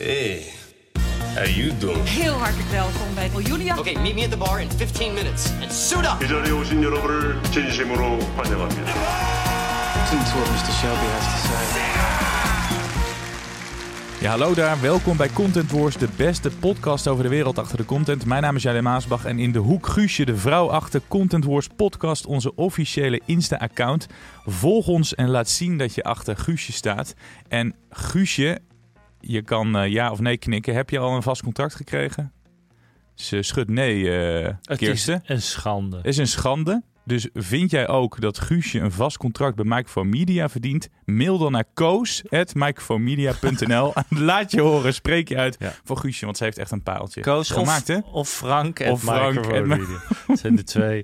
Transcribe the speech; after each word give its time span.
Hey, 0.00 0.52
how 1.34 1.46
you 1.46 1.76
doing? 1.78 2.04
Heel 2.04 2.32
hartelijk 2.32 2.68
welkom 2.68 3.14
bij 3.14 3.30
Julia. 3.42 3.78
Okay, 3.78 3.94
meet 3.94 4.14
me 4.14 4.24
at 4.24 4.30
the 4.30 4.36
bar 4.36 4.60
in 4.60 4.70
15 4.70 5.14
minutes 5.14 5.50
and 5.62 5.72
suit 5.72 6.04
up. 6.04 6.24
이 6.24 6.28
자리에 6.28 6.50
오신 6.52 6.82
여러분을 6.82 7.42
진심으로 7.50 8.18
환영합니다. 8.36 8.92
Listen 9.96 10.24
to 10.24 10.38
what 10.38 10.50
Mr. 10.50 10.72
Shelby 10.80 11.06
has 11.06 11.24
to 11.24 11.48
say. 11.48 11.64
Ja, 14.20 14.30
hallo 14.30 14.54
daar. 14.54 14.80
Welkom 14.80 15.16
bij 15.16 15.30
Content 15.30 15.70
Wars, 15.70 15.96
de 15.96 16.08
beste 16.16 16.50
podcast 16.50 17.08
over 17.08 17.22
de 17.22 17.30
wereld 17.30 17.58
achter 17.58 17.76
de 17.76 17.84
content. 17.84 18.26
Mijn 18.26 18.42
naam 18.42 18.56
is 18.56 18.62
Jelle 18.62 18.82
Maasbach 18.82 19.24
en 19.24 19.38
in 19.38 19.52
de 19.52 19.58
hoek 19.58 19.86
Guusje, 19.86 20.24
de 20.24 20.36
vrouw 20.36 20.70
achter 20.70 21.00
Content 21.08 21.44
Wars 21.44 21.68
podcast, 21.76 22.26
onze 22.26 22.54
officiële 22.54 23.20
Insta-account. 23.24 24.06
Volg 24.46 24.86
ons 24.86 25.14
en 25.14 25.28
laat 25.28 25.48
zien 25.48 25.78
dat 25.78 25.94
je 25.94 26.02
achter 26.02 26.36
Guusje 26.36 26.72
staat. 26.72 27.14
En 27.48 27.74
Guusje, 27.90 28.58
je 29.21 29.41
kan 29.41 29.75
eh, 29.77 29.87
ja 29.91 30.11
of 30.11 30.19
nee 30.19 30.37
knikken. 30.37 30.73
Heb 30.73 30.89
je 30.89 30.99
al 30.99 31.15
een 31.15 31.21
vast 31.23 31.43
contract 31.43 31.75
gekregen? 31.75 32.31
Ze 33.13 33.41
schudt 33.41 33.69
nee, 33.69 34.11
eh 34.17 34.53
Het 34.61 34.77
Kirsten. 34.77 35.21
is 35.23 35.29
een 35.29 35.41
schande. 35.41 35.99
is 36.03 36.17
een 36.17 36.27
schande. 36.27 36.83
Dus 37.05 37.27
vind 37.33 37.71
jij 37.71 37.87
ook 37.87 38.21
dat 38.21 38.39
Guusje 38.39 38.79
een 38.79 38.91
vast 38.91 39.17
contract 39.17 39.55
bij 39.55 39.65
Microphone 39.65 40.09
Media 40.09 40.49
verdient? 40.49 40.89
Mail 41.05 41.37
dan 41.37 41.51
naar 41.51 41.65
koos.microphonemedia.nl 41.73 43.93
laat 44.09 44.51
je 44.51 44.61
horen, 44.61 44.93
spreek 44.93 45.27
je 45.29 45.37
uit 45.37 45.55
Ja. 45.59 45.73
voor 45.83 45.97
Guusje, 45.97 46.25
want 46.25 46.37
ze 46.37 46.43
heeft 46.43 46.57
echt 46.57 46.71
een 46.71 46.83
paaltje 46.83 47.21
Koos 47.21 47.49
gemaakt, 47.49 47.87
hè? 47.87 47.97
of, 48.11 48.29
Frank 48.29 48.79
en 48.79 48.91
Of 48.91 49.01
Frank 49.01 49.43
Dat 50.27 50.39
zijn 50.39 50.55
de 50.55 50.63
twee 50.63 51.03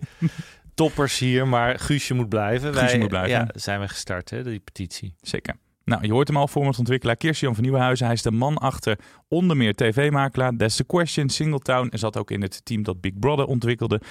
toppers 0.73 1.19
hier, 1.19 1.47
maar 1.47 1.79
Guusje 1.79 2.13
moet 2.13 2.29
blijven. 2.29 2.73
Guusje 2.75 2.97
moet 2.97 3.07
blijven. 3.07 3.29
Ja, 3.29 3.47
zijn 3.53 3.79
we 3.79 3.87
gestart, 3.87 4.29
hè, 4.29 4.43
die 4.43 4.59
petitie. 4.59 5.15
Zeker. 5.21 5.55
Nou, 5.87 6.05
je 6.05 6.11
hoort 6.11 6.27
hem 6.27 6.37
al, 6.37 6.47
formatontwikkelaar 6.47 7.15
Kirsten 7.15 7.53
van 7.53 7.63
Nieuwenhuizen. 7.63 8.05
Hij 8.05 8.15
is 8.15 8.21
de 8.21 8.31
man 8.31 8.57
achter 8.57 8.99
onder 9.27 9.57
meer 9.57 9.75
tv-makelaar, 9.75 10.55
That's 10.55 10.75
the 10.75 10.83
Question, 10.83 11.29
Singletown. 11.29 11.87
En 11.89 11.99
zat 11.99 12.17
ook 12.17 12.31
in 12.31 12.41
het 12.41 12.65
team 12.65 12.83
dat 12.83 13.01
Big 13.01 13.19
Brother 13.19 13.45
ontwikkelde. 13.45 14.01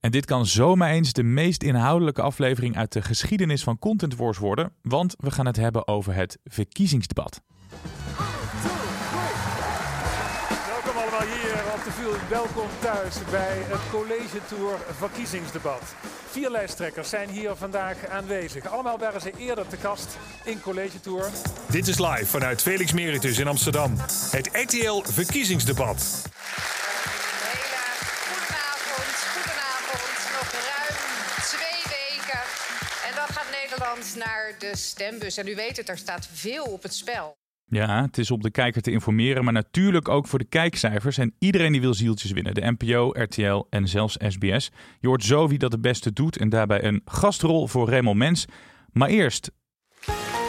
En 0.00 0.10
dit 0.10 0.24
kan 0.24 0.46
zomaar 0.46 0.90
eens 0.90 1.12
de 1.12 1.22
meest 1.22 1.62
inhoudelijke 1.62 2.22
aflevering 2.22 2.76
uit 2.76 2.92
de 2.92 3.02
geschiedenis 3.02 3.62
van 3.62 3.78
Content 3.78 4.16
Wars 4.16 4.38
worden. 4.38 4.72
Want 4.82 5.14
we 5.18 5.30
gaan 5.30 5.46
het 5.46 5.56
hebben 5.56 5.88
over 5.88 6.14
het 6.14 6.38
verkiezingsdebat. 6.44 7.42
Welkom 12.28 12.68
thuis 12.80 13.14
bij 13.30 13.56
het 13.58 13.80
College 13.90 14.38
Tour 14.48 14.78
verkiezingsdebat. 14.98 15.82
Vier 16.30 16.50
lijsttrekkers 16.50 17.08
zijn 17.08 17.28
hier 17.28 17.54
vandaag 17.54 18.06
aanwezig. 18.08 18.66
Allemaal 18.66 18.98
waren 18.98 19.20
ze 19.20 19.32
eerder 19.38 19.66
te 19.66 19.76
gast 19.76 20.16
in 20.44 20.60
College 20.60 21.00
Tour. 21.00 21.30
Dit 21.70 21.88
is 21.88 21.98
live 21.98 22.26
vanuit 22.26 22.62
Felix 22.62 22.92
Meritus 22.92 23.38
in 23.38 23.46
Amsterdam. 23.46 23.96
Het 24.30 24.48
RTL 24.52 25.02
Verkiezingsdebat. 25.02 26.22
Hele 27.42 27.86
goedenavond, 28.24 29.16
goedenavond. 29.34 30.10
Nog 30.32 30.50
ruim 30.52 30.96
twee 31.42 31.82
weken. 31.98 32.40
En 33.08 33.14
dan 33.14 33.26
gaat 33.28 33.50
Nederland 33.62 34.14
naar 34.16 34.54
de 34.58 34.76
stembus. 34.76 35.36
En 35.36 35.48
u 35.48 35.54
weet 35.54 35.76
het, 35.76 35.88
er 35.88 35.98
staat 35.98 36.28
veel 36.32 36.64
op 36.64 36.82
het 36.82 36.94
spel. 36.94 37.36
Ja, 37.68 38.02
het 38.02 38.18
is 38.18 38.30
om 38.30 38.42
de 38.42 38.50
kijker 38.50 38.82
te 38.82 38.90
informeren, 38.90 39.44
maar 39.44 39.52
natuurlijk 39.52 40.08
ook 40.08 40.26
voor 40.26 40.38
de 40.38 40.44
kijkcijfers. 40.44 41.18
En 41.18 41.34
iedereen 41.38 41.72
die 41.72 41.80
wil 41.80 41.94
zieltjes 41.94 42.30
winnen. 42.30 42.54
De 42.54 42.74
NPO, 42.78 43.10
RTL 43.12 43.64
en 43.70 43.88
zelfs 43.88 44.16
SBS. 44.28 44.70
Je 45.00 45.08
hoort 45.08 45.24
zo 45.24 45.48
wie 45.48 45.58
dat 45.58 45.72
het 45.72 45.80
beste 45.80 46.12
doet 46.12 46.36
en 46.36 46.48
daarbij 46.48 46.84
een 46.84 47.00
gastrol 47.04 47.66
voor 47.66 47.88
Raymond 47.90 48.18
Mens. 48.18 48.44
Maar 48.92 49.08
eerst, 49.08 49.50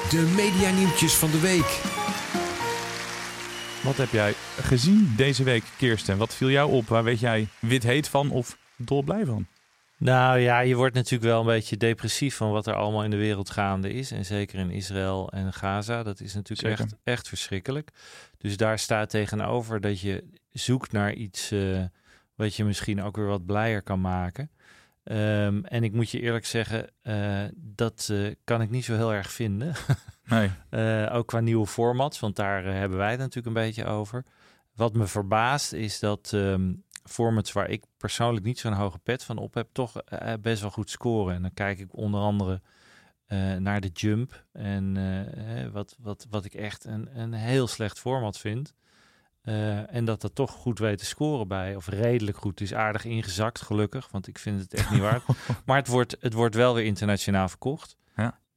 De 0.10 0.34
medianieuwtjes 0.36 1.14
van 1.14 1.32
de 1.32 1.40
week. 1.40 1.82
wat 3.84 3.98
heb 3.98 4.10
jij 4.12 4.34
gezien 4.62 5.14
deze 5.16 5.44
week, 5.44 5.64
Kirsten? 5.78 6.18
Wat 6.18 6.36
viel 6.36 6.50
jou 6.50 6.72
op? 6.72 6.88
Waar 6.88 7.04
weet 7.04 7.20
jij 7.20 7.48
wit 7.60 7.84
heet 7.84 8.08
van 8.08 8.30
of 8.30 8.58
dolblij 8.76 9.26
van? 9.26 9.48
Nou 9.97 10.40
ja, 10.40 10.59
je 10.59 10.75
wordt 10.75 10.96
natuurlijk 10.96 11.31
wel 11.31 11.40
een 11.40 11.46
beetje 11.46 11.78
depressief 11.78 12.35
van 12.35 12.52
wat 12.52 12.68
er 12.68 12.75
allemaal 12.75 13.03
in 13.03 13.09
de 13.09 13.18
wereld 13.18 13.50
gaande 13.50 13.94
is. 13.94 14.12
En 14.12 14.25
zeker 14.25 14.59
in 14.59 14.72
Israël 14.72 15.30
en 15.31 15.53
Gaza. 15.53 16.03
Dat 16.03 16.19
is 16.19 16.34
natuurlijk 16.34 16.68
Zeker. 16.68 16.94
echt, 16.94 17.02
echt 17.03 17.28
verschrikkelijk. 17.28 17.91
Dus 18.38 18.57
daar 18.57 18.80
staat 18.80 19.09
tegenover 19.09 19.81
dat 19.81 20.00
je 20.00 20.24
zoekt 20.52 20.91
naar 20.91 21.13
iets 21.13 21.52
eh, 21.52 21.84
wat 22.36 22.56
je 22.56 22.66
misschien 22.66 23.02
ook 23.02 23.16
weer 23.16 23.25
wat 23.25 23.46
blijer 23.46 23.81
kan 23.81 24.02
maken. 24.02 24.52
Ehm, 25.03 25.63
en 25.63 25.84
ik 25.84 25.94
moet 25.94 26.09
je 26.09 26.22
eerlijk 26.22 26.46
zeggen, 26.46 26.88
eh, 27.02 27.44
dat 27.56 28.07
eh, 28.12 28.36
kan 28.44 28.62
ik 28.62 28.69
niet 28.69 28.86
zo 28.86 28.96
heel 28.96 29.13
erg 29.13 29.31
vinden. 29.31 29.74
Nee. 30.30 31.09
Ook 31.09 31.28
qua 31.28 31.40
nieuwe 31.40 31.68
formats, 31.68 32.19
want 32.19 32.36
daar 32.36 32.63
hebben 32.63 32.97
wij 32.97 33.12
het 33.12 33.19
natuurlijk 33.19 33.47
een 33.47 33.63
beetje 33.63 33.86
over. 33.86 34.24
Wat 34.75 34.94
me 34.94 35.07
verbaast 35.07 35.74
is 35.74 36.00
dat 36.00 36.31
ehm, 36.34 36.74
formats 37.07 37.51
waar 37.51 37.69
ik 37.69 37.84
persoonlijk 37.97 38.45
niet 38.45 38.59
zo'n 38.59 38.73
hoge 38.73 39.00
pet 39.00 39.23
van 39.23 39.38
op 39.38 39.53
heb, 39.53 39.68
toch 39.72 40.01
eh, 40.01 40.34
best 40.41 40.62
wel 40.62 40.72
goed 40.72 40.90
scoren. 40.90 41.35
En 41.35 41.41
dan 41.41 41.53
kijk 41.53 41.79
ik 41.79 41.97
onder 41.97 42.19
andere 42.19 42.62
eh, 43.25 43.56
naar 43.56 43.81
de 43.81 43.90
Jump. 43.94 44.44
En 44.51 44.97
eh, 44.97 45.63
eh, 45.63 45.72
wat, 45.72 45.95
wat, 46.00 46.25
wat 46.29 46.45
ik 46.45 46.53
echt 46.53 46.85
een, 46.85 47.19
een 47.19 47.34
heel 47.34 47.68
slecht 47.68 48.00
format 48.00 48.38
vind. 48.38 48.73
Eh, 49.47 49.94
en 49.94 50.06
dat 50.06 50.22
dat 50.22 50.35
toch 50.35 50.51
goed 50.51 50.79
weet 50.79 50.97
te 50.97 51.06
scoren 51.06 51.47
bij, 51.47 51.75
of 51.75 51.88
redelijk 51.88 52.38
goed. 52.38 52.59
Het 52.59 52.69
is 52.69 52.73
aardig 52.73 53.06
ingezakt, 53.06 53.62
gelukkig, 53.62 54.09
want 54.12 54.28
ik 54.28 54.39
vind 54.39 54.62
het 54.62 54.74
echt 54.74 54.91
niet 54.91 55.01
waard. 55.01 55.24
Maar 55.66 55.78
het 55.78 55.88
wordt, 55.88 56.18
het 56.19 56.34
wordt 56.34 56.56
wel 56.56 56.74
weer 56.74 56.85
internationaal 56.85 57.50
verkocht. 57.50 57.95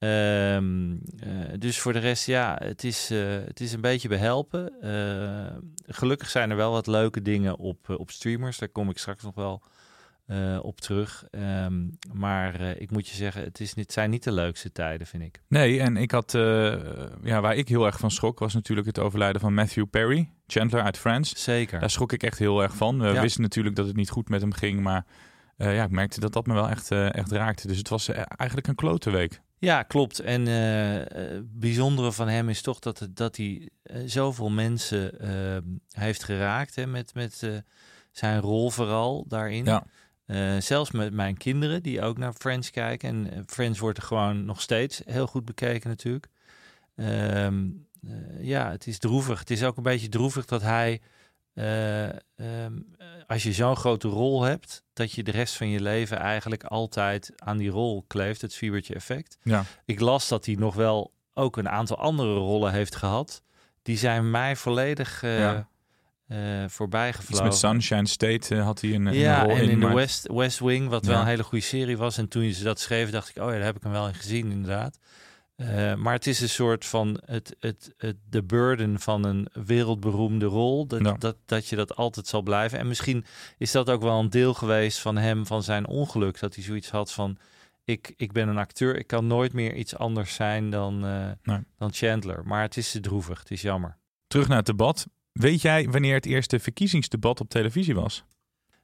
Ehm, 0.01 0.91
eh, 1.19 1.29
dus 1.59 1.79
voor 1.79 1.93
de 1.93 1.99
rest, 1.99 2.25
ja, 2.25 2.57
het 2.63 2.83
is, 2.83 3.09
eh, 3.11 3.19
het 3.45 3.59
is 3.59 3.73
een 3.73 3.81
beetje 3.81 4.07
behelpen. 4.07 4.81
Eh, 4.81 5.57
gelukkig 5.87 6.29
zijn 6.29 6.49
er 6.49 6.55
wel 6.55 6.71
wat 6.71 6.87
leuke 6.87 7.21
dingen 7.21 7.57
op, 7.57 7.89
op 7.89 8.11
streamers. 8.11 8.57
Daar 8.57 8.69
kom 8.69 8.89
ik 8.89 8.97
straks 8.97 9.23
nog 9.23 9.35
wel 9.35 9.61
op 10.61 10.81
terug. 10.81 11.25
Ehm, 11.31 11.81
maar 12.13 12.61
ik 12.61 12.91
moet 12.91 13.07
je 13.07 13.15
zeggen, 13.15 13.43
het, 13.43 13.59
is 13.59 13.73
niet, 13.73 13.85
het 13.85 13.93
zijn 13.93 14.09
niet 14.09 14.23
de 14.23 14.31
leukste 14.31 14.71
tijden, 14.71 15.07
vind 15.07 15.23
ik. 15.23 15.41
Nee, 15.47 15.79
en 15.79 15.97
ik 15.97 16.11
had, 16.11 16.31
ja, 17.23 17.41
waar 17.41 17.55
ik 17.55 17.67
heel 17.67 17.85
erg 17.85 17.97
van 17.99 18.11
schrok, 18.11 18.39
was 18.39 18.53
natuurlijk 18.53 18.87
het 18.87 18.99
overlijden 18.99 19.41
van 19.41 19.53
Matthew 19.53 19.85
Perry, 19.89 20.29
Chandler 20.47 20.81
uit 20.81 20.97
Friends. 20.97 21.43
Zeker. 21.43 21.79
Daar 21.79 21.89
schrok 21.89 22.11
ik 22.11 22.23
echt 22.23 22.39
heel 22.39 22.61
erg 22.61 22.75
van. 22.75 22.99
We 22.99 23.07
Ja. 23.07 23.21
wisten 23.21 23.41
natuurlijk 23.41 23.75
dat 23.75 23.87
het 23.87 23.95
niet 23.95 24.09
goed 24.09 24.29
met 24.29 24.41
hem 24.41 24.53
ging, 24.53 24.81
maar 24.81 25.05
ja, 25.57 25.83
ik 25.83 25.91
merkte 25.91 26.19
dat 26.19 26.33
dat 26.33 26.45
me 26.45 26.53
wel 26.53 26.69
echt, 26.69 26.91
echt 26.91 27.31
raakte. 27.31 27.67
Dus 27.67 27.77
het 27.77 27.89
was 27.89 28.09
eigenlijk 28.09 28.67
een 28.67 28.75
klote 28.75 29.09
week. 29.09 29.41
Ja, 29.61 29.83
klopt. 29.83 30.19
En 30.19 30.47
eh, 30.47 31.01
eh, 31.01 31.07
het 31.31 31.59
bijzondere 31.59 32.11
van 32.11 32.27
hem 32.27 32.49
is 32.49 32.61
toch 32.61 32.79
dat, 32.79 32.99
het, 32.99 33.15
dat 33.15 33.35
hij 33.37 33.69
eh, 33.83 34.01
zoveel 34.05 34.49
mensen 34.49 35.19
eh, 35.19 35.57
heeft 35.91 36.23
geraakt 36.23 36.75
hè, 36.75 36.87
met, 36.87 37.13
met 37.13 37.43
eh, 37.43 37.49
zijn 38.11 38.39
rol 38.39 38.69
vooral 38.69 39.25
daarin. 39.27 39.65
Ja. 39.65 39.85
Eh, 40.25 40.57
zelfs 40.59 40.91
met 40.91 41.13
mijn 41.13 41.37
kinderen 41.37 41.83
die 41.83 42.01
ook 42.01 42.17
naar 42.17 42.33
Friends 42.33 42.69
kijken. 42.69 43.09
En 43.09 43.33
eh, 43.33 43.39
Friends 43.45 43.79
wordt 43.79 43.97
er 43.97 44.03
gewoon 44.03 44.45
nog 44.45 44.61
steeds 44.61 45.01
heel 45.05 45.27
goed 45.27 45.45
bekeken 45.45 45.89
natuurlijk. 45.89 46.27
Ehm, 46.95 47.69
eh, 48.07 48.43
ja, 48.43 48.71
het 48.71 48.87
is 48.87 48.99
droevig. 48.99 49.39
Het 49.39 49.49
is 49.49 49.63
ook 49.63 49.77
een 49.77 49.83
beetje 49.83 50.09
droevig 50.09 50.45
dat 50.45 50.61
hij, 50.61 51.01
eh, 51.53 52.03
ehm, 52.03 52.13
eh, 52.35 53.07
als 53.27 53.43
je 53.43 53.53
zo'n 53.53 53.75
grote 53.75 54.07
rol 54.07 54.41
hebt, 54.43 54.83
dat 54.93 55.11
je 55.11 55.23
de 55.23 55.31
rest 55.31 55.55
van 55.57 55.69
je 55.69 55.81
leven 55.81 56.17
eigenlijk 56.17 56.63
altijd 56.63 57.31
aan 57.35 57.57
die 57.57 57.69
rol 57.69 58.03
kleeft, 58.07 58.41
het 58.41 58.53
zwiebertje 58.53 58.93
effect. 58.95 59.37
Ja. 59.43 59.63
Ik 59.85 59.99
las 59.99 60.27
dat 60.27 60.45
hij 60.45 60.55
nog 60.55 60.75
wel 60.75 61.13
ook 61.33 61.57
een 61.57 61.69
aantal 61.69 61.97
andere 61.97 62.33
rollen 62.35 62.71
heeft 62.71 62.95
gehad. 62.95 63.41
Die 63.81 63.97
zijn 63.97 64.31
mij 64.31 64.55
volledig 64.55 65.23
eh 65.23 65.39
Ja. 65.39 65.67
eh, 66.27 66.37
voorbij 66.67 67.13
gevlogen. 67.13 67.45
met 67.45 67.55
Sunshine 67.55 68.07
State 68.07 68.55
had 68.55 68.81
hij 68.81 68.93
een, 68.93 69.05
een 69.05 69.13
Ja, 69.13 69.41
rol 69.43 69.51
en 69.55 69.69
in 69.69 69.79
de 69.79 69.87
West, 69.93 70.27
West 70.27 70.59
Wing, 70.59 70.89
wat 70.89 71.05
wel 71.05 71.19
een 71.19 71.25
hele 71.27 71.43
goede 71.43 71.63
serie 71.65 71.97
was. 71.97 72.17
En 72.17 72.27
toen 72.27 72.51
ze 72.53 72.63
dat 72.63 72.79
schreven, 72.79 73.11
dacht 73.11 73.29
ik, 73.29 73.37
oh 73.43 73.49
ja, 73.49 73.55
daar 73.55 73.65
heb 73.65 73.75
ik 73.75 73.83
hem 73.83 73.91
wel 73.91 74.07
in 74.07 74.13
gezien, 74.13 74.51
inderdaad. 74.51 74.97
Eh, 75.61 75.95
maar 75.95 76.13
het 76.13 76.27
is 76.27 76.41
een 76.41 76.49
soort 76.49 76.85
van 76.85 77.21
het, 77.25 77.55
het, 77.59 77.93
het, 77.97 78.17
de 78.29 78.43
burden 78.43 78.99
van 78.99 79.23
een 79.25 79.47
wereldberoemde 79.53 80.45
rol. 80.45 80.87
Dat, 80.87 81.01
Ja. 81.01 81.13
dat, 81.13 81.37
dat 81.45 81.67
je 81.67 81.75
dat 81.75 81.95
altijd 81.95 82.27
zal 82.27 82.41
blijven. 82.41 82.79
En 82.79 82.87
misschien 82.87 83.25
is 83.57 83.71
dat 83.71 83.89
ook 83.89 84.01
wel 84.01 84.19
een 84.19 84.29
deel 84.29 84.53
geweest 84.53 84.99
van 84.99 85.17
hem, 85.17 85.45
van 85.45 85.63
zijn 85.63 85.87
ongeluk. 85.87 86.39
Dat 86.39 86.55
hij 86.55 86.63
zoiets 86.63 86.89
had 86.89 87.11
van, 87.11 87.37
Ik, 87.83 88.13
ik 88.17 88.31
ben 88.31 88.47
een 88.47 88.57
acteur, 88.57 88.97
ik 88.97 89.07
kan 89.07 89.27
nooit 89.27 89.53
meer 89.53 89.75
iets 89.75 89.95
anders 89.95 90.33
zijn 90.33 90.69
dan, 90.69 91.05
eh, 91.05 91.29
Nee. 91.43 91.59
dan 91.77 91.93
Chandler. 91.93 92.41
Maar 92.45 92.61
het 92.61 92.77
is 92.77 92.91
te 92.91 92.99
droevig, 92.99 93.39
het 93.39 93.51
is 93.51 93.61
jammer. 93.61 93.97
Terug 94.27 94.47
naar 94.47 94.57
het 94.57 94.65
debat. 94.65 95.07
Weet 95.31 95.61
jij 95.61 95.89
wanneer 95.89 96.15
het 96.15 96.25
eerste 96.25 96.59
verkiezingsdebat 96.59 97.39
op 97.39 97.49
televisie 97.49 97.95
was? 97.95 98.23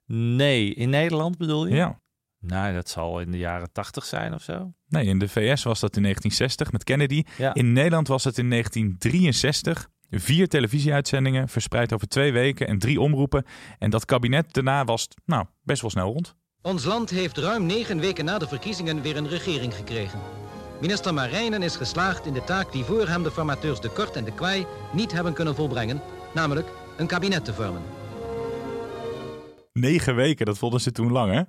Nee, 0.06 0.74
in 0.74 0.90
Nederland 0.90 1.38
bedoel 1.38 1.66
je? 1.68 1.76
Ja. 1.76 2.00
Nou, 2.40 2.74
dat 2.74 2.90
zal 2.90 3.20
in 3.20 3.32
de 3.32 3.38
jaren 3.38 3.72
tachtig 3.72 4.06
zijn 4.06 4.34
of 4.34 4.42
zo. 4.42 4.74
Nee, 4.88 5.06
in 5.06 5.20
de 5.20 5.28
VS 5.28 5.64
was 5.64 5.80
dat 5.80 5.96
in 5.96 6.02
1960 6.02 6.72
met 6.72 6.84
Kennedy. 6.84 7.24
Ja. 7.38 7.54
In 7.54 7.74
Nederland 7.74 8.08
was 8.08 8.24
het 8.24 8.38
in 8.38 8.50
1963. 8.50 9.90
Vier 10.10 10.48
televisieuitzendingen 10.48 11.50
verspreid 11.50 11.94
over 11.94 12.08
twee 12.08 12.32
weken 12.32 12.68
en 12.68 12.80
drie 12.80 13.02
omroepen. 13.02 13.46
En 13.80 13.90
dat 13.90 14.06
kabinet 14.06 14.54
daarna 14.54 14.84
was 14.84 15.08
nou, 15.26 15.46
best 15.64 15.82
wel 15.82 15.90
snel 15.90 16.14
rond. 16.14 16.36
Ons 16.62 16.84
land 16.84 17.10
heeft 17.10 17.38
ruim 17.38 17.66
negen 17.66 18.00
weken 18.00 18.26
na 18.26 18.38
de 18.38 18.48
verkiezingen 18.48 19.02
weer 19.02 19.18
een 19.18 19.28
regering 19.28 19.74
gekregen. 19.74 20.20
Minister 20.82 21.14
Marijnen 21.14 21.62
is 21.62 21.76
geslaagd 21.76 22.26
in 22.26 22.34
de 22.34 22.44
taak 22.44 22.72
die 22.72 22.84
voor 22.84 23.08
hem 23.08 23.24
de 23.24 23.32
formateurs 23.32 23.80
De 23.82 23.90
Kort 23.90 24.16
en 24.16 24.24
De 24.24 24.34
Kwaai 24.34 24.66
niet 24.94 25.12
hebben 25.12 25.34
kunnen 25.34 25.56
volbrengen, 25.56 26.02
namelijk 26.34 26.68
een 26.98 27.08
kabinet 27.08 27.46
te 27.46 27.54
vormen. 27.54 27.82
Negen 29.74 30.16
weken, 30.16 30.46
dat 30.46 30.58
vonden 30.58 30.82
ze 30.82 30.92
toen 30.92 31.12
lang 31.12 31.34
hè? 31.34 31.42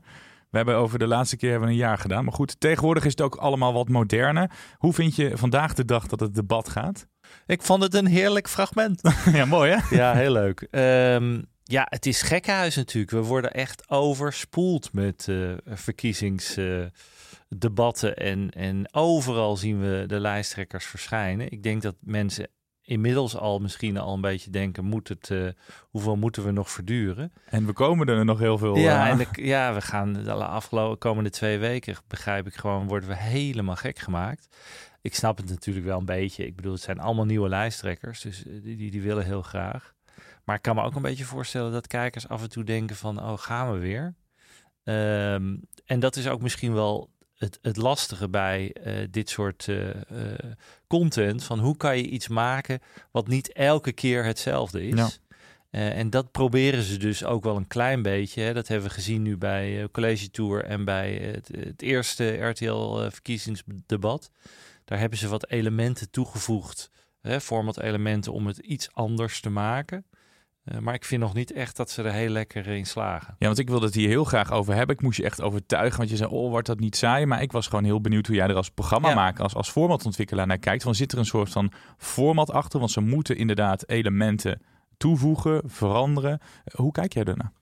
We 0.50 0.56
hebben 0.56 0.76
over 0.76 0.98
de 0.98 1.06
laatste 1.06 1.36
keer 1.36 1.50
hebben 1.50 1.68
we 1.68 1.74
een 1.74 1.80
jaar 1.80 1.98
gedaan. 1.98 2.24
Maar 2.24 2.32
goed, 2.32 2.60
tegenwoordig 2.60 3.04
is 3.04 3.10
het 3.10 3.20
ook 3.20 3.36
allemaal 3.36 3.72
wat 3.72 3.88
moderner. 3.88 4.50
Hoe 4.78 4.92
vind 4.92 5.16
je 5.16 5.36
vandaag 5.36 5.74
de 5.74 5.84
dag 5.84 6.06
dat 6.06 6.20
het 6.20 6.34
debat 6.34 6.68
gaat? 6.68 7.06
Ik 7.46 7.62
vond 7.62 7.82
het 7.82 7.94
een 7.94 8.06
heerlijk 8.06 8.48
fragment. 8.48 9.00
ja, 9.32 9.44
mooi 9.44 9.72
hè? 9.72 9.96
Ja, 9.96 10.14
heel 10.14 10.32
leuk. 10.32 10.66
Ehm, 10.70 11.42
ja, 11.62 11.86
het 11.88 12.06
is 12.06 12.22
gekkenhuis 12.22 12.76
natuurlijk. 12.76 13.12
We 13.12 13.22
worden 13.22 13.52
echt 13.52 13.90
overspoeld 13.90 14.92
met 14.92 15.26
eh, 15.28 15.52
verkiezingsdebatten. 15.64 18.16
en, 18.16 18.50
en 18.50 18.94
overal 18.94 19.56
zien 19.56 19.80
we 19.80 20.04
de 20.06 20.20
lijsttrekkers 20.20 20.84
verschijnen. 20.84 21.50
Ik 21.50 21.62
denk 21.62 21.82
dat 21.82 21.94
mensen 22.00 22.48
inmiddels 22.88 23.36
al 23.36 23.58
misschien 23.58 23.96
al 23.98 24.14
een 24.14 24.20
beetje 24.20 24.50
denken... 24.50 24.84
Moet 24.84 25.08
het, 25.08 25.30
eh, 25.30 25.48
hoeveel 25.90 26.16
moeten 26.16 26.44
we 26.44 26.50
nog 26.50 26.70
verduren? 26.70 27.32
En 27.44 27.66
we 27.66 27.72
komen 27.72 28.06
er 28.06 28.24
nog 28.24 28.38
heel 28.38 28.58
veel 28.58 28.76
Ja, 28.76 29.00
aan. 29.10 29.20
en 29.20 29.26
de- 29.32 29.42
ja, 29.46 29.74
we 29.74 29.80
gaan 29.80 30.12
de 30.12 30.32
afgelopen 30.32 30.98
komende 30.98 31.30
twee 31.30 31.58
weken, 31.58 31.96
begrijp 32.06 32.46
ik 32.46 32.54
gewoon, 32.54 32.86
worden 32.86 33.08
we 33.08 33.16
helemaal 33.16 33.76
gek 33.76 33.98
gemaakt. 33.98 34.56
Ik 35.02 35.14
snap 35.14 35.36
het 35.36 35.48
natuurlijk 35.48 35.86
wel 35.86 35.98
een 35.98 36.04
beetje. 36.04 36.46
Ik 36.46 36.56
bedoel, 36.56 36.72
het 36.72 36.82
zijn 36.82 36.98
allemaal 37.00 37.24
nieuwe 37.24 37.48
lijsttrekkers, 37.48 38.20
dus 38.20 38.46
eh, 38.46 38.52
die, 38.62 38.76
die, 38.76 38.90
die 38.90 39.02
willen 39.02 39.24
heel 39.24 39.42
graag. 39.42 39.94
Maar 40.44 40.56
ik 40.56 40.62
kan 40.62 40.74
me 40.74 40.82
ook 40.82 40.94
een 40.94 41.02
beetje 41.02 41.24
voorstellen 41.24 41.72
dat 41.72 41.86
kijkers 41.86 42.28
af 42.28 42.42
en 42.42 42.50
toe 42.50 42.64
denken 42.64 42.96
van, 42.96 43.18
oh, 43.22 43.38
gaan 43.38 43.72
we 43.72 43.78
weer? 43.78 44.14
Ehm, 44.84 45.56
en 45.84 46.00
dat 46.00 46.16
is 46.16 46.28
ook 46.28 46.40
misschien 46.42 46.74
wel 46.74 47.10
het, 47.38 47.58
het 47.62 47.76
lastige 47.76 48.28
bij 48.28 48.72
eh, 48.72 49.06
dit 49.10 49.28
soort 49.28 49.68
eh, 49.68 49.88
eh, 49.90 49.96
content. 50.86 51.44
Van 51.44 51.58
hoe 51.58 51.76
kan 51.76 51.96
je 51.96 52.08
iets 52.08 52.28
maken 52.28 52.80
wat 53.10 53.28
niet 53.28 53.52
elke 53.52 53.92
keer 53.92 54.24
hetzelfde 54.24 54.86
is? 54.86 54.98
Ja. 54.98 55.08
En 55.70 56.10
dat 56.10 56.30
proberen 56.30 56.82
ze 56.82 56.96
dus 56.96 57.24
ook 57.24 57.44
wel 57.44 57.56
een 57.56 57.66
klein 57.66 58.02
beetje. 58.02 58.42
Hè. 58.42 58.54
Dat 58.54 58.68
hebben 58.68 58.88
we 58.88 58.94
gezien 58.94 59.22
nu 59.22 59.36
bij 59.36 59.82
eh, 59.82 59.88
College 59.92 60.30
Tour 60.30 60.64
en 60.64 60.84
bij 60.84 61.14
het, 61.14 61.48
het 61.56 61.82
eerste 61.82 62.36
RTL-verkiezingsdebat. 62.36 64.30
Daar 64.84 64.98
hebben 64.98 65.18
ze 65.18 65.28
wat 65.28 65.48
elementen 65.48 66.10
toegevoegd, 66.10 66.90
hè, 67.20 67.40
format-elementen, 67.40 68.32
om 68.32 68.46
het 68.46 68.58
iets 68.58 68.92
anders 68.92 69.40
te 69.40 69.50
maken. 69.50 70.04
Eh, 70.68 70.78
maar 70.78 70.94
ik 70.94 71.04
vind 71.04 71.20
nog 71.22 71.34
niet 71.34 71.52
echt 71.52 71.76
dat 71.76 71.90
ze 71.90 72.02
er 72.02 72.12
heel 72.12 72.28
lekker 72.28 72.66
in 72.66 72.86
slagen. 72.86 73.34
Ja, 73.38 73.46
want 73.46 73.58
ik 73.58 73.68
wilde 73.68 73.86
het 73.86 73.94
hier 73.94 74.08
heel 74.08 74.24
graag 74.24 74.52
over 74.52 74.74
hebben. 74.74 74.96
Ik 74.96 75.02
moest 75.02 75.16
je 75.16 75.24
echt 75.24 75.40
overtuigen, 75.42 75.98
want 75.98 76.10
je 76.10 76.16
zei, 76.16 76.30
oh, 76.30 76.50
wordt 76.50 76.66
dat 76.66 76.80
niet 76.80 76.96
saai? 76.96 77.26
Maar 77.26 77.42
ik 77.42 77.52
was 77.52 77.66
gewoon 77.66 77.84
heel 77.84 78.00
benieuwd 78.00 78.26
hoe 78.26 78.36
jij 78.36 78.46
er 78.48 78.54
als 78.54 78.70
programmamaker, 78.70 79.42
als, 79.42 79.54
als 79.54 79.70
formatontwikkelaar 79.70 80.46
naar 80.46 80.58
kijkt. 80.58 80.82
Want 80.82 80.96
zit 80.96 81.12
er 81.12 81.18
een 81.18 81.24
soort 81.26 81.50
van 81.50 81.72
format 81.98 82.50
achter? 82.50 82.78
Want 82.78 82.90
ze 82.90 83.00
moeten 83.00 83.36
inderdaad 83.36 83.88
elementen 83.88 84.62
toevoegen, 84.96 85.62
veranderen. 85.66 86.40
Hoe 86.74 86.92
kijk 86.92 87.12
jij 87.12 87.24
daarnaar? 87.24 87.52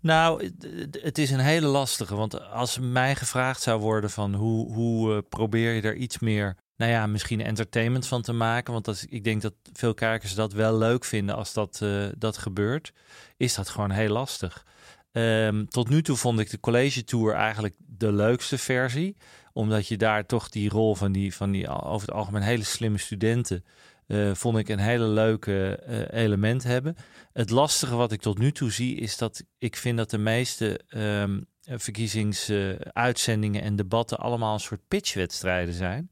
Nou, 0.00 0.44
het- 0.44 0.98
het 1.02 1.18
is 1.18 1.30
een 1.30 1.38
hele 1.38 1.66
lastige. 1.66 2.14
Want 2.14 2.50
als 2.50 2.78
mij 2.78 3.14
gevraagd 3.16 3.62
zou 3.62 3.80
worden 3.80 4.10
van 4.10 4.34
hoe, 4.34 4.72
hoe 4.72 5.12
eh, 5.14 5.18
probeer 5.28 5.72
je 5.72 5.82
er 5.82 5.96
iets 5.96 6.18
meer, 6.18 6.56
nou 6.78 6.90
ja, 6.90 7.06
misschien 7.06 7.40
entertainment 7.40 8.06
van 8.06 8.22
te 8.22 8.32
maken. 8.32 8.72
Want 8.72 8.84
dat 8.84 9.06
ik 9.08 9.24
denk 9.24 9.42
dat 9.42 9.54
veel 9.72 9.94
kijkers 9.94 10.34
dat 10.34 10.52
wel 10.52 10.78
leuk 10.78 11.04
vinden 11.04 11.34
als 11.34 11.52
dat, 11.52 11.80
eh, 11.82 12.06
dat 12.18 12.38
gebeurt. 12.38 12.92
Is 13.36 13.54
dat 13.54 13.68
gewoon 13.68 13.90
heel 13.90 14.12
lastig. 14.12 14.66
Ehm, 15.12 15.64
tot 15.64 15.88
nu 15.88 16.02
toe 16.02 16.16
vond 16.16 16.38
ik 16.40 16.50
de 16.50 16.60
college 16.60 17.04
tour 17.04 17.34
eigenlijk 17.34 17.74
de 17.78 18.12
leukste 18.12 18.58
versie. 18.58 19.16
Omdat 19.52 19.86
je 19.86 19.96
daar 19.96 20.26
toch 20.26 20.48
die 20.48 20.68
rol 20.68 20.94
van 20.94 21.12
die, 21.12 21.34
van 21.34 21.50
die 21.50 21.68
over 21.68 22.08
het 22.08 22.16
algemeen 22.16 22.42
hele 22.42 22.64
slimme 22.64 22.98
studenten. 22.98 23.64
eh, 24.06 24.34
vond 24.34 24.58
ik 24.58 24.68
een 24.68 24.78
hele 24.78 25.06
leuke 25.06 25.76
eh, 25.76 26.20
element 26.22 26.62
hebben. 26.62 26.96
Het 27.32 27.50
lastige 27.50 27.96
wat 27.96 28.12
ik 28.12 28.20
tot 28.20 28.38
nu 28.38 28.52
toe 28.52 28.70
zie 28.70 28.96
is 28.96 29.16
dat 29.16 29.44
ik 29.58 29.76
vind 29.76 29.96
dat 29.96 30.10
de 30.10 30.18
meeste 30.18 30.80
ehm 30.88 31.40
verkiezingsuitzendingen 31.76 33.62
en 33.62 33.76
debatten 33.76 34.18
allemaal 34.18 34.54
een 34.54 34.60
soort 34.60 34.88
pitchwedstrijden 34.88 35.74
zijn. 35.74 36.10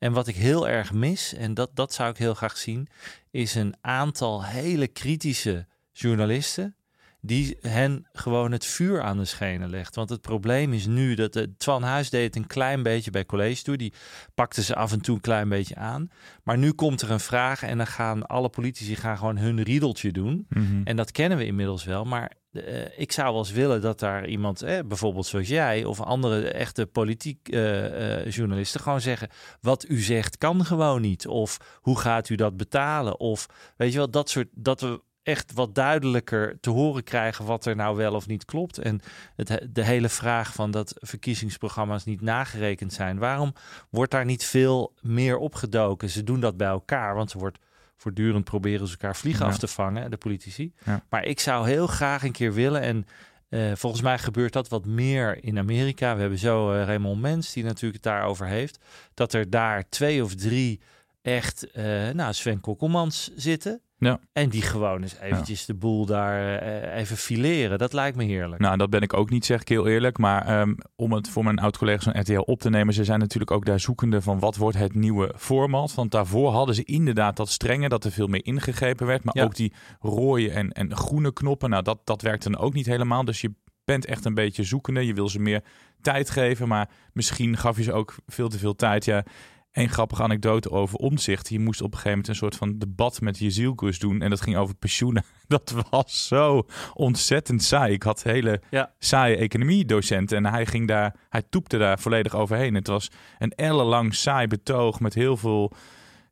En 0.00 0.12
wat 0.12 0.26
ik 0.26 0.36
heel 0.36 0.68
erg 0.68 0.92
mis, 0.92 1.34
en 1.34 1.54
dat, 1.54 1.70
dat 1.74 1.92
zou 1.92 2.10
ik 2.10 2.16
heel 2.16 2.34
graag 2.34 2.56
zien, 2.56 2.88
is 3.30 3.54
een 3.54 3.74
aantal 3.80 4.44
hele 4.44 4.86
kritische 4.86 5.66
journalisten 5.92 6.76
die 7.20 7.56
hen 7.60 8.06
gewoon 8.12 8.52
het 8.52 8.64
vuur 8.64 9.02
aan 9.02 9.18
de 9.18 9.24
schenen 9.24 9.70
legt. 9.70 9.94
Want 9.94 10.10
het 10.10 10.20
probleem 10.20 10.72
is 10.72 10.86
nu 10.86 11.14
dat 11.14 11.32
de 11.32 11.56
Twan 11.56 11.82
Huis 11.82 12.10
deed 12.10 12.24
het 12.24 12.36
een 12.36 12.46
klein 12.46 12.82
beetje 12.82 13.10
bij 13.10 13.26
college 13.26 13.62
toe. 13.62 13.76
Die 13.76 13.92
pakte 14.34 14.62
ze 14.62 14.74
af 14.74 14.92
en 14.92 15.00
toe 15.00 15.14
een 15.14 15.20
klein 15.20 15.48
beetje 15.48 15.76
aan. 15.76 16.10
Maar 16.42 16.58
nu 16.58 16.72
komt 16.72 17.02
er 17.02 17.10
een 17.10 17.20
vraag 17.20 17.62
en 17.62 17.76
dan 17.76 17.86
gaan 17.86 18.26
alle 18.26 18.48
politici 18.48 18.96
gaan 18.96 19.18
gewoon 19.18 19.38
hun 19.38 19.62
riedeltje 19.62 20.12
doen. 20.12 20.46
Mhm. 20.48 20.80
En 20.84 20.96
dat 20.96 21.12
kennen 21.12 21.38
we 21.38 21.46
inmiddels 21.46 21.84
wel. 21.84 22.04
Maar 22.04 22.32
eh, 22.52 22.98
ik 22.98 23.12
zou 23.12 23.30
wel 23.30 23.38
eens 23.38 23.50
willen 23.50 23.80
dat 23.80 23.98
daar 23.98 24.26
iemand, 24.26 24.62
eh, 24.62 24.78
bijvoorbeeld 24.86 25.26
zoals 25.26 25.48
jij 25.48 25.84
of 25.84 26.00
andere 26.00 26.48
echte 26.50 26.86
politiek 26.86 27.48
eh, 27.48 28.30
journalisten, 28.30 28.80
gewoon 28.80 29.00
zeggen: 29.00 29.28
wat 29.60 29.88
u 29.88 30.00
zegt 30.00 30.38
kan 30.38 30.64
gewoon 30.64 31.00
niet. 31.00 31.26
Of 31.26 31.78
hoe 31.80 31.98
gaat 31.98 32.28
u 32.28 32.34
dat 32.34 32.56
betalen? 32.56 33.20
Of 33.20 33.46
weet 33.76 33.92
je 33.92 33.98
wel, 33.98 34.10
dat 34.10 34.30
soort 34.30 34.48
dat 34.52 34.80
we 34.80 35.00
echt 35.22 35.52
wat 35.52 35.74
duidelijker 35.74 36.60
te 36.60 36.70
horen 36.70 37.04
krijgen 37.04 37.44
wat 37.44 37.66
er 37.66 37.76
nou 37.76 37.96
wel 37.96 38.14
of 38.14 38.26
niet 38.26 38.44
klopt. 38.44 38.78
En 38.78 39.00
het, 39.36 39.66
de 39.70 39.84
hele 39.84 40.08
vraag 40.08 40.52
van 40.52 40.70
dat 40.70 40.94
verkiezingsprogramma's 40.98 42.04
niet 42.04 42.20
nagerekend 42.20 42.92
zijn. 42.92 43.18
Waarom 43.18 43.54
wordt 43.90 44.10
daar 44.10 44.24
niet 44.24 44.44
veel 44.44 44.92
meer 45.00 45.36
opgedoken? 45.36 46.10
Ze 46.10 46.24
doen 46.24 46.40
dat 46.40 46.56
bij 46.56 46.68
elkaar, 46.68 47.14
want 47.14 47.30
ze 47.30 47.38
wordt 47.38 47.58
voortdurend 48.00 48.44
proberen 48.44 48.86
ze 48.86 48.92
elkaar 48.92 49.16
vliegen 49.16 49.44
Ja. 49.46 49.50
af 49.52 49.58
te 49.58 49.66
vangen, 49.68 50.10
de 50.10 50.16
politici. 50.16 50.72
Ja. 50.84 51.04
Maar 51.10 51.24
ik 51.24 51.40
zou 51.40 51.68
heel 51.68 51.86
graag 51.86 52.22
een 52.22 52.32
keer 52.32 52.52
willen 52.52 52.80
en 52.80 53.06
eh, 53.48 53.72
volgens 53.74 54.02
mij 54.02 54.18
gebeurt 54.18 54.52
dat 54.52 54.68
wat 54.68 54.84
meer 54.86 55.44
in 55.44 55.58
Amerika. 55.58 56.14
We 56.14 56.20
hebben 56.20 56.38
zo 56.38 56.72
eh, 56.72 56.84
Raymond 56.84 57.20
Mens, 57.20 57.52
die 57.52 57.64
natuurlijk 57.64 57.94
het 58.04 58.12
daarover 58.12 58.46
heeft. 58.46 58.78
Dat 59.14 59.32
er 59.32 59.50
daar 59.50 59.88
twee 59.88 60.24
of 60.24 60.34
drie 60.34 60.80
echt, 61.22 61.70
eh, 61.70 61.84
nou, 62.10 62.32
Sven 62.32 62.60
Kokkelmans 62.60 63.30
zitten. 63.36 63.80
Ja. 64.00 64.20
En 64.32 64.48
die 64.48 64.62
gewoon 64.62 65.02
eens 65.02 65.16
eventjes 65.18 65.64
de 65.64 65.74
boel 65.74 66.06
daar 66.06 66.58
eh, 66.58 67.00
even 67.00 67.16
fileren. 67.16 67.78
Dat 67.78 67.92
lijkt 67.92 68.16
me 68.16 68.24
heerlijk. 68.24 68.60
Nou, 68.60 68.76
dat 68.76 68.90
ben 68.90 69.00
ik 69.00 69.14
ook 69.14 69.30
niet, 69.30 69.44
zeg 69.44 69.60
ik 69.60 69.68
heel 69.68 69.86
eerlijk. 69.86 70.18
Maar 70.18 70.46
ehm, 70.46 70.74
om 70.96 71.12
het 71.12 71.28
voor 71.28 71.44
mijn 71.44 71.58
oud-collega's 71.58 72.04
van 72.04 72.20
RTL 72.20 72.38
op 72.38 72.60
te 72.60 72.70
nemen, 72.70 72.94
ze 72.94 73.04
zijn 73.04 73.18
natuurlijk 73.18 73.50
ook 73.50 73.64
daar 73.64 73.80
zoekende 73.80 74.22
van 74.22 74.38
wat 74.38 74.56
wordt 74.56 74.76
het 74.76 74.94
nieuwe 74.94 75.34
format. 75.36 75.94
Want 75.94 76.10
daarvoor 76.10 76.50
hadden 76.52 76.74
ze 76.74 76.84
inderdaad 76.84 77.36
dat 77.36 77.48
strenge, 77.48 77.88
dat 77.88 78.04
er 78.04 78.12
veel 78.12 78.26
meer 78.26 78.44
ingegrepen 78.44 79.06
werd. 79.06 79.24
Maar 79.24 79.36
Ja. 79.36 79.44
ook 79.44 79.54
die 79.54 79.72
rode 80.00 80.50
en, 80.50 80.72
en 80.72 80.96
groene 80.96 81.32
knoppen, 81.32 81.70
nou, 81.70 81.82
dat, 81.82 81.98
dat 82.04 82.22
werkte 82.22 82.50
dan 82.50 82.60
ook 82.60 82.74
niet 82.74 82.86
helemaal. 82.86 83.24
Dus 83.24 83.40
je 83.40 83.52
bent 83.84 84.06
echt 84.06 84.24
een 84.24 84.34
beetje 84.34 84.62
zoekende. 84.64 85.06
Je 85.06 85.14
wil 85.14 85.28
ze 85.28 85.40
meer 85.40 85.62
tijd 86.00 86.30
geven, 86.30 86.68
maar 86.68 86.88
misschien 87.12 87.56
gaf 87.56 87.76
je 87.76 87.82
ze 87.82 87.92
ook 87.92 88.14
veel 88.26 88.48
te 88.48 88.58
veel 88.58 88.76
tijd. 88.76 89.04
Ja, 89.04 89.24
een 89.72 89.88
grappige 89.88 90.22
anekdote 90.22 90.70
over 90.70 90.98
omzicht. 90.98 91.48
Je 91.48 91.58
moest 91.60 91.80
op 91.80 91.86
een 91.86 91.92
gegeven 91.98 92.10
moment 92.10 92.28
een 92.28 92.34
soort 92.34 92.56
van 92.56 92.78
debat 92.78 93.20
met 93.20 93.38
je 93.38 93.50
zielkus 93.50 93.98
doen. 93.98 94.22
En 94.22 94.30
dat 94.30 94.40
ging 94.40 94.56
over 94.56 94.74
pensioenen. 94.74 95.24
Dat 95.48 95.74
was 95.90 96.26
zo 96.26 96.66
ontzettend 96.94 97.62
saai. 97.62 97.92
Ik 97.92 98.02
had 98.02 98.22
hele 98.22 98.60
Ja. 98.70 98.92
saaie 98.98 99.36
economiedocenten. 99.36 100.36
En 100.36 100.46
hij 100.46 100.66
ging 100.66 100.88
daar, 100.88 101.14
hij 101.28 101.42
toepte 101.50 101.78
daar 101.78 101.98
volledig 101.98 102.34
overheen. 102.34 102.74
Het 102.74 102.86
was 102.86 103.10
een 103.38 103.50
ellenlang 103.50 104.14
saai 104.14 104.46
betoog 104.46 105.00
met 105.00 105.14
heel 105.14 105.36
veel 105.36 105.72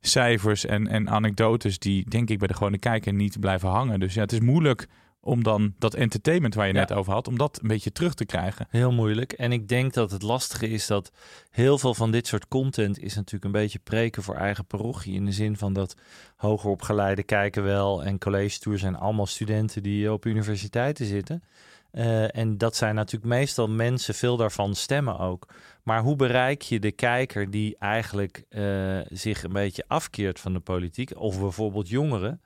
cijfers 0.00 0.64
en, 0.66 0.86
en 0.88 1.10
anekdotes 1.10 1.78
die 1.78 2.10
denk 2.10 2.30
ik 2.30 2.38
bij 2.38 2.48
de 2.48 2.54
gewone 2.54 2.78
kijker 2.78 3.12
niet 3.12 3.40
blijven 3.40 3.68
hangen. 3.68 4.00
Dus 4.00 4.14
ja, 4.14 4.20
het 4.20 4.32
is 4.32 4.40
moeilijk 4.40 4.86
om 5.28 5.42
dan 5.42 5.74
dat 5.78 5.94
entertainment 5.94 6.54
waar 6.54 6.66
je 6.66 6.72
Ja. 6.72 6.78
net 6.78 6.92
over 6.92 7.12
had, 7.12 7.28
om 7.28 7.38
dat 7.38 7.58
een 7.62 7.68
beetje 7.68 7.92
terug 7.92 8.14
te 8.14 8.24
krijgen. 8.24 8.66
Heel 8.70 8.92
moeilijk. 8.92 9.32
En 9.32 9.52
ik 9.52 9.68
denk 9.68 9.94
dat 9.94 10.10
het 10.10 10.22
lastige 10.22 10.68
is 10.68 10.86
dat 10.86 11.12
heel 11.50 11.78
veel 11.78 11.94
van 11.94 12.10
dit 12.10 12.26
soort 12.26 12.48
content 12.48 12.98
is 13.02 13.14
natuurlijk 13.14 13.44
een 13.44 13.60
beetje 13.60 13.78
preken 13.78 14.22
voor 14.22 14.34
eigen 14.34 14.64
parochie. 14.66 15.14
In 15.14 15.24
de 15.24 15.32
zin 15.32 15.56
van 15.56 15.72
dat 15.72 15.94
hoger 16.36 16.70
opgeleide 16.70 17.22
kijken 17.22 17.62
wel 17.62 18.04
en 18.04 18.18
college 18.18 18.58
tour 18.58 18.78
zijn 18.78 18.96
allemaal 18.96 19.26
studenten 19.26 19.82
die 19.82 20.12
op 20.12 20.24
universiteiten 20.26 21.06
zitten. 21.06 21.42
Eh, 21.90 22.36
en 22.36 22.58
dat 22.58 22.76
zijn 22.76 22.94
natuurlijk 22.94 23.32
meestal 23.32 23.68
mensen, 23.68 24.14
veel 24.14 24.36
daarvan 24.36 24.74
stemmen 24.74 25.18
ook. 25.18 25.46
Maar 25.82 26.02
hoe 26.02 26.16
bereik 26.16 26.62
je 26.62 26.78
de 26.80 26.92
kijker 26.92 27.50
die 27.50 27.76
eigenlijk 27.78 28.44
eh, 28.48 28.98
zich 29.08 29.42
een 29.42 29.52
beetje 29.52 29.84
afkeert 29.86 30.40
van 30.40 30.52
de 30.52 30.60
politiek, 30.60 31.10
of 31.20 31.40
bijvoorbeeld 31.40 31.88
jongeren? 31.88 32.40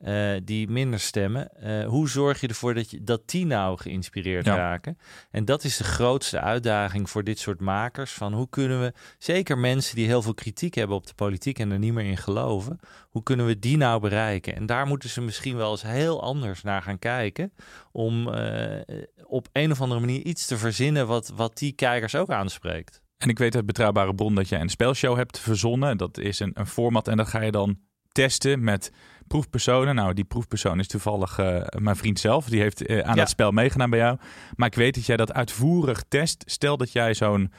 Uh, 0.00 0.36
die 0.44 0.68
minder 0.68 1.00
stemmen. 1.00 1.50
Uh, 1.64 1.86
hoe 1.86 2.08
zorg 2.08 2.40
je 2.40 2.48
ervoor 2.48 2.74
dat, 2.74 2.90
je, 2.90 3.04
dat 3.04 3.28
die 3.28 3.46
nou 3.46 3.78
geïnspireerd 3.78 4.46
ja. 4.46 4.56
raken? 4.56 4.98
En 5.30 5.44
dat 5.44 5.64
is 5.64 5.76
de 5.76 5.84
grootste 5.84 6.40
uitdaging 6.40 7.10
voor 7.10 7.24
dit 7.24 7.38
soort 7.38 7.60
makers. 7.60 8.12
Van 8.12 8.32
hoe 8.32 8.48
kunnen 8.48 8.80
we, 8.80 8.92
zeker 9.18 9.58
mensen 9.58 9.96
die 9.96 10.06
heel 10.06 10.22
veel 10.22 10.34
kritiek 10.34 10.74
hebben 10.74 10.96
op 10.96 11.06
de 11.06 11.14
politiek 11.14 11.58
en 11.58 11.70
er 11.70 11.78
niet 11.78 11.92
meer 11.92 12.04
in 12.04 12.16
geloven, 12.16 12.78
hoe 13.08 13.22
kunnen 13.22 13.46
we 13.46 13.58
die 13.58 13.76
nou 13.76 14.00
bereiken? 14.00 14.56
En 14.56 14.66
daar 14.66 14.86
moeten 14.86 15.08
ze 15.08 15.20
misschien 15.20 15.56
wel 15.56 15.70
eens 15.70 15.82
heel 15.82 16.22
anders 16.22 16.62
naar 16.62 16.82
gaan 16.82 16.98
kijken. 16.98 17.52
Om 17.92 18.28
uh, 18.28 18.80
op 19.24 19.48
een 19.52 19.70
of 19.70 19.80
andere 19.80 20.00
manier 20.00 20.22
iets 20.22 20.46
te 20.46 20.56
verzinnen 20.56 21.06
wat, 21.06 21.32
wat 21.34 21.58
die 21.58 21.72
kijkers 21.72 22.14
ook 22.14 22.30
aanspreekt. 22.30 23.02
En 23.16 23.28
ik 23.28 23.38
weet 23.38 23.54
uit 23.54 23.66
betrouwbare 23.66 24.14
bron 24.14 24.34
dat 24.34 24.48
jij 24.48 24.60
een 24.60 24.68
spelshow 24.68 25.16
hebt 25.16 25.38
verzonnen. 25.38 25.96
Dat 25.96 26.18
is 26.18 26.40
een, 26.40 26.50
een 26.54 26.66
format 26.66 27.08
en 27.08 27.16
dat 27.16 27.28
ga 27.28 27.40
je 27.40 27.50
dan 27.50 27.78
testen 28.16 28.64
met 28.64 28.92
proefpersonen. 29.26 29.94
Nou, 29.94 30.14
die 30.14 30.24
proefpersoon 30.24 30.78
is 30.78 30.86
toevallig 30.86 31.38
uh, 31.38 31.62
mijn 31.78 31.96
vriend 31.96 32.20
zelf. 32.20 32.48
Die 32.48 32.60
heeft 32.60 32.88
uh, 32.88 32.98
aan 32.98 33.14
ja. 33.14 33.14
dat 33.14 33.28
spel 33.28 33.50
meegedaan 33.50 33.90
bij 33.90 33.98
jou. 33.98 34.18
Maar 34.54 34.68
ik 34.68 34.74
weet 34.74 34.94
dat 34.94 35.06
jij 35.06 35.16
dat 35.16 35.32
uitvoerig 35.32 36.04
test. 36.08 36.44
Stel 36.46 36.76
dat 36.76 36.92
jij 36.92 37.14
zo'n 37.14 37.52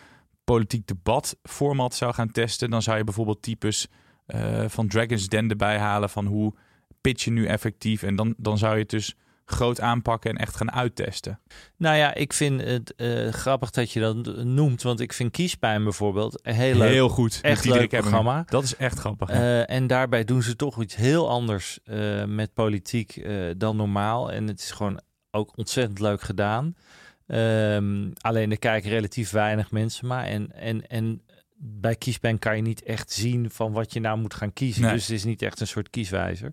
politiek 0.44 0.88
debat 0.88 1.38
format 1.44 1.96
zou 1.96 2.14
gaan 2.14 2.32
testen. 2.32 2.70
Dan 2.70 2.82
zou 2.82 2.98
je 2.98 3.04
bijvoorbeeld 3.04 3.42
types 3.42 3.88
uh, 4.28 4.64
van 4.68 4.88
Dragon's 4.88 5.28
Den 5.28 5.50
erbij 5.50 5.78
halen. 5.78 6.10
Van 6.10 6.26
hoe 6.26 6.54
pitch 7.02 7.24
je 7.24 7.32
nu 7.32 7.46
effectief. 7.46 8.04
En 8.04 8.16
dan, 8.16 8.34
dan 8.38 8.58
zou 8.58 8.74
je 8.74 8.82
het 8.82 8.90
dus 8.90 9.16
groot 9.50 9.82
aanpakken 9.82 10.30
en 10.30 10.38
echt 10.38 10.56
gaan 10.56 10.72
uittesten? 10.72 11.40
Nou 11.78 11.96
ja, 11.96 12.14
ik 12.14 12.34
vind 12.34 12.62
het 12.62 12.94
uh, 12.98 13.32
grappig 13.32 13.72
dat 13.72 13.92
je 13.92 14.00
dat 14.00 14.44
noemt, 14.44 14.82
want 14.82 15.00
ik 15.00 15.14
vind 15.14 15.32
Kiespijn 15.32 15.84
bijvoorbeeld 15.84 16.40
een 16.44 16.54
heel, 16.54 16.76
leuk, 16.76 16.92
heel 16.92 17.10
goed, 17.10 17.40
echt 17.42 17.66
leuk 17.66 17.90
programma. 17.90 18.44
Dat 18.50 18.64
is 18.64 18.76
echt 18.76 19.00
grappig. 19.00 19.30
Uh, 19.30 19.70
en 19.70 19.88
daarbij 19.88 20.24
doen 20.24 20.44
ze 20.44 20.56
toch 20.56 20.82
iets 20.82 20.96
heel 20.96 21.30
anders 21.30 21.80
uh, 21.86 22.24
met 22.24 22.54
politiek 22.54 23.28
dan 23.58 23.76
normaal. 23.76 24.32
En 24.32 24.48
het 24.48 24.60
is 24.60 24.72
gewoon 24.72 25.00
ook 25.32 25.58
ontzettend 25.58 26.00
leuk 26.00 26.22
gedaan. 26.22 26.76
Um, 27.28 28.14
alleen 28.22 28.52
er 28.52 28.60
kijken 28.60 28.90
relatief 28.90 29.32
weinig 29.32 29.72
mensen 29.72 30.08
maar. 30.08 30.26
En, 30.26 30.52
en, 30.52 30.88
en 30.88 31.22
bij 31.60 31.96
Kiespijn 31.96 32.40
kan 32.40 32.56
je 32.56 32.62
niet 32.62 32.84
echt 32.84 33.12
zien 33.12 33.50
van 33.52 33.72
wat 33.72 33.94
je 33.94 34.00
nou 34.00 34.18
moet 34.18 34.34
gaan 34.34 34.54
kiezen. 34.54 34.82
Nee. 34.82 34.94
Dus 34.94 35.08
het 35.08 35.16
is 35.16 35.24
niet 35.24 35.42
echt 35.42 35.60
een 35.60 35.68
soort 35.68 35.90
kieswijzer. 35.90 36.52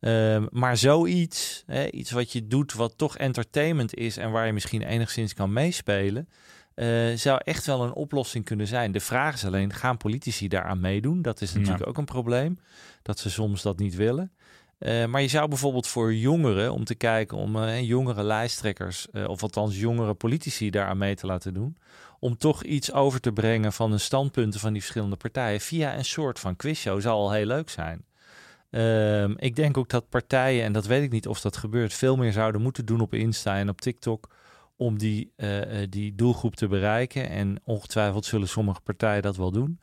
Um, 0.00 0.48
maar 0.50 0.76
zoiets, 0.76 1.62
hè, 1.66 1.90
iets 1.90 2.10
wat 2.10 2.32
je 2.32 2.46
doet 2.46 2.72
wat 2.72 2.98
toch 2.98 3.16
entertainment 3.16 3.94
is 3.94 4.16
en 4.16 4.30
waar 4.30 4.46
je 4.46 4.52
misschien 4.52 4.82
enigszins 4.82 5.34
kan 5.34 5.52
meespelen, 5.52 6.28
uh, 6.74 7.14
zou 7.14 7.40
echt 7.44 7.66
wel 7.66 7.82
een 7.82 7.92
oplossing 7.92 8.44
kunnen 8.44 8.66
zijn. 8.66 8.92
De 8.92 9.00
vraag 9.00 9.34
is 9.34 9.44
alleen, 9.44 9.72
gaan 9.72 9.96
politici 9.96 10.48
daaraan 10.48 10.80
meedoen? 10.80 11.22
Dat 11.22 11.40
is 11.40 11.52
natuurlijk 11.52 11.84
ja. 11.84 11.88
ook 11.88 11.98
een 11.98 12.04
probleem, 12.04 12.58
dat 13.02 13.18
ze 13.18 13.30
soms 13.30 13.62
dat 13.62 13.78
niet 13.78 13.94
willen. 13.94 14.32
Uh, 14.78 15.06
maar 15.06 15.22
je 15.22 15.28
zou 15.28 15.48
bijvoorbeeld 15.48 15.86
voor 15.86 16.14
jongeren, 16.14 16.72
om 16.72 16.84
te 16.84 16.94
kijken 16.94 17.36
om 17.36 17.56
uh, 17.56 17.82
jongere 17.82 18.22
lijsttrekkers, 18.22 19.06
of 19.26 19.42
althans 19.42 19.78
jongere 19.78 20.14
politici 20.14 20.70
daaraan 20.70 20.98
mee 20.98 21.14
te 21.14 21.26
laten 21.26 21.54
doen, 21.54 21.78
om 22.18 22.36
toch 22.36 22.62
iets 22.64 22.92
over 22.92 23.20
te 23.20 23.32
brengen 23.32 23.72
van 23.72 23.90
de 23.90 23.98
standpunten 23.98 24.60
van 24.60 24.72
die 24.72 24.80
verschillende 24.80 25.16
partijen 25.16 25.60
via 25.60 25.96
een 25.96 26.04
soort 26.04 26.38
van 26.40 26.56
quizshow, 26.56 27.00
zou 27.00 27.14
al 27.14 27.32
heel 27.32 27.46
leuk 27.46 27.70
zijn. 27.70 28.04
Um, 28.70 29.34
ik 29.38 29.56
denk 29.56 29.76
ook 29.76 29.88
dat 29.88 30.08
partijen, 30.08 30.64
en 30.64 30.72
dat 30.72 30.86
weet 30.86 31.02
ik 31.02 31.10
niet 31.12 31.28
of 31.28 31.40
dat 31.40 31.56
gebeurt, 31.56 31.94
veel 31.94 32.16
meer 32.16 32.32
zouden 32.32 32.62
moeten 32.62 32.86
doen 32.86 33.00
op 33.00 33.14
Insta 33.14 33.56
en 33.56 33.68
op 33.68 33.80
TikTok 33.80 34.28
om 34.76 34.98
die, 34.98 35.32
uh, 35.36 35.86
die 35.88 36.14
doelgroep 36.14 36.56
te 36.56 36.68
bereiken. 36.68 37.28
En 37.28 37.60
ongetwijfeld 37.64 38.24
zullen 38.24 38.48
sommige 38.48 38.80
partijen 38.80 39.22
dat 39.22 39.36
wel 39.36 39.50
doen. 39.50 39.80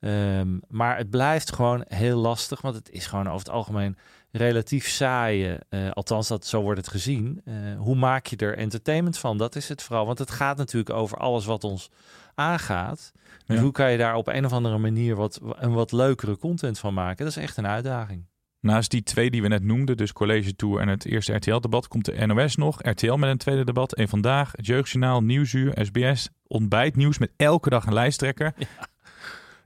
Um, 0.00 0.60
maar 0.68 0.96
het 0.96 1.10
blijft 1.10 1.52
gewoon 1.52 1.84
heel 1.88 2.18
lastig, 2.18 2.60
want 2.60 2.74
het 2.74 2.90
is 2.90 3.06
gewoon 3.06 3.26
over 3.26 3.38
het 3.38 3.48
algemeen 3.48 3.96
relatief 4.30 4.88
saai. 4.88 5.58
Uh, 5.70 5.90
althans, 5.90 6.28
dat, 6.28 6.46
zo 6.46 6.62
wordt 6.62 6.78
het 6.78 6.88
gezien. 6.88 7.42
Hoe 7.78 7.96
maak 7.96 8.26
je 8.26 8.36
er 8.36 8.56
entertainment 8.56 9.18
van? 9.18 9.38
Dat 9.38 9.56
is 9.56 9.68
het 9.68 9.82
vooral. 9.82 10.06
Want 10.06 10.18
het 10.18 10.30
gaat 10.30 10.56
natuurlijk 10.56 10.96
over 10.96 11.18
alles 11.18 11.44
wat 11.44 11.64
ons 11.64 11.90
aangaat. 12.36 13.12
Dus 13.46 13.56
ja. 13.56 13.62
hoe 13.62 13.72
kan 13.72 13.90
je 13.92 13.98
daar 13.98 14.14
op 14.14 14.26
een 14.26 14.44
of 14.44 14.52
andere 14.52 14.78
manier 14.78 15.16
wat, 15.16 15.40
een 15.42 15.72
wat 15.72 15.92
leukere 15.92 16.38
content 16.38 16.78
van 16.78 16.94
maken? 16.94 17.24
Dat 17.24 17.36
is 17.36 17.42
echt 17.42 17.56
een 17.56 17.66
uitdaging. 17.66 18.26
Naast 18.60 18.90
die 18.90 19.02
twee 19.02 19.30
die 19.30 19.42
we 19.42 19.48
net 19.48 19.62
noemden, 19.62 19.96
dus 19.96 20.12
College 20.12 20.56
Tour 20.56 20.80
en 20.80 20.88
het 20.88 21.04
eerste 21.04 21.34
RTL-debat, 21.34 21.88
komt 21.88 22.04
de 22.04 22.26
NOS 22.26 22.56
nog. 22.56 22.82
RTL 22.82 23.14
met 23.14 23.30
een 23.30 23.38
tweede 23.38 23.64
debat. 23.64 23.94
En 23.94 24.08
vandaag 24.08 24.52
het 24.52 24.66
Jeugdjournaal, 24.66 25.22
Nieuwsuur, 25.22 25.78
SBS, 25.82 26.28
ontbijtnieuws 26.46 27.18
met 27.18 27.30
elke 27.36 27.70
dag 27.70 27.86
een 27.86 27.92
lijsttrekker. 27.92 28.52
Ja. 28.56 28.66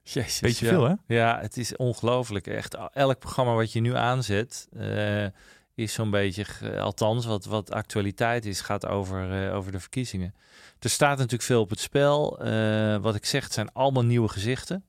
Jezus, 0.03 0.41
Beetje 0.41 0.67
ja. 0.67 0.73
veel, 0.73 0.85
hè? 0.85 0.95
Ja, 1.07 1.39
het 1.41 1.57
is 1.57 1.77
ongelooflijk. 1.77 2.47
Echt, 2.47 2.77
elk 2.93 3.19
programma 3.19 3.55
wat 3.55 3.73
je 3.73 3.81
nu 3.81 3.95
aanzet, 3.97 4.69
uh, 4.73 5.27
is 5.75 5.93
zo'n 5.93 6.11
beetje, 6.11 6.45
althans 6.81 7.27
wat, 7.27 7.45
wat 7.45 7.73
actualiteit 7.73 8.47
is, 8.47 8.61
gaat 8.61 8.87
over, 8.87 9.47
uh, 9.47 9.55
over 9.55 9.73
de 9.73 9.81
verkiezingen. 9.81 10.35
Er 10.81 10.91
staat 10.91 11.17
natuurlijk 11.17 11.43
veel 11.43 11.61
op 11.61 11.71
het 11.71 11.81
spel. 11.81 12.47
Uh, 12.47 12.97
wat 12.97 13.15
ik 13.15 13.25
zeg, 13.25 13.45
het 13.45 13.53
zijn 13.53 13.73
allemaal 13.73 14.05
nieuwe 14.05 14.29
gezichten. 14.29 14.85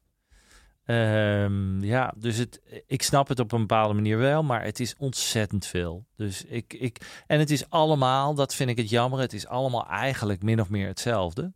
Um, 0.85 1.83
ja, 1.83 2.13
dus 2.17 2.37
het, 2.37 2.83
ik 2.87 3.01
snap 3.01 3.27
het 3.27 3.39
op 3.39 3.51
een 3.51 3.59
bepaalde 3.59 3.93
manier 3.93 4.17
wel, 4.17 4.43
maar 4.43 4.63
het 4.63 4.79
is 4.79 4.95
ontzettend 4.97 5.65
veel. 5.65 6.05
Dus 6.15 6.45
ik, 6.45 6.73
ik, 6.73 7.23
en 7.27 7.39
het 7.39 7.49
is 7.49 7.69
allemaal, 7.69 8.33
dat 8.33 8.55
vind 8.55 8.69
ik 8.69 8.77
het 8.77 8.89
jammer, 8.89 9.19
het 9.19 9.33
is 9.33 9.47
allemaal 9.47 9.87
eigenlijk 9.87 10.43
min 10.43 10.61
of 10.61 10.69
meer 10.69 10.87
hetzelfde. 10.87 11.53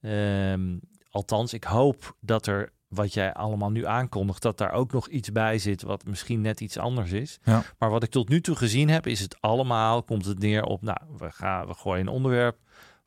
Um, 0.00 0.80
althans, 1.10 1.52
ik 1.52 1.64
hoop 1.64 2.16
dat 2.20 2.46
er 2.46 2.72
wat 2.88 3.14
jij 3.14 3.32
allemaal 3.32 3.70
nu 3.70 3.86
aankondigt, 3.86 4.42
dat 4.42 4.58
daar 4.58 4.72
ook 4.72 4.92
nog 4.92 5.08
iets 5.08 5.32
bij 5.32 5.58
zit 5.58 5.82
wat 5.82 6.04
misschien 6.04 6.40
net 6.40 6.60
iets 6.60 6.78
anders 6.78 7.10
is. 7.12 7.38
Ja. 7.42 7.62
Maar 7.78 7.90
wat 7.90 8.02
ik 8.02 8.10
tot 8.10 8.28
nu 8.28 8.40
toe 8.40 8.56
gezien 8.56 8.88
heb, 8.88 9.06
is 9.06 9.20
het 9.20 9.40
allemaal, 9.40 10.02
komt 10.02 10.24
het 10.24 10.38
neer 10.38 10.62
op, 10.62 10.82
nou, 10.82 10.98
we, 11.18 11.30
gaan, 11.30 11.66
we 11.66 11.74
gooien 11.74 12.06
een 12.06 12.12
onderwerp 12.12 12.58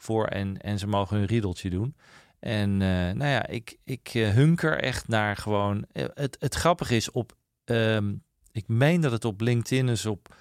voor 0.03 0.27
en, 0.27 0.57
en 0.57 0.79
ze 0.79 0.87
mogen 0.87 1.17
hun 1.17 1.25
riedeltje 1.25 1.69
doen. 1.69 1.95
En 2.39 2.69
uh, 2.71 2.87
nou 2.87 3.25
ja, 3.25 3.47
ik, 3.47 3.77
ik 3.83 4.13
uh, 4.13 4.29
hunker 4.29 4.79
echt 4.79 5.07
naar 5.07 5.37
gewoon. 5.37 5.85
Het, 5.91 6.35
het 6.39 6.55
grappige 6.55 6.95
is 6.95 7.11
op. 7.11 7.35
Um, 7.65 8.23
ik 8.51 8.67
meen 8.67 9.01
dat 9.01 9.11
het 9.11 9.25
op 9.25 9.41
LinkedIn 9.41 9.89
is 9.89 10.05
op. 10.05 10.35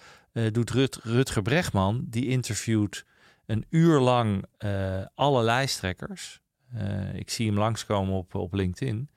Doet 0.53 0.71
Rut, 0.71 0.97
Rutger 1.03 1.43
Bregman. 1.43 2.05
Die 2.09 2.27
interviewt 2.27 3.05
een 3.47 3.67
uur 3.69 4.01
lang 4.01 4.45
alle 5.15 5.43
lijsttrekkers. 5.43 6.41
ik 7.15 7.31
zie 7.31 7.47
hem 7.47 7.59
langskomen 7.59 8.15
op, 8.15 8.35
op 8.35 8.53
LinkedIn. 8.55 9.11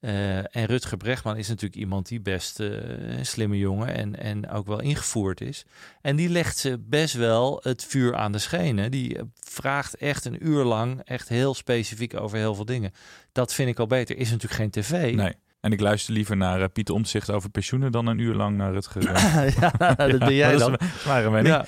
Uh, 0.00 0.38
en 0.38 0.64
Rutger 0.64 0.96
Bregman 0.96 1.36
is 1.36 1.48
natuurlijk 1.48 1.80
iemand 1.80 2.08
die 2.08 2.20
best 2.20 2.60
uh, 2.60 2.68
een 3.18 3.26
slimme 3.26 3.58
jongen 3.58 3.94
en, 3.94 4.18
en 4.18 4.50
ook 4.50 4.66
wel 4.66 4.80
ingevoerd 4.80 5.40
is. 5.40 5.64
En 6.00 6.16
die 6.16 6.28
legt 6.28 6.58
ze 6.58 6.78
best 6.78 7.14
wel 7.14 7.60
het 7.62 7.84
vuur 7.84 8.16
aan 8.16 8.32
de 8.32 8.38
schenen. 8.38 8.90
Die 8.90 9.18
vraagt 9.40 9.96
echt 9.96 10.24
een 10.24 10.46
uur 10.46 10.64
lang 10.64 11.00
echt 11.04 11.28
heel 11.28 11.54
specifiek 11.54 12.20
over 12.20 12.38
heel 12.38 12.54
veel 12.54 12.64
dingen. 12.64 12.92
Dat 13.32 13.54
vind 13.54 13.68
ik 13.68 13.78
al 13.78 13.86
beter. 13.86 14.16
Is 14.16 14.30
natuurlijk 14.30 14.60
geen 14.60 14.70
tv. 14.70 15.14
Nee. 15.14 15.34
En 15.60 15.72
ik 15.72 15.80
luister 15.80 16.12
liever 16.12 16.36
naar 16.36 16.60
uh, 16.60 16.66
Pieter 16.72 16.94
Omtzigt 16.94 17.30
over 17.30 17.50
pensioenen 17.50 17.92
dan 17.92 18.06
een 18.06 18.18
uur 18.18 18.34
lang 18.34 18.56
naar 18.56 18.72
Rutger. 18.72 19.02
ja, 19.60 19.94
dat 19.94 20.18
ben 20.18 20.34
jij 20.34 20.56
dan. 20.56 20.70
Dat 20.70 20.82
is 20.82 21.04
mijn 21.04 21.30
mening. 21.32 21.46
Ja. 21.46 21.64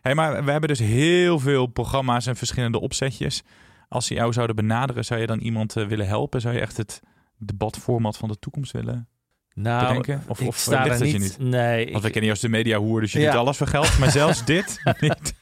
Hey, 0.00 0.14
maar 0.14 0.44
we 0.44 0.50
hebben 0.50 0.68
dus 0.68 0.78
heel 0.78 1.38
veel 1.38 1.66
programma's 1.66 2.26
en 2.26 2.36
verschillende 2.36 2.80
opzetjes. 2.80 3.42
Als 3.88 4.06
ze 4.06 4.14
jou 4.14 4.32
zouden 4.32 4.56
benaderen, 4.56 5.04
zou 5.04 5.20
je 5.20 5.26
dan 5.26 5.38
iemand 5.38 5.72
willen 5.72 6.06
helpen? 6.06 6.40
Zou 6.40 6.54
je 6.54 6.60
echt 6.60 6.76
het 6.76 7.02
debatformat 7.38 8.16
van 8.16 8.28
de 8.28 8.38
toekomst 8.38 8.72
willen 8.72 9.08
nou, 9.54 9.86
bedenken? 9.86 10.22
Of, 10.28 10.40
ik 10.40 10.46
of 10.48 10.56
sta 10.56 10.82
ligt 10.84 11.00
niet, 11.00 11.12
je 11.12 11.18
niet? 11.18 11.38
Nee. 11.38 11.84
Want 11.84 11.88
we 12.02 12.06
ik, 12.06 12.12
kennen 12.12 12.24
je 12.24 12.30
als 12.30 12.40
de 12.40 12.48
media 12.48 12.78
hoer, 12.78 13.00
dus 13.00 13.12
je 13.12 13.20
Ja. 13.20 13.30
doet 13.30 13.40
alles 13.40 13.56
voor 13.56 13.66
geld. 13.66 13.98
Maar 13.98 14.10
zelfs 14.10 14.44
dit 14.54 14.80
niet. 15.00 15.34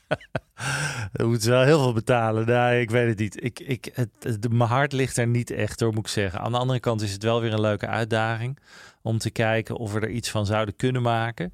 Dan 1.13 1.27
moeten 1.27 1.43
ze 1.45 1.51
wel 1.51 1.63
heel 1.63 1.83
veel 1.83 1.93
betalen. 1.93 2.47
Nee, 2.47 2.81
ik 2.81 2.91
weet 2.91 3.09
het 3.09 3.19
niet. 3.19 3.45
Ik, 3.45 3.61
ik, 3.61 3.89
het, 3.93 4.11
het- 4.21 4.53
mijn 4.53 4.71
hart 4.71 4.93
ligt 4.93 5.17
er 5.17 5.27
niet 5.27 5.51
echt 5.51 5.79
door, 5.79 5.93
moet 5.93 6.07
ik 6.07 6.13
zeggen. 6.13 6.41
Aan 6.41 6.53
de 6.53 6.59
andere 6.59 6.81
kant 6.81 7.01
is 7.03 7.13
het 7.13 7.23
wel 7.23 7.41
weer 7.41 7.53
een 7.53 7.61
leuke 7.61 7.87
uitdaging 7.87 8.59
om 9.03 9.19
te 9.19 9.31
kijken 9.31 9.77
of 9.77 9.93
we 9.93 10.01
er 10.01 10.11
iets 10.11 10.31
van 10.31 10.47
zouden 10.47 10.77
kunnen 10.77 11.03
maken. 11.03 11.53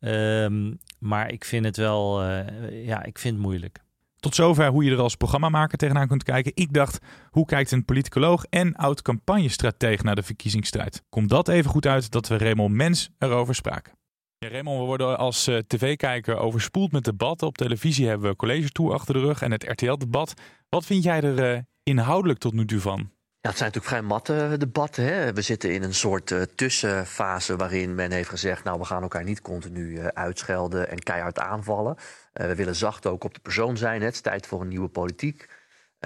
Ehm, 0.00 0.74
maar 0.98 1.30
ik 1.32 1.44
vind 1.44 1.64
het 1.64 1.76
wel, 1.76 2.22
eh, 2.22 2.86
ja, 2.86 3.02
ik 3.04 3.18
vind 3.18 3.34
het 3.34 3.42
moeilijk. 3.44 3.78
Tot 4.24 4.34
zover 4.34 4.68
hoe 4.68 4.84
je 4.84 4.90
er 4.90 5.00
als 5.00 5.16
programmamaker 5.16 5.78
tegenaan 5.78 6.08
kunt 6.08 6.22
kijken. 6.22 6.52
Ik 6.54 6.72
dacht, 6.72 6.98
hoe 7.30 7.44
kijkt 7.44 7.70
een 7.70 7.84
politicoloog 7.84 8.44
en 8.44 8.74
oud-campagnestratege 8.74 10.02
naar 10.02 10.14
de 10.14 10.22
verkiezingsstrijd? 10.22 11.02
Komt 11.08 11.28
dat 11.28 11.48
even 11.48 11.70
goed 11.70 11.86
uit 11.86 12.10
dat 12.10 12.28
we 12.28 12.38
Raymond 12.38 12.74
Mens 12.74 13.10
erover 13.18 13.54
spraken? 13.54 13.92
Ja, 14.38 14.48
Raymond, 14.48 14.80
we 14.80 14.84
worden 14.84 15.18
als 15.18 15.46
eh, 15.46 15.58
tv-kijker 15.58 16.36
overspoeld 16.36 16.92
met 16.92 17.04
debatten. 17.04 17.46
Op 17.46 17.56
televisie 17.56 18.08
hebben 18.08 18.30
we 18.30 18.36
College 18.36 18.68
Tour 18.68 18.92
achter 18.92 19.14
de 19.14 19.20
rug 19.20 19.42
en 19.42 19.50
het 19.50 19.64
RTL-debat. 19.64 20.34
Wat 20.68 20.86
vind 20.86 21.02
jij 21.02 21.20
er 21.20 21.52
eh, 21.52 21.60
inhoudelijk 21.82 22.38
tot 22.38 22.52
nu 22.52 22.66
toe 22.66 22.80
van? 22.80 22.98
Ja, 23.40 23.50
het 23.50 23.58
zijn 23.58 23.70
natuurlijk 23.72 23.86
vrij 23.86 24.02
matte 24.02 24.56
debatten. 24.58 25.04
Hè? 25.04 25.32
We 25.32 25.42
zitten 25.42 25.72
in 25.72 25.82
een 25.82 25.94
soort 25.94 26.30
uh, 26.30 26.42
tussenfase 26.42 27.56
waarin 27.56 27.94
men 27.94 28.10
heeft 28.10 28.28
gezegd... 28.28 28.64
nou, 28.64 28.78
we 28.78 28.84
gaan 28.84 29.02
elkaar 29.02 29.24
niet 29.24 29.40
continu 29.40 30.00
uitschelden 30.00 30.90
en 30.90 30.98
keihard 30.98 31.38
aanvallen. 31.38 31.96
Uh, 32.40 32.46
we 32.46 32.54
willen 32.54 32.74
zacht 32.74 33.06
ook 33.06 33.24
op 33.24 33.34
de 33.34 33.40
persoon 33.40 33.76
zijn. 33.76 34.02
Het 34.02 34.14
is 34.14 34.20
tijd 34.20 34.46
voor 34.46 34.60
een 34.60 34.68
nieuwe 34.68 34.88
politiek. 34.88 35.48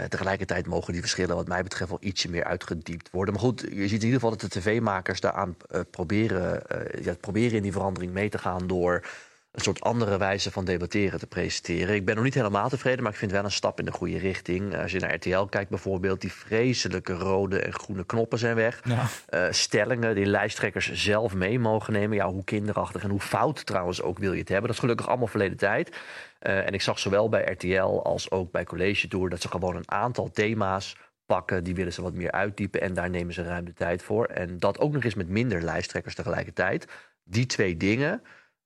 tegelijkertijd 0.08 0.66
mogen 0.66 0.92
die 0.92 1.00
verschillen 1.00 1.36
wat 1.36 1.48
mij 1.48 1.62
betreft 1.62 1.90
wel 1.90 2.02
ietsje 2.02 2.30
meer 2.30 2.44
uitgediept 2.44 3.10
worden. 3.10 3.34
Maar 3.34 3.42
goed, 3.42 3.60
je 3.60 3.88
ziet 3.88 4.02
in 4.02 4.06
ieder 4.06 4.20
geval 4.20 4.30
dat 4.30 4.40
de 4.40 4.48
tv-makers 4.48 5.20
daaraan 5.20 5.56
proberen, 5.90 6.62
ja, 7.02 7.14
proberen 7.14 7.56
in 7.56 7.62
die 7.62 7.72
verandering 7.72 8.12
mee 8.12 8.28
te 8.28 8.38
gaan... 8.38 8.66
door 8.66 9.06
een 9.50 9.60
soort 9.60 9.80
andere 9.80 10.18
wijze 10.18 10.50
van 10.50 10.64
debatteren 10.64 11.18
te 11.18 11.26
presenteren. 11.26 11.94
Ik 11.94 12.04
ben 12.04 12.14
nog 12.14 12.24
niet 12.24 12.34
helemaal 12.34 12.68
tevreden, 12.68 13.02
maar 13.02 13.12
ik 13.12 13.18
vind 13.18 13.32
wel 13.32 13.44
een 13.44 13.50
stap 13.50 13.78
in 13.78 13.84
de 13.84 13.92
goede 13.92 14.18
richting. 14.18 14.76
Als 14.76 14.92
je 14.92 14.98
naar 14.98 15.14
RTL 15.14 15.42
kijkt 15.42 15.70
bijvoorbeeld, 15.70 16.20
die 16.20 16.32
vreselijke 16.32 17.12
rode 17.12 17.60
en 17.60 17.72
groene 17.72 18.06
knoppen 18.06 18.38
zijn 18.38 18.54
weg. 18.54 18.80
Ja. 18.84 19.06
Uh, 19.30 19.52
stellingen 19.52 20.14
die 20.14 20.26
lijsttrekkers 20.26 20.92
zelf 20.92 21.34
mee 21.34 21.58
mogen 21.58 21.92
nemen. 21.92 22.16
Ja, 22.16 22.28
hoe 22.28 22.44
kinderachtig 22.44 23.02
en 23.02 23.10
hoe 23.10 23.20
fout 23.20 23.66
trouwens 23.66 24.02
ook 24.02 24.18
wil 24.18 24.32
je 24.32 24.38
het 24.38 24.48
hebben. 24.48 24.66
Dat 24.66 24.74
is 24.74 24.82
gelukkig 24.82 25.08
allemaal 25.08 25.26
verleden 25.26 25.56
tijd. 25.56 25.96
Uh, 26.42 26.66
en 26.66 26.72
ik 26.72 26.82
zag 26.82 26.98
zowel 26.98 27.28
bij 27.28 27.44
RTL 27.44 28.02
als 28.02 28.30
ook 28.30 28.50
bij 28.50 28.64
College 28.64 29.08
Tour... 29.08 29.28
dat 29.28 29.40
ze 29.40 29.48
gewoon 29.48 29.76
een 29.76 29.90
aantal 29.90 30.30
thema's 30.30 30.96
pakken. 31.26 31.64
Die 31.64 31.74
willen 31.74 31.92
ze 31.92 32.02
wat 32.02 32.14
meer 32.14 32.32
uitdiepen 32.32 32.80
en 32.80 32.94
daar 32.94 33.10
nemen 33.10 33.34
ze 33.34 33.42
ruim 33.42 33.64
de 33.64 33.72
tijd 33.72 34.02
voor. 34.02 34.24
En 34.24 34.58
dat 34.58 34.78
ook 34.78 34.92
nog 34.92 35.04
eens 35.04 35.14
met 35.14 35.28
minder 35.28 35.62
lijsttrekkers 35.62 36.14
tegelijkertijd. 36.14 36.86
Die 37.24 37.46
twee 37.46 37.76
dingen 37.76 38.22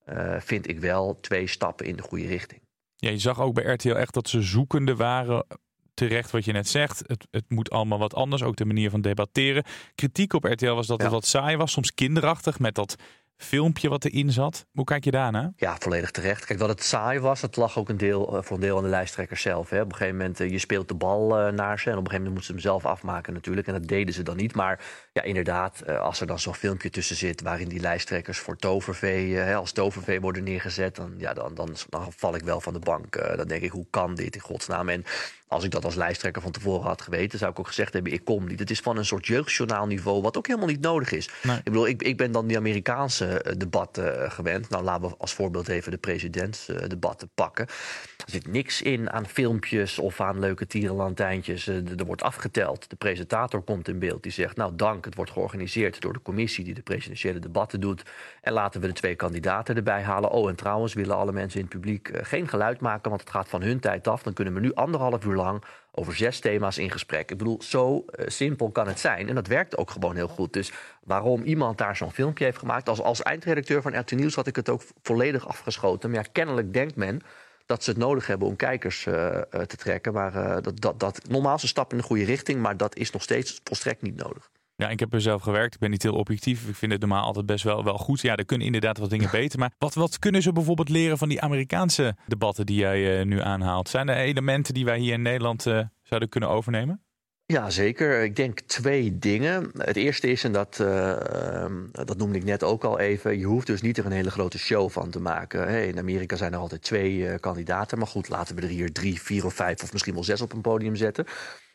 uh, 0.08 0.40
vind 0.40 0.68
ik 0.68 0.80
wel 0.80 1.18
twee 1.20 1.46
stappen 1.46 1.86
in 1.86 1.96
de 1.96 2.02
goede 2.02 2.26
richting. 2.26 2.60
Ja, 2.96 3.10
je 3.10 3.18
zag 3.18 3.40
ook 3.40 3.54
bij 3.54 3.64
RTL 3.64 3.94
echt 3.94 4.14
dat 4.14 4.28
ze 4.28 4.42
zoekende 4.42 4.96
waren. 4.96 5.46
Terecht 5.94 6.30
wat 6.30 6.44
je 6.44 6.52
net 6.52 6.68
zegt. 6.68 7.02
Het, 7.06 7.26
het 7.30 7.44
moet 7.48 7.70
allemaal 7.70 7.98
wat 7.98 8.14
anders. 8.14 8.42
Ook 8.42 8.56
de 8.56 8.64
manier 8.64 8.90
van 8.90 9.00
debatteren. 9.00 9.64
Kritiek 9.94 10.32
op 10.32 10.44
RTL 10.44 10.72
was 10.72 10.86
dat 10.86 11.02
het 11.02 11.10
wat 11.10 11.26
saai 11.26 11.56
was. 11.56 11.72
Soms 11.72 11.94
kinderachtig 11.94 12.58
met 12.58 12.74
dat 12.74 12.96
filmpje 13.36 13.88
wat 13.88 14.04
erin 14.04 14.32
zat. 14.32 14.66
Hoe 14.72 14.84
kijk 14.84 15.04
je 15.04 15.10
daarna? 15.10 15.52
Ja, 15.56 15.76
volledig 15.78 16.10
terecht. 16.10 16.44
Kijk, 16.44 16.58
dat 16.58 16.68
het 16.68 16.82
saai 16.82 17.20
was, 17.20 17.40
dat 17.40 17.56
lag 17.56 17.78
ook 17.78 17.88
een 17.88 17.96
deel, 17.96 18.36
eh, 18.36 18.42
voor 18.42 18.56
een 18.56 18.62
deel 18.62 18.76
aan 18.76 18.82
de 18.82 18.88
lijsttrekkers 18.88 19.42
zelf. 19.42 19.70
Hè. 19.70 19.80
Op 19.80 19.90
een 19.90 19.96
gegeven 19.96 20.16
moment, 20.16 20.40
uh, 20.40 20.50
je 20.50 20.58
speelt 20.58 20.88
de 20.88 20.94
bal 20.94 21.46
uh, 21.46 21.52
naar 21.52 21.78
ze... 21.78 21.90
en 21.90 21.96
op 21.96 22.04
een 22.04 22.10
gegeven 22.10 22.10
moment 22.10 22.28
moeten 22.28 22.44
ze 22.44 22.52
hem 22.52 22.60
zelf 22.60 22.86
afmaken 22.86 23.32
natuurlijk. 23.32 23.66
En 23.66 23.72
dat 23.72 23.88
deden 23.88 24.14
ze 24.14 24.22
dan 24.22 24.36
niet. 24.36 24.54
Maar 24.54 24.84
ja, 25.12 25.22
inderdaad, 25.22 25.88
als 25.88 26.20
er 26.20 26.26
dan 26.26 26.38
zo'n 26.38 26.54
filmpje 26.54 26.90
tussen 26.90 27.16
zit... 27.16 27.42
waarin 27.42 27.68
die 27.68 27.80
lijsttrekkers 27.80 28.38
voor 28.38 28.56
tovervee, 28.56 29.42
als 29.42 29.72
tovervee 29.72 30.20
worden 30.20 30.44
neergezet... 30.44 30.96
Dan, 30.96 31.14
ja, 31.18 31.32
dan, 31.34 31.54
dan, 31.54 31.76
dan 31.88 32.12
val 32.12 32.34
ik 32.34 32.42
wel 32.42 32.60
van 32.60 32.72
de 32.72 32.78
bank. 32.78 33.36
dan 33.36 33.48
denk 33.48 33.62
ik, 33.62 33.70
hoe 33.70 33.86
kan 33.90 34.14
dit 34.14 34.34
in 34.34 34.40
godsnaam? 34.40 34.88
En 34.88 35.04
als 35.52 35.64
ik 35.64 35.70
dat 35.70 35.84
als 35.84 35.94
lijsttrekker 35.94 36.42
van 36.42 36.50
tevoren 36.50 36.86
had 36.86 37.02
geweten, 37.02 37.38
zou 37.38 37.50
ik 37.50 37.58
ook 37.58 37.66
gezegd 37.66 37.92
hebben: 37.92 38.12
ik 38.12 38.24
kom 38.24 38.46
niet. 38.46 38.58
Het 38.58 38.70
is 38.70 38.80
van 38.80 38.96
een 38.96 39.04
soort 39.04 39.26
jeugdjournaalniveau, 39.26 40.22
wat 40.22 40.36
ook 40.36 40.46
helemaal 40.46 40.68
niet 40.68 40.80
nodig 40.80 41.12
is. 41.12 41.28
Ik 41.42 41.64
bedoel, 41.64 41.86
ik, 41.86 42.02
ik 42.02 42.16
ben 42.16 42.32
dan 42.32 42.46
die 42.46 42.56
Amerikaanse 42.56 43.21
eh, 43.22 43.52
debatten 43.56 44.22
uh, 44.22 44.30
gewend. 44.30 44.68
Nou, 44.68 44.84
laten 44.84 45.08
we 45.08 45.14
als 45.18 45.34
voorbeeld 45.34 45.68
even 45.68 45.90
de 45.90 45.98
presidentsdebatten 45.98 47.30
pakken. 47.34 47.66
Er 47.66 48.30
zit 48.30 48.46
niks 48.46 48.82
in 48.82 49.10
aan 49.10 49.26
filmpjes 49.26 49.98
of 49.98 50.20
aan 50.20 50.38
leuke 50.38 50.66
tierenlantijntjes. 50.66 51.68
Uh, 51.68 51.98
er 51.98 52.04
wordt 52.04 52.22
afgeteld. 52.22 52.90
De 52.90 52.96
presentator 52.96 53.62
komt 53.62 53.88
in 53.88 53.98
beeld. 53.98 54.22
Die 54.22 54.32
zegt: 54.32 54.56
Nou, 54.56 54.72
dank. 54.76 55.04
Het 55.04 55.14
wordt 55.14 55.30
georganiseerd 55.30 56.00
door 56.00 56.12
de 56.12 56.22
commissie 56.22 56.64
die 56.64 56.74
de 56.74 56.82
presidentiële 56.82 57.38
debatten 57.38 57.80
doet. 57.80 58.02
En 58.40 58.52
laten 58.52 58.80
we 58.80 58.86
de 58.86 58.92
twee 58.92 59.14
kandidaten 59.14 59.76
erbij 59.76 60.02
halen. 60.02 60.30
Oh, 60.30 60.48
en 60.48 60.56
trouwens 60.56 60.94
willen 60.94 61.16
alle 61.16 61.32
mensen 61.32 61.60
in 61.60 61.66
het 61.66 61.74
publiek 61.74 62.10
geen 62.12 62.48
geluid 62.48 62.80
maken, 62.80 63.08
want 63.10 63.20
het 63.20 63.30
gaat 63.30 63.48
van 63.48 63.62
hun 63.62 63.80
tijd 63.80 64.08
af. 64.08 64.22
Dan 64.22 64.32
kunnen 64.32 64.54
we 64.54 64.60
nu 64.60 64.74
anderhalf 64.74 65.24
uur 65.24 65.36
lang 65.36 65.62
over 65.94 66.16
zes 66.16 66.40
thema's 66.40 66.78
in 66.78 66.90
gesprek. 66.90 67.30
Ik 67.30 67.38
bedoel, 67.38 67.62
zo 67.62 67.94
uh, 67.94 68.26
simpel 68.28 68.70
kan 68.70 68.86
het 68.86 69.00
zijn. 69.00 69.28
En 69.28 69.34
dat 69.34 69.46
werkt 69.46 69.76
ook 69.76 69.90
gewoon 69.90 70.16
heel 70.16 70.28
goed. 70.28 70.52
Dus 70.52 70.72
waarom 71.04 71.42
iemand 71.42 71.78
daar 71.78 71.96
zo'n 71.96 72.12
filmpje 72.12 72.44
heeft 72.44 72.58
gemaakt... 72.58 72.88
als, 72.88 73.00
als 73.00 73.22
eindredacteur 73.22 73.82
van 73.82 73.98
RT 73.98 74.10
Nieuws 74.10 74.34
had 74.34 74.46
ik 74.46 74.56
het 74.56 74.68
ook 74.68 74.82
volledig 75.02 75.48
afgeschoten. 75.48 76.10
Maar 76.10 76.22
ja, 76.22 76.28
kennelijk 76.32 76.72
denkt 76.72 76.96
men 76.96 77.20
dat 77.66 77.84
ze 77.84 77.90
het 77.90 77.98
nodig 77.98 78.26
hebben 78.26 78.48
om 78.48 78.56
kijkers 78.56 79.06
uh, 79.06 79.14
uh, 79.14 79.40
te 79.40 79.76
trekken. 79.76 80.12
Maar 80.12 80.62
dat, 80.62 80.80
dat, 80.80 81.00
dat, 81.00 81.28
normaal 81.28 81.52
een 81.52 81.68
stap 81.68 81.90
in 81.90 81.98
de 81.98 82.04
goede 82.04 82.24
richting... 82.24 82.60
maar 82.60 82.76
dat 82.76 82.96
is 82.96 83.10
nog 83.10 83.22
steeds 83.22 83.60
volstrekt 83.64 84.02
niet 84.02 84.16
nodig. 84.16 84.50
Ja, 84.82 84.88
ik 84.88 85.00
heb 85.00 85.12
er 85.12 85.20
zelf 85.20 85.42
gewerkt. 85.42 85.74
Ik 85.74 85.80
ben 85.80 85.90
niet 85.90 86.02
heel 86.02 86.14
objectief. 86.14 86.68
Ik 86.68 86.74
vind 86.74 86.92
het 86.92 87.00
normaal 87.00 87.24
altijd 87.24 87.46
best 87.46 87.64
wel, 87.64 87.84
wel 87.84 87.98
goed. 87.98 88.20
Ja, 88.20 88.36
er 88.36 88.44
kunnen 88.44 88.66
inderdaad 88.66 88.98
wat 88.98 89.10
dingen 89.10 89.30
beter. 89.40 89.58
Maar 89.58 89.72
wat, 89.78 89.94
wat 89.94 90.18
kunnen 90.18 90.42
ze 90.42 90.52
bijvoorbeeld 90.52 90.88
leren 90.88 91.18
van 91.18 91.28
die 91.28 91.40
Amerikaanse 91.40 92.16
debatten 92.26 92.66
die 92.66 92.78
jij 92.78 93.18
uh, 93.18 93.24
nu 93.24 93.40
aanhaalt? 93.40 93.88
Zijn 93.88 94.08
er 94.08 94.16
elementen 94.16 94.74
die 94.74 94.84
wij 94.84 94.98
hier 94.98 95.12
in 95.12 95.22
Nederland 95.22 95.66
uh, 95.66 95.80
zouden 96.02 96.28
kunnen 96.28 96.48
overnemen? 96.48 97.02
Ja, 97.46 97.70
zeker. 97.70 98.22
Ik 98.22 98.36
denk 98.36 98.60
twee 98.60 99.18
dingen. 99.18 99.70
Het 99.78 99.96
eerste 99.96 100.28
is, 100.28 100.44
en 100.44 100.52
dat, 100.52 100.78
uh, 100.80 101.66
dat 101.92 102.16
noemde 102.16 102.38
ik 102.38 102.44
net 102.44 102.62
ook 102.62 102.84
al 102.84 102.98
even... 102.98 103.38
je 103.38 103.44
hoeft 103.44 103.66
dus 103.66 103.82
niet 103.82 103.98
er 103.98 104.06
een 104.06 104.12
hele 104.12 104.30
grote 104.30 104.58
show 104.58 104.90
van 104.90 105.10
te 105.10 105.20
maken. 105.20 105.68
Hey, 105.68 105.86
in 105.86 105.98
Amerika 105.98 106.36
zijn 106.36 106.52
er 106.52 106.58
altijd 106.58 106.82
twee 106.82 107.16
uh, 107.16 107.34
kandidaten. 107.40 107.98
Maar 107.98 108.06
goed, 108.06 108.28
laten 108.28 108.56
we 108.56 108.62
er 108.62 108.68
hier 108.68 108.92
drie, 108.92 109.22
vier 109.22 109.44
of 109.44 109.54
vijf 109.54 109.82
of 109.82 109.92
misschien 109.92 110.14
wel 110.14 110.24
zes 110.24 110.40
op 110.40 110.52
een 110.52 110.60
podium 110.60 110.96
zetten. 110.96 111.26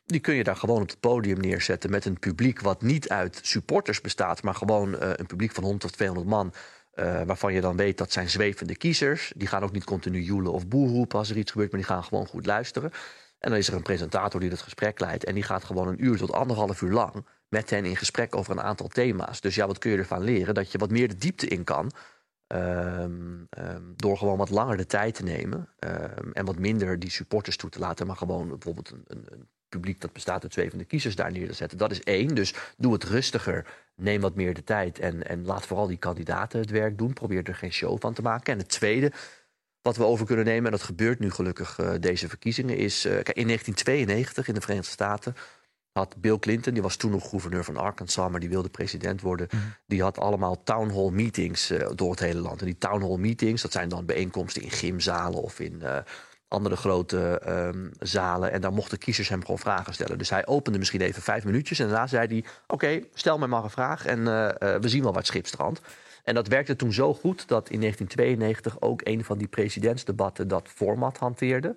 Die 0.08 0.20
kun 0.20 0.36
je 0.36 0.44
daar 0.44 0.56
gewoon 0.56 0.82
op 0.82 0.90
het 0.90 1.00
podium 1.00 1.40
neerzetten 1.40 1.90
met 1.90 2.06
een 2.06 2.20
publiek 2.20 2.62
wat 2.62 2.82
niet 2.82 3.10
uit 3.10 3.40
supporters 3.42 4.02
bestaat, 4.02 4.44
maar 4.44 4.56
gewoon 4.56 4.94
uh, 4.94 5.10
een 5.16 5.26
publiek 5.26 5.52
van 5.52 5.64
100 5.64 5.84
tot 5.84 5.94
200 5.94 6.30
man. 6.30 6.54
Uh, 6.96 7.22
waarvan 7.22 7.54
je 7.54 7.62
dan 7.62 7.76
weet 7.76 7.98
dat 7.98 8.12
zijn 8.12 8.30
zwevende 8.30 8.76
kiezers. 8.76 9.34
Die 9.36 9.48
gaan 9.48 9.64
ook 9.64 9.72
niet 9.72 9.84
continu 9.84 10.22
joelen 10.22 10.52
of 10.52 10.68
boer 10.68 10.90
roepen 10.90 11.18
als 11.18 11.30
er 11.30 11.38
iets 11.38 11.52
gebeurt, 11.52 11.72
maar 11.72 11.80
die 11.80 11.90
gaan 11.90 12.04
gewoon 12.04 12.28
goed 12.28 12.46
luisteren. 12.46 12.92
En 13.40 13.50
dan 13.50 13.60
is 13.60 13.68
er 13.68 13.74
een 13.74 13.82
presentator 13.82 14.40
die 14.40 14.50
het 14.50 14.62
gesprek 14.62 15.00
leidt. 15.00 15.24
En 15.24 15.34
die 15.34 15.44
gaat 15.44 15.64
gewoon 15.64 15.88
een 15.88 16.06
uur 16.06 16.18
tot 16.18 16.32
anderhalf 16.32 16.82
uur 16.82 16.92
lang 16.92 17.26
met 17.48 17.70
hen 17.70 17.86
in 17.86 17.96
gesprek 17.96 18.36
over 18.36 18.52
een 18.52 18.62
aantal 18.62 18.88
thema's. 18.88 19.42
Dus 19.42 19.56
ja, 19.56 19.68
wat 19.68 19.78
kun 19.78 19.92
je 19.92 19.98
ervan 19.98 20.24
leren? 20.24 20.54
Dat 20.54 20.72
je 20.72 20.78
wat 20.78 20.92
meer 20.92 21.08
de 21.08 21.18
diepte 21.18 21.48
in 21.48 21.64
kan. 21.64 21.92
Um, 22.48 23.48
um, 23.58 23.94
door 23.96 24.18
gewoon 24.18 24.38
wat 24.38 24.50
langer 24.50 24.78
de 24.78 24.86
tijd 24.86 25.16
te 25.16 25.24
nemen. 25.24 25.70
Um, 25.80 26.32
en 26.34 26.46
wat 26.46 26.60
minder 26.60 27.00
die 27.00 27.10
supporters 27.10 27.58
toe 27.58 27.70
te 27.70 27.80
laten. 27.80 28.08
Maar 28.08 28.16
gewoon 28.16 28.50
bijvoorbeeld 28.50 28.92
een, 28.92 29.04
een, 29.08 29.26
een 29.30 29.48
publiek 29.70 30.02
dat 30.02 30.14
bestaat 30.14 30.44
uit 30.44 30.54
zwevende 30.54 30.86
kiezers 30.86 31.16
daar 31.16 31.32
neer 31.32 31.48
te 31.48 31.54
zetten. 31.54 31.78
Dat 31.78 31.92
is 31.92 32.04
één. 32.04 32.36
Dus 32.36 32.54
doe 32.78 32.94
het 32.94 33.04
rustiger. 33.04 33.66
Neem 33.96 34.22
wat 34.22 34.36
meer 34.36 34.54
de 34.54 34.64
tijd. 34.64 35.00
En, 35.00 35.28
en 35.28 35.46
laat 35.46 35.66
vooral 35.66 35.88
die 35.88 35.98
kandidaten 35.98 36.60
het 36.60 36.70
werk 36.70 36.98
doen. 36.98 37.14
Probeer 37.14 37.44
er 37.44 37.56
geen 37.56 37.74
show 37.74 38.00
van 38.00 38.14
te 38.14 38.22
maken. 38.22 38.54
En 38.54 38.60
het 38.60 38.70
tweede 38.70 39.12
wat 39.82 39.98
we 39.98 40.04
over 40.04 40.26
kunnen 40.26 40.46
nemen, 40.46 40.66
en 40.66 40.72
dat 40.72 40.84
gebeurt 40.84 41.20
nu 41.20 41.32
gelukkig 41.32 41.80
uh, 41.80 41.92
deze 42.00 42.30
verkiezingen, 42.30 42.78
is. 42.78 43.06
Uh, 43.06 43.12
kijk, 43.12 43.38
in 43.38 43.46
1992 43.46 44.48
in 44.48 44.54
de 44.54 44.62
Verenigde 44.62 44.92
Staten 44.92 45.36
had 45.92 46.16
Bill 46.18 46.40
Clinton, 46.40 46.74
die 46.74 46.82
was 46.82 46.96
toen 46.96 47.12
nog 47.12 47.30
gouverneur 47.30 47.64
van 47.64 47.78
Arkansas, 47.78 48.32
maar 48.32 48.40
die 48.40 48.50
wilde 48.50 48.70
president 48.70 49.22
worden. 49.22 49.48
Mm. 49.52 49.60
Die 49.86 50.02
had 50.02 50.20
allemaal 50.20 50.64
town 50.64 50.90
hall 50.90 51.10
meetings 51.10 51.72
uh, 51.72 51.90
door 51.96 52.12
het 52.12 52.20
hele 52.20 52.40
land. 52.40 52.60
En 52.60 52.66
die 52.66 52.78
town 52.78 53.02
hall 53.02 53.18
meetings, 53.18 53.62
dat 53.62 53.72
zijn 53.72 53.90
dan 53.90 54.06
bijeenkomsten 54.06 54.62
in 54.62 54.72
gymzalen 54.72 55.42
of 55.42 55.60
in 55.60 55.82
andere 56.48 56.76
grote 56.76 57.42
um, 57.48 57.92
zalen. 58.00 58.52
En 58.52 58.62
daar 58.62 58.74
mochten 58.74 58.98
kiezers 58.98 59.30
hem 59.30 59.42
gewoon 59.42 59.60
vragen 59.60 59.94
stellen. 59.94 60.18
Dus 60.18 60.30
hij 60.30 60.46
opende 60.46 60.78
misschien 60.78 61.02
even 61.02 61.22
vijf 61.22 61.46
minuutjes. 61.46 61.80
En 61.80 61.88
daarna 61.88 62.08
zei 62.08 62.28
hij: 62.28 62.44
Oké, 62.68 63.02
stel 63.14 63.38
mij 63.38 63.48
maar 63.48 63.64
een 63.64 63.70
vraag. 63.70 64.06
En 64.06 64.20
uh, 64.20 64.26
uh, 64.26 64.76
we 64.76 64.90
zien 64.90 65.04
wel 65.04 65.14
wat 65.14 65.26
schipstrand. 65.26 65.82
En 66.24 66.36
dat 66.36 66.48
werkte 66.48 66.76
toen 66.76 66.94
zo 66.94 67.14
goed 67.14 67.48
dat 67.48 67.70
in 67.70 67.80
1992 67.80 68.82
ook 68.82 69.02
een 69.04 69.24
van 69.24 69.38
die 69.38 69.48
presidentsdebatten 69.48 70.48
dat 70.48 70.68
format 70.68 71.18
hanteerde. 71.18 71.76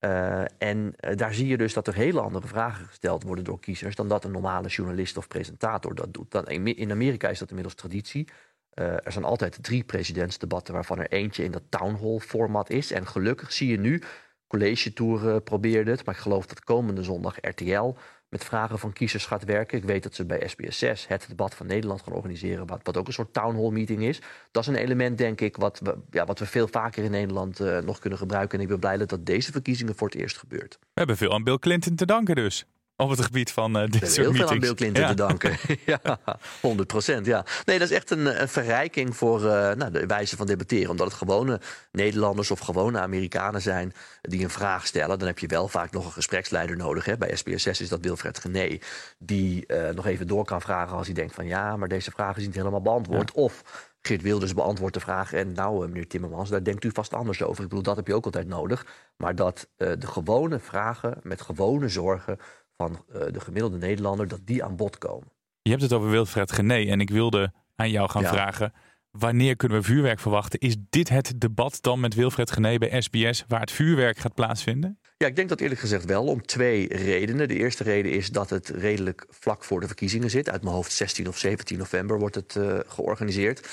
Uh, 0.00 0.42
en 0.58 0.94
daar 1.14 1.34
zie 1.34 1.46
je 1.46 1.56
dus 1.56 1.72
dat 1.72 1.86
er 1.86 1.94
hele 1.94 2.20
andere 2.20 2.46
vragen 2.46 2.86
gesteld 2.86 3.22
worden 3.22 3.44
door 3.44 3.60
kiezers 3.60 3.94
dan 3.94 4.08
dat 4.08 4.24
een 4.24 4.30
normale 4.30 4.68
journalist 4.68 5.16
of 5.16 5.28
presentator 5.28 5.94
dat 5.94 6.14
doet. 6.14 6.30
Dan, 6.30 6.46
in 6.46 6.90
Amerika 6.90 7.28
is 7.28 7.38
dat 7.38 7.48
inmiddels 7.48 7.74
traditie. 7.74 8.28
Uh, 8.74 8.86
er 8.86 9.12
zijn 9.12 9.24
altijd 9.24 9.62
drie 9.62 9.84
presidentsdebatten 9.84 10.74
waarvan 10.74 10.98
er 10.98 11.10
eentje 11.10 11.44
in 11.44 11.50
dat 11.50 11.62
town 11.68 11.98
hall 12.00 12.18
format 12.18 12.70
is. 12.70 12.92
En 12.92 13.06
gelukkig 13.06 13.52
zie 13.52 13.70
je 13.70 13.78
nu, 13.78 14.02
College 14.46 14.92
Tour 14.92 15.24
uh, 15.24 15.36
probeerde 15.44 15.90
het, 15.90 16.04
maar 16.04 16.14
ik 16.14 16.20
geloof 16.20 16.46
dat 16.46 16.64
komende 16.64 17.02
zondag 17.02 17.36
RTL 17.40 17.94
met 18.28 18.44
vragen 18.44 18.78
van 18.78 18.92
kiezers 18.92 19.26
gaat 19.26 19.44
werken. 19.44 19.78
Ik 19.78 19.84
weet 19.84 20.02
dat 20.02 20.14
ze 20.14 20.24
bij 20.24 20.48
SBS 20.48 20.78
6 20.78 21.06
het 21.08 21.24
debat 21.28 21.54
van 21.54 21.66
Nederland 21.66 22.02
gaan 22.02 22.12
organiseren, 22.12 22.66
wat, 22.66 22.80
wat 22.82 22.96
ook 22.96 23.06
een 23.06 23.12
soort 23.12 23.32
town 23.32 23.56
hall 23.56 23.70
meeting 23.70 24.02
is. 24.02 24.20
Dat 24.50 24.62
is 24.62 24.68
een 24.68 24.82
element, 24.82 25.18
denk 25.18 25.40
ik, 25.40 25.56
wat 25.56 25.80
we, 25.82 25.98
ja, 26.10 26.24
wat 26.24 26.38
we 26.38 26.46
veel 26.46 26.68
vaker 26.68 27.04
in 27.04 27.10
Nederland 27.10 27.60
uh, 27.60 27.78
nog 27.78 27.98
kunnen 27.98 28.18
gebruiken. 28.18 28.58
En 28.58 28.64
ik 28.64 28.70
ben 28.70 28.80
blij 28.80 28.96
dat 28.96 29.08
dat 29.08 29.26
deze 29.26 29.52
verkiezingen 29.52 29.94
voor 29.94 30.08
het 30.08 30.16
eerst 30.16 30.38
gebeurt. 30.38 30.78
We 30.80 30.86
hebben 30.94 31.16
veel 31.16 31.32
aan 31.32 31.44
Bill 31.44 31.58
Clinton 31.58 31.94
te 31.94 32.06
danken 32.06 32.34
dus 32.34 32.66
op 33.00 33.10
het 33.10 33.20
gebied 33.20 33.52
van 33.52 33.76
uh, 33.76 33.82
dit 33.82 33.94
soort 33.94 34.16
heel 34.16 34.24
meetings. 34.24 34.38
veel 34.38 34.50
aan 34.50 34.58
Bill 34.58 34.74
Clinton 34.74 35.02
ja. 35.02 35.08
te 35.08 35.14
danken. 35.14 35.56
ja, 36.02 36.18
100 36.60 36.88
procent. 36.88 37.26
Ja. 37.26 37.44
Nee, 37.64 37.78
dat 37.78 37.90
is 37.90 37.96
echt 37.96 38.10
een, 38.10 38.40
een 38.40 38.48
verrijking 38.48 39.16
voor 39.16 39.38
uh, 39.40 39.72
nou, 39.72 39.90
de 39.90 40.06
wijze 40.06 40.36
van 40.36 40.46
debatteren. 40.46 40.90
Omdat 40.90 41.06
het 41.06 41.16
gewone 41.16 41.60
Nederlanders 41.92 42.50
of 42.50 42.58
gewone 42.58 42.98
Amerikanen 42.98 43.62
zijn 43.62 43.92
die 44.22 44.42
een 44.42 44.50
vraag 44.50 44.86
stellen. 44.86 45.18
Dan 45.18 45.28
heb 45.28 45.38
je 45.38 45.46
wel 45.46 45.68
vaak 45.68 45.92
nog 45.92 46.04
een 46.04 46.12
gespreksleider 46.12 46.76
nodig. 46.76 47.04
Hè. 47.04 47.16
Bij 47.16 47.36
SBS 47.36 47.62
6 47.62 47.80
is 47.80 47.88
dat 47.88 48.00
Wilfred 48.00 48.38
Gené. 48.38 48.78
Die 49.18 49.64
uh, 49.66 49.88
nog 49.88 50.06
even 50.06 50.26
door 50.26 50.44
kan 50.44 50.60
vragen 50.60 50.96
als 50.96 51.06
hij 51.06 51.14
denkt 51.14 51.34
van 51.34 51.46
ja, 51.46 51.76
maar 51.76 51.88
deze 51.88 52.10
vraag 52.10 52.36
is 52.36 52.46
niet 52.46 52.54
helemaal 52.54 52.82
beantwoord. 52.82 53.32
Ja. 53.34 53.42
Of 53.42 53.62
Geert 54.02 54.22
Wilders 54.22 54.54
beantwoordt 54.54 54.94
de 54.94 55.00
vraag. 55.00 55.32
En 55.32 55.52
nou, 55.52 55.88
meneer 55.88 56.06
Timmermans, 56.06 56.50
daar 56.50 56.64
denkt 56.64 56.84
u 56.84 56.90
vast 56.92 57.14
anders 57.14 57.42
over. 57.42 57.62
Ik 57.62 57.68
bedoel, 57.68 57.84
dat 57.84 57.96
heb 57.96 58.06
je 58.06 58.14
ook 58.14 58.24
altijd 58.24 58.46
nodig. 58.46 58.86
Maar 59.16 59.34
dat 59.34 59.68
uh, 59.76 59.92
de 59.98 60.06
gewone 60.06 60.58
vragen 60.58 61.18
met 61.22 61.40
gewone 61.40 61.88
zorgen 61.88 62.38
van 62.80 63.04
de 63.32 63.40
gemiddelde 63.40 63.76
Nederlander, 63.78 64.28
dat 64.28 64.40
die 64.44 64.64
aan 64.64 64.76
bod 64.76 64.98
komen. 64.98 65.28
Je 65.62 65.70
hebt 65.70 65.82
het 65.82 65.92
over 65.92 66.10
Wilfred 66.10 66.52
Gené 66.52 66.74
en 66.90 67.00
ik 67.00 67.10
wilde 67.10 67.52
aan 67.76 67.90
jou 67.90 68.10
gaan 68.10 68.22
Ja. 68.22 68.32
vragen. 68.32 68.72
Wanneer 69.10 69.56
kunnen 69.56 69.78
we 69.78 69.84
vuurwerk 69.84 70.20
verwachten? 70.20 70.58
Is 70.60 70.76
dit 70.90 71.08
het 71.08 71.32
debat 71.40 71.78
dan 71.80 72.00
met 72.00 72.14
Wilfred 72.14 72.50
Gené 72.50 72.78
bij 72.78 73.00
SBS 73.00 73.44
waar 73.48 73.60
het 73.60 73.70
vuurwerk 73.70 74.18
gaat 74.18 74.34
plaatsvinden? 74.34 74.98
Ja, 75.16 75.26
ik 75.26 75.36
denk 75.36 75.48
dat 75.48 75.60
eerlijk 75.60 75.80
gezegd 75.80 76.04
wel 76.04 76.24
om 76.26 76.46
twee 76.46 76.96
redenen. 76.96 77.48
De 77.48 77.56
eerste 77.56 77.82
reden 77.84 78.12
is 78.12 78.30
dat 78.30 78.50
het 78.50 78.68
redelijk 78.68 79.26
vlak 79.28 79.64
voor 79.64 79.80
de 79.80 79.86
verkiezingen 79.86 80.30
zit. 80.30 80.50
Uit 80.50 80.62
mijn 80.62 80.74
hoofd 80.74 80.92
16 80.92 81.28
of 81.28 81.38
17 81.38 81.78
november 81.78 82.18
wordt 82.18 82.34
het 82.34 82.56
eh, 82.56 82.78
georganiseerd. 82.86 83.68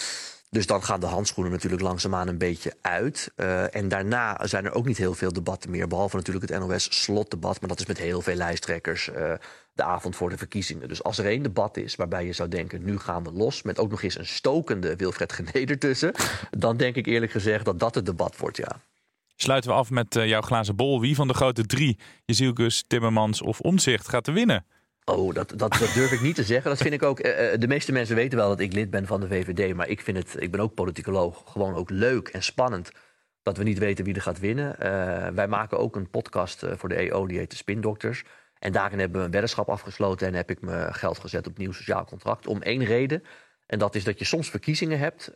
Dus 0.49 0.67
dan 0.67 0.83
gaan 0.83 0.99
de 0.99 1.05
handschoenen 1.05 1.53
natuurlijk 1.53 1.81
langzaamaan 1.81 2.27
een 2.27 2.37
beetje 2.37 2.73
uit. 2.81 3.31
Eh, 3.35 3.75
en 3.75 3.87
daarna 3.87 4.47
zijn 4.47 4.65
er 4.65 4.73
ook 4.73 4.85
niet 4.85 4.97
heel 4.97 5.13
veel 5.13 5.33
debatten 5.33 5.71
meer. 5.71 5.87
Behalve 5.87 6.15
natuurlijk 6.15 6.51
het 6.51 6.59
NOS-slotdebat. 6.59 7.59
Maar 7.59 7.69
dat 7.69 7.79
is 7.79 7.85
met 7.85 7.97
heel 7.97 8.21
veel 8.21 8.35
lijsttrekkers 8.35 9.09
eh, 9.09 9.33
de 9.73 9.83
avond 9.83 10.15
voor 10.15 10.29
de 10.29 10.37
verkiezingen. 10.37 10.87
Dus 10.87 11.03
als 11.03 11.17
er 11.17 11.25
één 11.25 11.43
debat 11.43 11.77
is 11.77 11.95
waarbij 11.95 12.25
je 12.25 12.33
zou 12.33 12.49
denken... 12.49 12.83
nu 12.83 12.99
gaan 12.99 13.23
we 13.23 13.31
los, 13.31 13.61
met 13.61 13.79
ook 13.79 13.89
nog 13.89 14.03
eens 14.03 14.17
een 14.17 14.25
stokende 14.25 14.95
Wilfred 14.95 15.33
Gené 15.33 15.65
ertussen... 15.65 16.13
dan 16.57 16.77
denk 16.77 16.95
ik 16.95 17.05
eerlijk 17.05 17.31
gezegd 17.31 17.65
dat 17.65 17.79
dat 17.79 17.95
het 17.95 18.05
debat 18.05 18.37
wordt, 18.37 18.57
ja. 18.57 18.79
Sluiten 19.35 19.69
we 19.69 19.75
af 19.75 19.89
met 19.89 20.15
eh, 20.15 20.27
jouw 20.27 20.41
glazen 20.41 20.75
bol. 20.75 21.01
Wie 21.01 21.15
van 21.15 21.27
de 21.27 21.33
grote 21.33 21.65
drie, 21.65 21.97
Jezielkus, 22.25 22.83
Timmermans 22.87 23.41
of 23.41 23.59
Omzicht, 23.59 24.09
gaat 24.09 24.27
er 24.27 24.33
winnen? 24.33 24.65
Oh, 25.09 25.33
dat, 25.33 25.53
dat, 25.55 25.71
durf 25.93 26.11
ik 26.11 26.21
niet 26.21 26.35
te 26.35 26.43
zeggen. 26.43 26.69
Dat 26.69 26.81
vind 26.81 26.93
ik 26.93 27.03
ook. 27.03 27.19
eh, 27.19 27.53
eh, 27.53 27.59
de 27.59 27.67
meeste 27.67 27.91
mensen 27.91 28.15
weten 28.15 28.37
wel 28.37 28.49
dat 28.49 28.59
ik 28.59 28.73
lid 28.73 28.89
ben 28.89 29.05
van 29.07 29.19
de 29.19 29.27
VVD. 29.27 29.73
Maar 29.75 29.87
ik 29.87 30.01
vind 30.01 30.17
het, 30.17 30.35
ik 30.41 30.51
ben 30.51 30.59
ook 30.59 30.73
politicoloog, 30.73 31.43
gewoon 31.45 31.75
ook 31.75 31.89
leuk 31.89 32.27
en 32.27 32.43
spannend 32.43 32.91
dat 33.41 33.57
we 33.57 33.63
niet 33.63 33.77
weten 33.77 34.05
wie 34.05 34.15
er 34.15 34.21
gaat 34.21 34.39
winnen. 34.39 34.79
Eh, 34.79 35.27
wij 35.33 35.47
maken 35.47 35.79
ook 35.79 35.95
een 35.95 36.09
podcast 36.09 36.65
voor 36.75 36.89
de 36.89 36.95
EO, 36.95 37.27
die 37.27 37.37
heet 37.37 37.49
de 37.49 37.55
Spindokters. 37.55 38.23
En 38.59 38.71
daarin 38.71 38.99
hebben 38.99 39.19
we 39.19 39.25
een 39.25 39.31
weddenschap 39.31 39.69
afgesloten 39.69 40.27
en 40.27 40.33
heb 40.33 40.49
ik 40.49 40.61
me 40.61 40.87
geld 40.91 41.19
gezet 41.19 41.47
op 41.47 41.57
nieuw 41.57 41.71
sociaal 41.71 42.05
contract. 42.05 42.47
Om 42.47 42.61
één 42.61 42.83
reden. 42.83 43.23
En 43.65 43.79
dat 43.79 43.95
is 43.95 44.03
dat 44.03 44.19
je 44.19 44.25
soms 44.25 44.49
verkiezingen 44.49 44.99
hebt. 44.99 45.31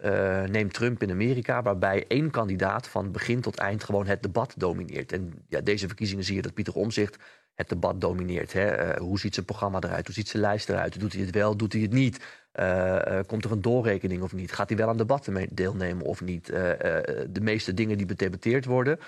neem 0.51 0.71
Trump 0.71 1.03
in 1.03 1.11
Amerika, 1.11 1.61
waarbij 1.61 2.05
één 2.07 2.31
kandidaat 2.31 2.87
van 2.87 3.11
begin 3.11 3.41
tot 3.41 3.57
eind 3.57 3.83
gewoon 3.83 4.07
het 4.07 4.23
debat 4.23 4.53
domineert. 4.57 5.11
En 5.11 5.33
ja, 5.47 5.61
deze 5.61 5.87
verkiezingen 5.87 6.23
zie 6.23 6.35
je 6.35 6.41
dat 6.41 6.53
Pieter 6.53 6.73
Omzicht 6.73 7.17
het 7.55 7.69
debat 7.69 8.01
domineert. 8.01 8.53
Hè? 8.53 8.65
Eh, 8.65 8.99
hoe 8.99 9.19
ziet 9.19 9.33
zijn 9.33 9.45
programma 9.45 9.79
eruit? 9.81 10.05
Hoe 10.05 10.15
ziet 10.15 10.29
zijn 10.29 10.43
lijst 10.43 10.69
eruit? 10.69 10.99
Doet 10.99 11.13
hij 11.13 11.21
het 11.21 11.35
wel? 11.35 11.57
Doet 11.57 11.73
hij 11.73 11.81
het 11.81 11.91
niet? 11.91 12.25
Eh, 12.51 13.19
eh, 13.19 13.25
komt 13.25 13.45
er 13.45 13.51
een 13.51 13.61
doorrekening 13.61 14.21
of 14.21 14.33
niet? 14.33 14.51
Gaat 14.51 14.69
hij 14.69 14.77
wel 14.77 14.87
aan 14.87 14.97
debatten 14.97 15.47
deelnemen 15.51 16.05
of 16.05 16.21
niet? 16.21 16.45
De 16.45 17.39
meeste 17.41 17.73
dingen 17.73 17.97
die 17.97 18.05
bedebatteerd 18.05 18.65
worden, 18.65 18.99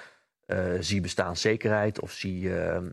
zie 0.79 1.01
bestaanszekerheid 1.01 1.99
of 1.99 2.11
zie 2.11 2.49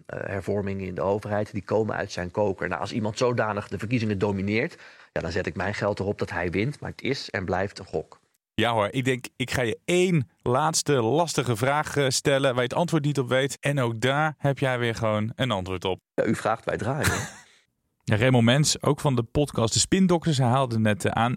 hervormingen 0.07 0.87
in 0.87 0.95
de 0.95 1.01
overheid, 1.01 1.53
die 1.53 1.65
komen 1.65 1.97
uit 1.97 2.13
zijn 2.13 2.31
koker. 2.31 2.69
Nou, 2.69 2.81
als 2.81 2.93
iemand 2.93 3.19
zodanig 3.19 3.69
de 3.69 3.79
verkiezingen 3.79 4.19
domineert, 4.19 4.77
ja, 5.13 5.21
dan 5.21 5.33
zet 5.33 5.47
ik 5.47 5.57
mijn 5.57 5.75
geld 5.75 5.99
erop 5.99 6.19
dat 6.19 6.31
hij 6.31 6.51
wint. 6.51 6.81
Maar 6.81 6.91
het 6.91 7.03
is 7.03 7.31
en 7.31 7.45
blijft 7.45 7.79
een 7.79 7.87
gok. 7.87 8.21
Ja 8.61 8.73
hoor, 8.73 8.89
ik 8.91 9.05
denk, 9.05 9.27
ik 9.37 9.51
ga 9.51 9.63
je 9.63 9.79
één 9.85 10.29
laatste 10.43 10.93
lastige 10.93 11.57
vraag 11.57 11.97
eh, 11.97 12.09
stellen 12.09 12.43
waar 12.51 12.63
je 12.63 12.69
het 12.69 12.75
antwoord 12.75 13.05
niet 13.05 13.19
op 13.19 13.29
weet. 13.29 13.59
En 13.61 13.81
ook 13.81 14.01
daar 14.01 14.35
heb 14.39 14.59
jij 14.59 14.79
weer 14.79 14.95
gewoon 14.95 15.33
een 15.35 15.51
antwoord 15.51 15.85
op. 15.85 16.01
Ja, 16.15 16.25
u 16.25 16.35
vraagt, 16.35 16.65
wij 16.65 16.77
draaien. 16.77 17.11
Ja, 18.05 18.17
Raymond 18.17 18.45
Mens, 18.45 18.83
ook 18.83 19.01
van 19.01 19.17
de 19.17 19.23
podcast 19.23 19.73
De 19.73 19.79
Spindokters, 19.79 20.39
hij 20.39 20.47
haalde 20.47 20.75
het 20.75 20.83
net 20.83 21.05
eh, 21.05 21.13
aan. 21.13 21.37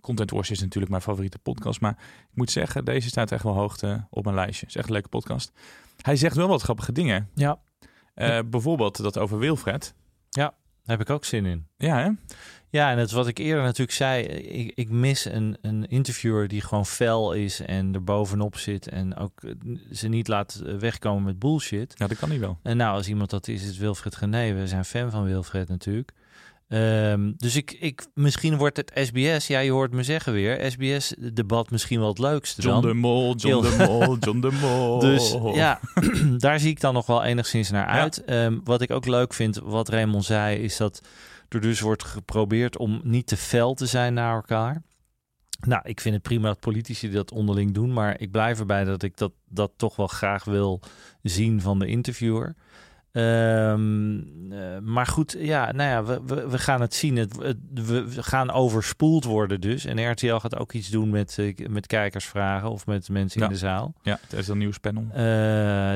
Content 0.00 0.30
Wars 0.30 0.50
is 0.50 0.60
natuurlijk 0.60 0.90
mijn 0.90 1.02
favoriete 1.02 1.38
podcast, 1.38 1.80
maar 1.80 1.98
ik 2.30 2.36
moet 2.36 2.50
zeggen, 2.50 2.84
deze 2.84 3.08
staat 3.08 3.32
echt 3.32 3.42
wel 3.42 3.54
hoog 3.54 3.76
op 4.10 4.24
mijn 4.24 4.36
lijstje. 4.36 4.66
is 4.66 4.76
echt 4.76 4.86
een 4.86 4.92
leuke 4.92 5.08
podcast. 5.08 5.52
Hij 6.00 6.16
zegt 6.16 6.36
wel 6.36 6.48
wat 6.48 6.62
grappige 6.62 6.92
dingen. 6.92 7.30
Ja. 7.34 7.60
Eh, 8.14 8.38
Bijvoorbeeld 8.46 9.02
dat 9.02 9.18
over 9.18 9.38
Wilfred. 9.38 9.94
Ja, 10.28 10.54
daar 10.88 10.98
heb 10.98 11.08
ik 11.08 11.14
ook 11.14 11.24
zin 11.24 11.46
in. 11.46 11.66
Ja, 11.76 11.98
hè? 11.98 12.10
Ja, 12.70 12.90
en 12.90 12.98
het 12.98 13.10
wat 13.10 13.26
ik 13.26 13.38
eerder 13.38 13.62
natuurlijk 13.62 13.96
zei, 13.96 14.22
ik, 14.22 14.72
ik 14.74 14.90
mis 14.90 15.24
een, 15.24 15.56
een 15.60 15.88
interviewer 15.88 16.48
die 16.48 16.60
gewoon 16.60 16.86
fel 16.86 17.32
is 17.32 17.60
en 17.60 17.94
er 17.94 18.04
bovenop 18.04 18.56
zit 18.56 18.88
en 18.88 19.16
ook 19.16 19.42
eh, 19.42 19.52
ze 19.92 20.08
niet 20.08 20.28
laat 20.28 20.62
eh, 20.66 20.74
wegkomen 20.74 21.22
met 21.22 21.38
bullshit. 21.38 21.94
Ja, 21.96 22.06
dat 22.06 22.18
kan 22.18 22.28
hij 22.28 22.40
wel. 22.40 22.58
En 22.62 22.76
nou, 22.76 22.96
als 22.96 23.08
iemand 23.08 23.30
dat 23.30 23.48
is, 23.48 23.62
is 23.62 23.66
het 23.66 23.76
Wilfred 23.76 24.16
Gené. 24.16 24.52
We 24.52 24.66
zijn 24.66 24.84
fan 24.84 25.10
van 25.10 25.24
Wilfred 25.24 25.68
natuurlijk. 25.68 26.12
Ehm, 26.68 27.32
dus 27.36 27.56
ik, 27.56 27.76
ik, 27.80 28.06
misschien 28.14 28.56
wordt 28.56 28.76
het 28.76 28.90
SBS, 28.94 29.46
ja, 29.46 29.58
je 29.58 29.70
hoort 29.70 29.92
me 29.92 30.02
zeggen 30.02 30.32
weer, 30.32 30.70
SBS-debat 30.70 31.70
misschien 31.70 31.98
wel 31.98 32.08
het 32.08 32.18
leukste 32.18 32.62
John 32.62 32.80
dan. 32.80 32.90
de 32.90 32.94
Mol, 32.98 33.34
John 33.36 33.66
Heel- 33.66 33.76
de 33.78 33.84
Mol, 33.84 34.16
John 34.18 34.40
de 34.40 34.50
Mol. 34.60 34.98
Dus 35.08 35.36
ja, 35.54 35.80
daar 36.36 36.60
zie 36.60 36.70
ik 36.70 36.80
dan 36.80 36.94
nog 36.94 37.06
wel 37.06 37.24
enigszins 37.24 37.70
naar 37.70 37.86
uit. 37.86 38.24
Ehm, 38.24 38.58
wat 38.64 38.80
ik 38.80 38.90
ook 38.90 39.06
leuk 39.06 39.34
vind, 39.34 39.60
wat 39.64 39.88
Raymond 39.88 40.24
zei, 40.24 40.58
is 40.58 40.76
dat 40.76 41.00
er 41.48 41.60
dus 41.60 41.80
wordt 41.80 42.04
geprobeerd 42.04 42.78
om 42.78 43.00
niet 43.04 43.26
te 43.26 43.36
fel 43.36 43.74
te 43.74 43.86
zijn 43.86 44.14
naar 44.14 44.34
elkaar. 44.34 44.82
Nou, 45.66 45.82
ik 45.84 46.00
vind 46.00 46.14
het 46.14 46.22
prima 46.22 46.48
dat 46.48 46.60
politici 46.60 47.10
dat 47.10 47.32
onderling 47.32 47.74
doen, 47.74 47.92
maar 47.92 48.20
ik 48.20 48.30
blijf 48.30 48.58
erbij 48.58 48.84
dat 48.84 49.02
ik 49.02 49.16
dat, 49.16 49.32
dat 49.48 49.72
toch 49.76 49.96
wel 49.96 50.06
graag 50.06 50.44
wil 50.44 50.80
zien 51.22 51.60
van 51.60 51.78
de 51.78 51.86
interviewer. 51.86 52.54
Ehm, 53.12 54.18
eh, 54.52 54.78
maar 54.82 55.06
goed, 55.06 55.36
ja, 55.38 55.72
nou 55.72 55.90
ja, 55.90 56.04
we, 56.04 56.20
we, 56.34 56.48
we 56.48 56.58
gaan 56.58 56.80
het 56.80 56.94
zien. 56.94 57.16
Het, 57.16 57.36
het- 57.42 57.56
we, 57.74 58.14
we 58.14 58.22
gaan 58.22 58.50
overspoeld 58.50 59.24
worden 59.24 59.60
dus. 59.60 59.84
En 59.84 60.10
RTL 60.10 60.34
gaat 60.36 60.56
ook 60.56 60.72
iets 60.72 60.88
doen 60.88 61.10
met, 61.10 61.38
eh, 61.38 61.66
met 61.68 61.86
kijkersvragen 61.86 62.70
of 62.70 62.86
met 62.86 63.08
mensen 63.08 63.40
Ja. 63.40 63.46
in 63.46 63.52
de 63.52 63.58
zaal. 63.58 63.94
Ja, 64.02 64.18
het 64.22 64.32
is 64.32 64.48
een 64.48 64.58
nieuwspanel. 64.58 65.02
Eh, 65.10 65.18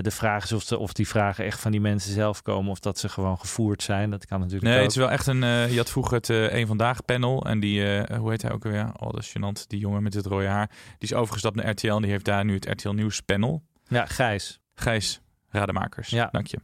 de 0.02 0.10
vraag 0.10 0.44
is 0.44 0.52
of, 0.52 0.64
de, 0.64 0.78
of 0.78 0.92
die 0.92 1.08
vragen 1.08 1.44
echt 1.44 1.60
van 1.60 1.70
die 1.70 1.80
mensen 1.80 2.12
zelf 2.12 2.42
komen 2.42 2.70
of 2.70 2.78
dat 2.78 2.98
ze 2.98 3.08
gewoon 3.08 3.38
gevoerd 3.38 3.82
zijn. 3.82 4.10
Dat 4.10 4.26
kan 4.26 4.38
natuurlijk 4.38 4.64
Nee, 4.66 4.76
ook. 4.76 4.82
het 4.82 4.90
is 4.90 4.96
wel 4.96 5.10
echt 5.10 5.26
een. 5.26 5.40
je 5.70 5.76
had 5.76 5.90
vroeger 5.90 6.16
het 6.16 6.28
Eén 6.28 6.66
Vandaag 6.66 7.04
panel. 7.04 7.46
En 7.46 7.60
die, 7.60 7.80
hoe 8.16 8.30
heet 8.30 8.42
hij 8.42 8.52
ook 8.52 8.64
alweer? 8.64 8.90
Oh, 8.98 9.10
dat 9.10 9.18
is 9.22 9.34
gênant. 9.38 9.66
Die 9.66 9.78
jongen 9.78 10.02
met 10.02 10.14
het 10.14 10.26
rode 10.26 10.46
haar. 10.46 10.66
Die 10.98 11.08
is 11.08 11.14
overgestapt 11.14 11.56
naar 11.56 11.68
RTL. 11.70 11.92
En 11.94 12.02
die 12.02 12.10
heeft 12.10 12.24
daar 12.24 12.44
nu 12.44 12.54
het 12.54 12.64
RTL 12.68 12.90
Nieuws 12.90 13.20
panel. 13.20 13.62
Ja, 13.88 14.06
Gijs. 14.06 14.60
Gijs 14.74 15.20
Rademakers. 15.48 16.08
Ja. 16.08 16.28
Dank 16.30 16.46
je. 16.46 16.58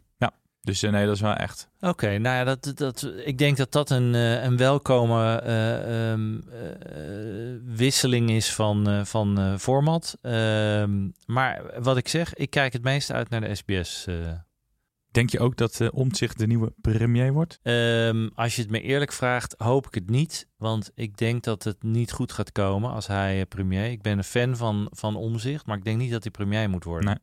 Dus 0.61 0.83
eh, 0.83 0.91
nee, 0.91 1.07
dat 1.07 1.15
is 1.15 1.21
wel 1.21 1.35
echt. 1.35 1.69
Oké, 1.81 2.19
nou 2.19 2.37
ja, 2.37 2.45
dat, 2.45 2.73
dat, 2.75 3.13
ik 3.25 3.39
denk 3.39 3.57
dat 3.57 3.73
dat 3.73 3.91
een, 3.91 4.15
eh, 4.15 4.43
een 4.43 4.57
welkome 4.57 5.41
eh, 5.41 6.11
ehm, 6.11 6.39
eh, 6.39 7.77
wisseling 7.77 8.31
is 8.31 8.55
van, 8.55 8.89
eh, 8.89 9.05
van 9.05 9.59
format. 9.59 10.17
Ehm, 10.23 11.09
maar 11.27 11.83
wat 11.83 11.97
ik 11.97 12.09
zeg, 12.09 12.35
ik 12.35 12.51
kijk 12.51 12.73
het 12.73 12.83
meest 12.83 13.13
uit 13.13 13.29
naar 13.29 13.41
de 13.41 13.55
SBS. 13.55 14.07
Denk 15.11 15.31
je 15.31 15.41
ook 15.41 15.57
dat 15.57 15.81
uh, 15.81 15.89
Omtzigt 15.93 16.39
de 16.39 16.47
nieuwe 16.47 16.73
premier 16.81 17.33
wordt? 17.33 17.59
Ehm, 17.63 18.29
als 18.35 18.57
je 18.57 18.63
het 18.63 18.71
me 18.71 18.81
eerlijk 18.81 19.13
vraagt, 19.13 19.55
hoop 19.57 19.87
ik 19.87 19.95
het 19.95 20.11
niet. 20.11 20.49
Want 20.57 20.91
ik 20.95 21.17
denk 21.17 21.45
dat 21.45 21.65
het 21.65 21.83
niet 21.83 22.13
goed 22.13 22.33
gaat 22.33 22.53
komen 22.53 22.91
als 22.91 23.07
hij 23.07 23.47
premier. 23.47 23.91
Ik 23.91 24.03
ben 24.03 24.19
een 24.19 24.25
fan 24.25 24.57
van, 24.57 24.89
van 24.91 25.17
Omzicht, 25.17 25.67
maar 25.67 25.77
ik 25.77 25.85
denk 25.85 25.99
niet 25.99 26.11
dat 26.11 26.23
hij 26.23 26.31
premier 26.31 26.71
moet 26.71 26.85
worden. 26.85 27.23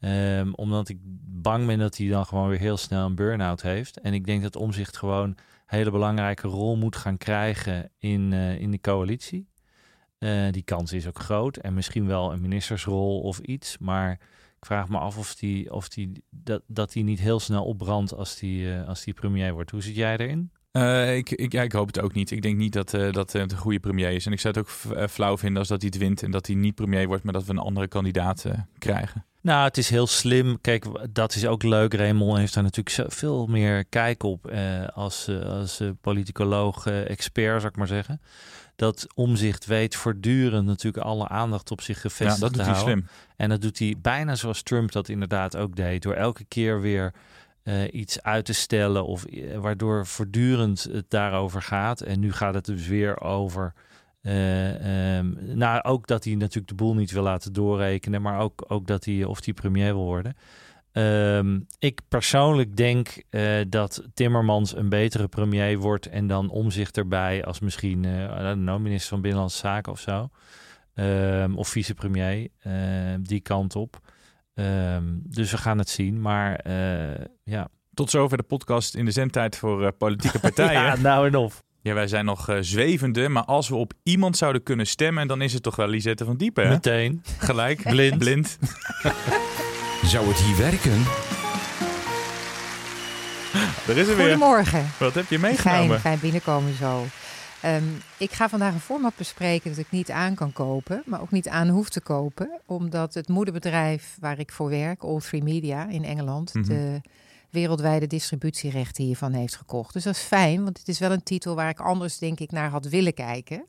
Ehm, 0.00 0.52
omdat 0.52 0.88
ik 0.88 0.98
bang 1.42 1.66
ben 1.66 1.78
dat 1.78 1.96
hij 1.96 2.08
dan 2.08 2.26
gewoon 2.26 2.48
weer 2.48 2.58
heel 2.58 2.76
snel 2.76 3.06
een 3.06 3.14
burn-out 3.14 3.62
heeft. 3.62 4.00
En 4.00 4.14
ik 4.14 4.26
denk 4.26 4.42
dat 4.42 4.56
Omzicht 4.56 4.96
gewoon 4.96 5.28
een 5.28 5.36
hele 5.66 5.90
belangrijke 5.90 6.48
rol 6.48 6.76
moet 6.76 6.96
gaan 6.96 7.16
krijgen 7.16 7.90
in, 7.98 8.32
eh, 8.32 8.60
in 8.60 8.70
de 8.70 8.80
coalitie. 8.80 9.48
Eh, 10.18 10.50
die 10.50 10.62
kans 10.62 10.92
is 10.92 11.06
ook 11.06 11.18
groot. 11.18 11.56
En 11.56 11.74
misschien 11.74 12.06
wel 12.06 12.32
een 12.32 12.40
ministersrol 12.40 13.20
of 13.20 13.38
iets. 13.38 13.78
Maar 13.78 14.12
ik 14.56 14.66
vraag 14.66 14.88
me 14.88 14.98
af 14.98 15.18
of 15.18 15.34
die, 15.34 15.72
of 15.72 15.88
die, 15.88 16.24
dat, 16.30 16.62
dat 16.66 16.94
niet 16.94 17.20
heel 17.20 17.40
snel 17.40 17.64
opbrandt 17.64 18.14
als 18.14 18.36
die, 18.36 18.74
eh, 18.74 18.88
als 18.88 19.04
die 19.04 19.14
premier 19.14 19.52
wordt. 19.52 19.70
Hoe 19.70 19.82
zit 19.82 19.94
jij 19.94 20.16
erin? 20.16 20.50
Uh, 20.72 21.16
ik, 21.16 21.30
ik, 21.30 21.52
ja, 21.52 21.62
ik 21.62 21.72
hoop 21.72 21.86
het 21.86 22.00
ook 22.00 22.14
niet. 22.14 22.30
Ik 22.30 22.42
denk 22.42 22.56
niet 22.56 22.72
dat, 22.72 22.94
uh, 22.94 23.12
dat 23.12 23.32
het 23.32 23.52
een 23.52 23.58
goede 23.58 23.80
premier 23.80 24.10
is. 24.10 24.26
En 24.26 24.32
ik 24.32 24.40
zou 24.40 24.54
het 24.58 24.62
ook 24.62 25.08
flauw 25.10 25.38
vinden 25.38 25.58
als 25.58 25.68
dat 25.68 25.80
hij 25.80 25.90
het 25.92 26.00
wint 26.00 26.22
en 26.22 26.30
dat 26.30 26.46
hij 26.46 26.56
niet 26.56 26.74
premier 26.74 27.06
wordt, 27.06 27.24
maar 27.24 27.32
dat 27.32 27.44
we 27.44 27.50
een 27.50 27.58
andere 27.58 27.88
kandidaat 27.88 28.44
uh, 28.46 28.52
krijgen. 28.78 29.24
Nou, 29.40 29.64
het 29.64 29.78
is 29.78 29.90
heel 29.90 30.06
slim. 30.06 30.60
Kijk, 30.60 30.84
dat 31.10 31.34
is 31.34 31.46
ook 31.46 31.62
leuk. 31.62 31.94
Raymond 31.94 32.38
heeft 32.38 32.54
daar 32.54 32.62
natuurlijk 32.62 33.12
veel 33.12 33.46
meer 33.46 33.84
kijk 33.84 34.22
op 34.22 34.46
eh, 34.46 34.86
als, 34.88 35.28
als 35.44 35.82
politicoloog, 36.00 36.86
eh, 36.86 37.10
expert, 37.10 37.60
zou 37.60 37.72
ik 37.72 37.76
maar 37.76 37.86
zeggen. 37.86 38.20
Dat 38.76 39.06
omzicht 39.14 39.66
weet 39.66 39.96
voortdurend 39.96 40.66
natuurlijk 40.66 41.04
alle 41.04 41.28
aandacht 41.28 41.70
op 41.70 41.80
zich 41.80 42.00
gevestigd 42.00 42.40
ja, 42.40 42.48
dat 42.48 42.54
doet 42.54 42.66
hij 42.66 42.74
slim. 42.74 43.06
En 43.36 43.48
dat 43.48 43.62
doet 43.62 43.78
hij 43.78 43.94
bijna 44.02 44.34
zoals 44.34 44.62
Trump 44.62 44.92
dat 44.92 45.08
inderdaad 45.08 45.56
ook 45.56 45.76
deed. 45.76 46.02
Door 46.02 46.14
elke 46.14 46.44
keer 46.44 46.80
weer 46.80 47.12
uh, 47.68 47.92
iets 47.92 48.22
uit 48.22 48.44
te 48.44 48.52
stellen 48.52 49.06
of 49.06 49.26
uh, 49.26 49.58
waardoor 49.58 50.06
voortdurend 50.06 50.82
het 50.92 51.10
daarover 51.10 51.62
gaat. 51.62 52.00
En 52.00 52.20
nu 52.20 52.32
gaat 52.32 52.54
het 52.54 52.64
dus 52.64 52.86
weer 52.86 53.20
over. 53.20 53.72
Uh, 54.22 55.16
um, 55.16 55.38
nou, 55.40 55.82
ook 55.82 56.06
dat 56.06 56.24
hij 56.24 56.34
natuurlijk 56.34 56.68
de 56.68 56.74
boel 56.74 56.94
niet 56.94 57.10
wil 57.10 57.22
laten 57.22 57.52
doorrekenen, 57.52 58.22
maar 58.22 58.40
ook, 58.40 58.64
ook 58.68 58.86
dat 58.86 59.04
hij 59.04 59.24
of 59.24 59.44
hij 59.44 59.54
premier 59.54 59.94
wil 59.94 60.04
worden. 60.04 60.36
Um, 60.92 61.66
ik 61.78 62.00
persoonlijk 62.08 62.76
denk 62.76 63.22
dat 63.68 64.02
Timmermans 64.14 64.76
een 64.76 64.88
betere 64.88 65.28
premier 65.28 65.78
wordt 65.78 66.06
en 66.06 66.26
dan 66.26 66.50
omzicht 66.50 66.96
erbij 66.96 67.44
als 67.44 67.60
misschien 67.60 68.00
minister 68.82 69.08
van 69.08 69.20
Binnenlandse 69.20 69.58
Zaken 69.58 69.92
of 69.92 70.00
zo. 70.00 70.28
Um, 70.94 71.56
of 71.56 71.68
vicepremier, 71.68 72.48
die 73.20 73.40
kant 73.40 73.76
op. 73.76 74.00
Um, 74.60 75.22
dus 75.24 75.50
we 75.50 75.56
gaan 75.58 75.78
het 75.78 75.88
zien. 75.88 76.20
Maar 76.20 76.60
uh, 76.66 77.24
ja. 77.44 77.68
Tot 77.94 78.10
zover 78.10 78.36
de 78.36 78.42
podcast 78.42 78.94
in 78.94 79.04
de 79.04 79.10
zendtijd 79.10 79.56
voor 79.56 79.82
uh, 79.82 79.88
politieke 79.98 80.38
partijen. 80.48 80.72
ja, 80.80 80.96
nou 80.96 81.26
en 81.26 81.36
of. 81.36 81.62
Ja, 81.82 81.94
wij 81.94 82.06
zijn 82.06 82.24
nog 82.24 82.50
uh, 82.50 82.56
zwevende, 82.60 83.28
maar 83.28 83.44
als 83.44 83.68
we 83.68 83.74
op 83.74 83.92
iemand 84.02 84.36
zouden 84.36 84.62
kunnen 84.62 84.86
stemmen, 84.86 85.28
dan 85.28 85.42
is 85.42 85.52
het 85.52 85.62
toch 85.62 85.76
wel 85.76 85.88
Lisette 85.88 86.24
van 86.24 86.36
Diepen. 86.36 86.64
Hè? 86.64 86.70
Meteen. 86.70 87.22
Gelijk. 87.38 87.82
Blind. 87.90 88.18
Blind. 88.18 88.58
Zou 90.12 90.28
het 90.28 90.36
hier 90.38 90.56
werken? 90.56 91.04
Er 93.88 93.96
is 93.96 94.08
er 94.08 94.16
weer. 94.16 94.16
Goedemorgen. 94.16 94.86
Wat 94.98 95.14
heb 95.14 95.30
je 95.30 95.38
meegenomen? 95.38 95.88
Fijn, 95.88 96.00
fijn 96.00 96.18
binnenkomen 96.20 96.74
zo. 96.74 97.06
Um, 97.64 98.00
ik 98.18 98.32
ga 98.32 98.48
vandaag 98.48 98.74
een 98.74 98.80
format 98.80 99.16
bespreken 99.16 99.70
dat 99.70 99.78
ik 99.78 99.90
niet 99.90 100.10
aan 100.10 100.34
kan 100.34 100.52
kopen, 100.52 101.02
maar 101.06 101.20
ook 101.20 101.30
niet 101.30 101.48
aan 101.48 101.68
hoef 101.68 101.88
te 101.88 102.00
kopen, 102.00 102.60
omdat 102.66 103.14
het 103.14 103.28
moederbedrijf 103.28 104.16
waar 104.20 104.38
ik 104.38 104.52
voor 104.52 104.68
werk, 104.68 105.02
All 105.02 105.20
Three 105.20 105.42
Media 105.42 105.88
in 105.88 106.04
Engeland, 106.04 106.54
mm 106.54 106.62
-hmm. 106.62 106.70
de 106.70 107.00
wereldwijde 107.50 108.06
distributierechten 108.06 109.04
hiervan 109.04 109.32
heeft 109.32 109.56
gekocht. 109.56 109.92
Dus 109.92 110.04
dat 110.04 110.14
is 110.14 110.20
fijn, 110.20 110.64
want 110.64 110.78
het 110.78 110.88
is 110.88 110.98
wel 110.98 111.12
een 111.12 111.22
titel 111.22 111.54
waar 111.54 111.68
ik 111.68 111.80
anders 111.80 112.18
denk 112.18 112.40
ik 112.40 112.50
naar 112.50 112.70
had 112.70 112.88
willen 112.88 113.14
kijken. 113.14 113.64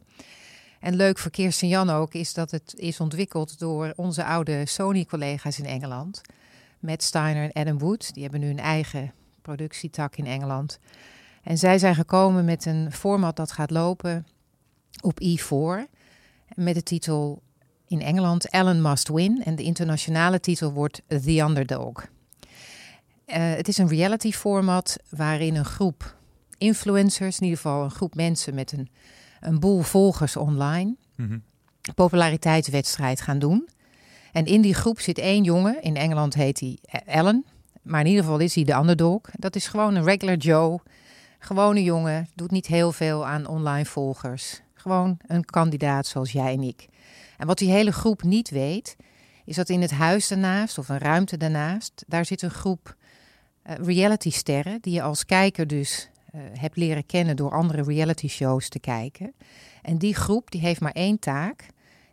En 0.79 0.95
leuk 0.95 1.17
voor 1.17 1.31
Kirsten 1.31 1.67
Jan 1.67 1.89
ook 1.89 2.13
is 2.13 2.33
dat 2.33 2.51
het 2.51 2.73
is 2.77 2.99
ontwikkeld 2.99 3.59
door 3.59 3.93
onze 3.95 4.23
oude 4.23 4.65
Sony-collega's 4.65 5.59
in 5.59 5.65
Engeland. 5.65 6.21
Matt 6.79 7.03
Steiner 7.03 7.43
en 7.43 7.61
Adam 7.61 7.79
Wood. 7.79 8.13
Die 8.13 8.23
hebben 8.23 8.41
nu 8.41 8.49
een 8.49 8.59
eigen 8.59 9.13
productietak 9.41 10.15
in 10.15 10.25
Engeland. 10.25 10.79
En 11.49 11.57
zij 11.57 11.79
zijn 11.79 11.95
gekomen 11.95 12.45
met 12.45 12.65
een 12.65 12.91
format 12.91 13.35
dat 13.35 13.51
gaat 13.51 13.71
lopen 13.71 14.27
op 15.01 15.19
E4. 15.23 15.89
Met 16.55 16.75
de 16.75 16.83
titel 16.83 17.41
in 17.87 18.01
Engeland 18.01 18.49
Ellen 18.49 18.81
Must 18.81 19.07
Win. 19.07 19.43
En 19.43 19.55
de 19.55 19.63
internationale 19.63 20.39
titel 20.39 20.71
wordt 20.71 21.01
The 21.07 21.39
Underdog. 21.39 21.93
Uh, 22.01 22.05
het 23.35 23.67
is 23.67 23.77
een 23.77 23.87
reality 23.87 24.31
format 24.31 24.97
waarin 25.09 25.55
een 25.55 25.65
groep 25.65 26.17
influencers, 26.57 27.37
in 27.37 27.43
ieder 27.43 27.59
geval 27.59 27.83
een 27.83 27.91
groep 27.91 28.15
mensen 28.15 28.53
met 28.53 28.71
een, 28.71 28.89
een 29.39 29.59
boel 29.59 29.81
volgers 29.81 30.35
online, 30.35 30.95
mm 31.15 31.27
-hmm. 31.27 31.43
populariteitswedstrijd 31.95 33.21
gaan 33.21 33.39
doen. 33.39 33.69
En 34.31 34.45
in 34.45 34.61
die 34.61 34.73
groep 34.73 34.99
zit 34.99 35.17
één 35.17 35.43
jongen, 35.43 35.81
in 35.81 35.95
Engeland 35.95 36.33
heet 36.33 36.59
hij 36.59 36.77
Ellen, 37.05 37.45
maar 37.81 37.99
in 37.99 38.07
ieder 38.07 38.23
geval 38.23 38.39
is 38.39 38.55
hij 38.55 38.63
de 38.63 38.75
underdog. 38.75 39.21
Dat 39.31 39.55
is 39.55 39.67
gewoon 39.67 39.95
een 39.95 40.03
regular 40.03 40.37
Joe, 40.37 40.79
gewone 41.39 41.83
jongen, 41.83 42.29
doet 42.35 42.51
niet 42.51 42.67
heel 42.67 42.91
veel 42.91 43.25
aan 43.25 43.47
online 43.47 43.85
volgers. 43.85 44.61
Gewoon 44.73 45.17
een 45.27 45.45
kandidaat 45.45 46.07
zoals 46.07 46.31
jij 46.31 46.53
en 46.53 46.63
ik. 46.63 46.87
En 47.37 47.47
wat 47.47 47.57
die 47.57 47.71
hele 47.71 47.91
groep 47.91 48.23
niet 48.23 48.49
weet, 48.49 48.95
is 49.45 49.55
dat 49.55 49.69
in 49.69 49.81
het 49.81 49.91
huis 49.91 50.27
daarnaast, 50.27 50.77
of 50.77 50.89
een 50.89 50.97
ruimte 50.97 51.37
daarnaast, 51.37 52.03
daar 52.07 52.25
zit 52.25 52.41
een 52.41 52.51
groep 52.51 52.95
uh, 53.63 53.75
realitysterren 53.75 54.81
die 54.81 54.93
je 54.93 55.01
als 55.01 55.25
kijker 55.25 55.67
dus 55.67 56.09
uh, 56.35 56.41
hebt 56.53 56.77
leren 56.77 57.05
kennen 57.05 57.35
door 57.35 57.51
andere 57.51 57.83
reality 57.83 58.27
shows 58.27 58.69
te 58.69 58.79
kijken. 58.79 59.33
En 59.81 59.97
die 59.97 60.15
groep 60.15 60.51
die 60.51 60.61
heeft 60.61 60.81
maar 60.81 60.91
één 60.91 61.19
taak. 61.19 61.65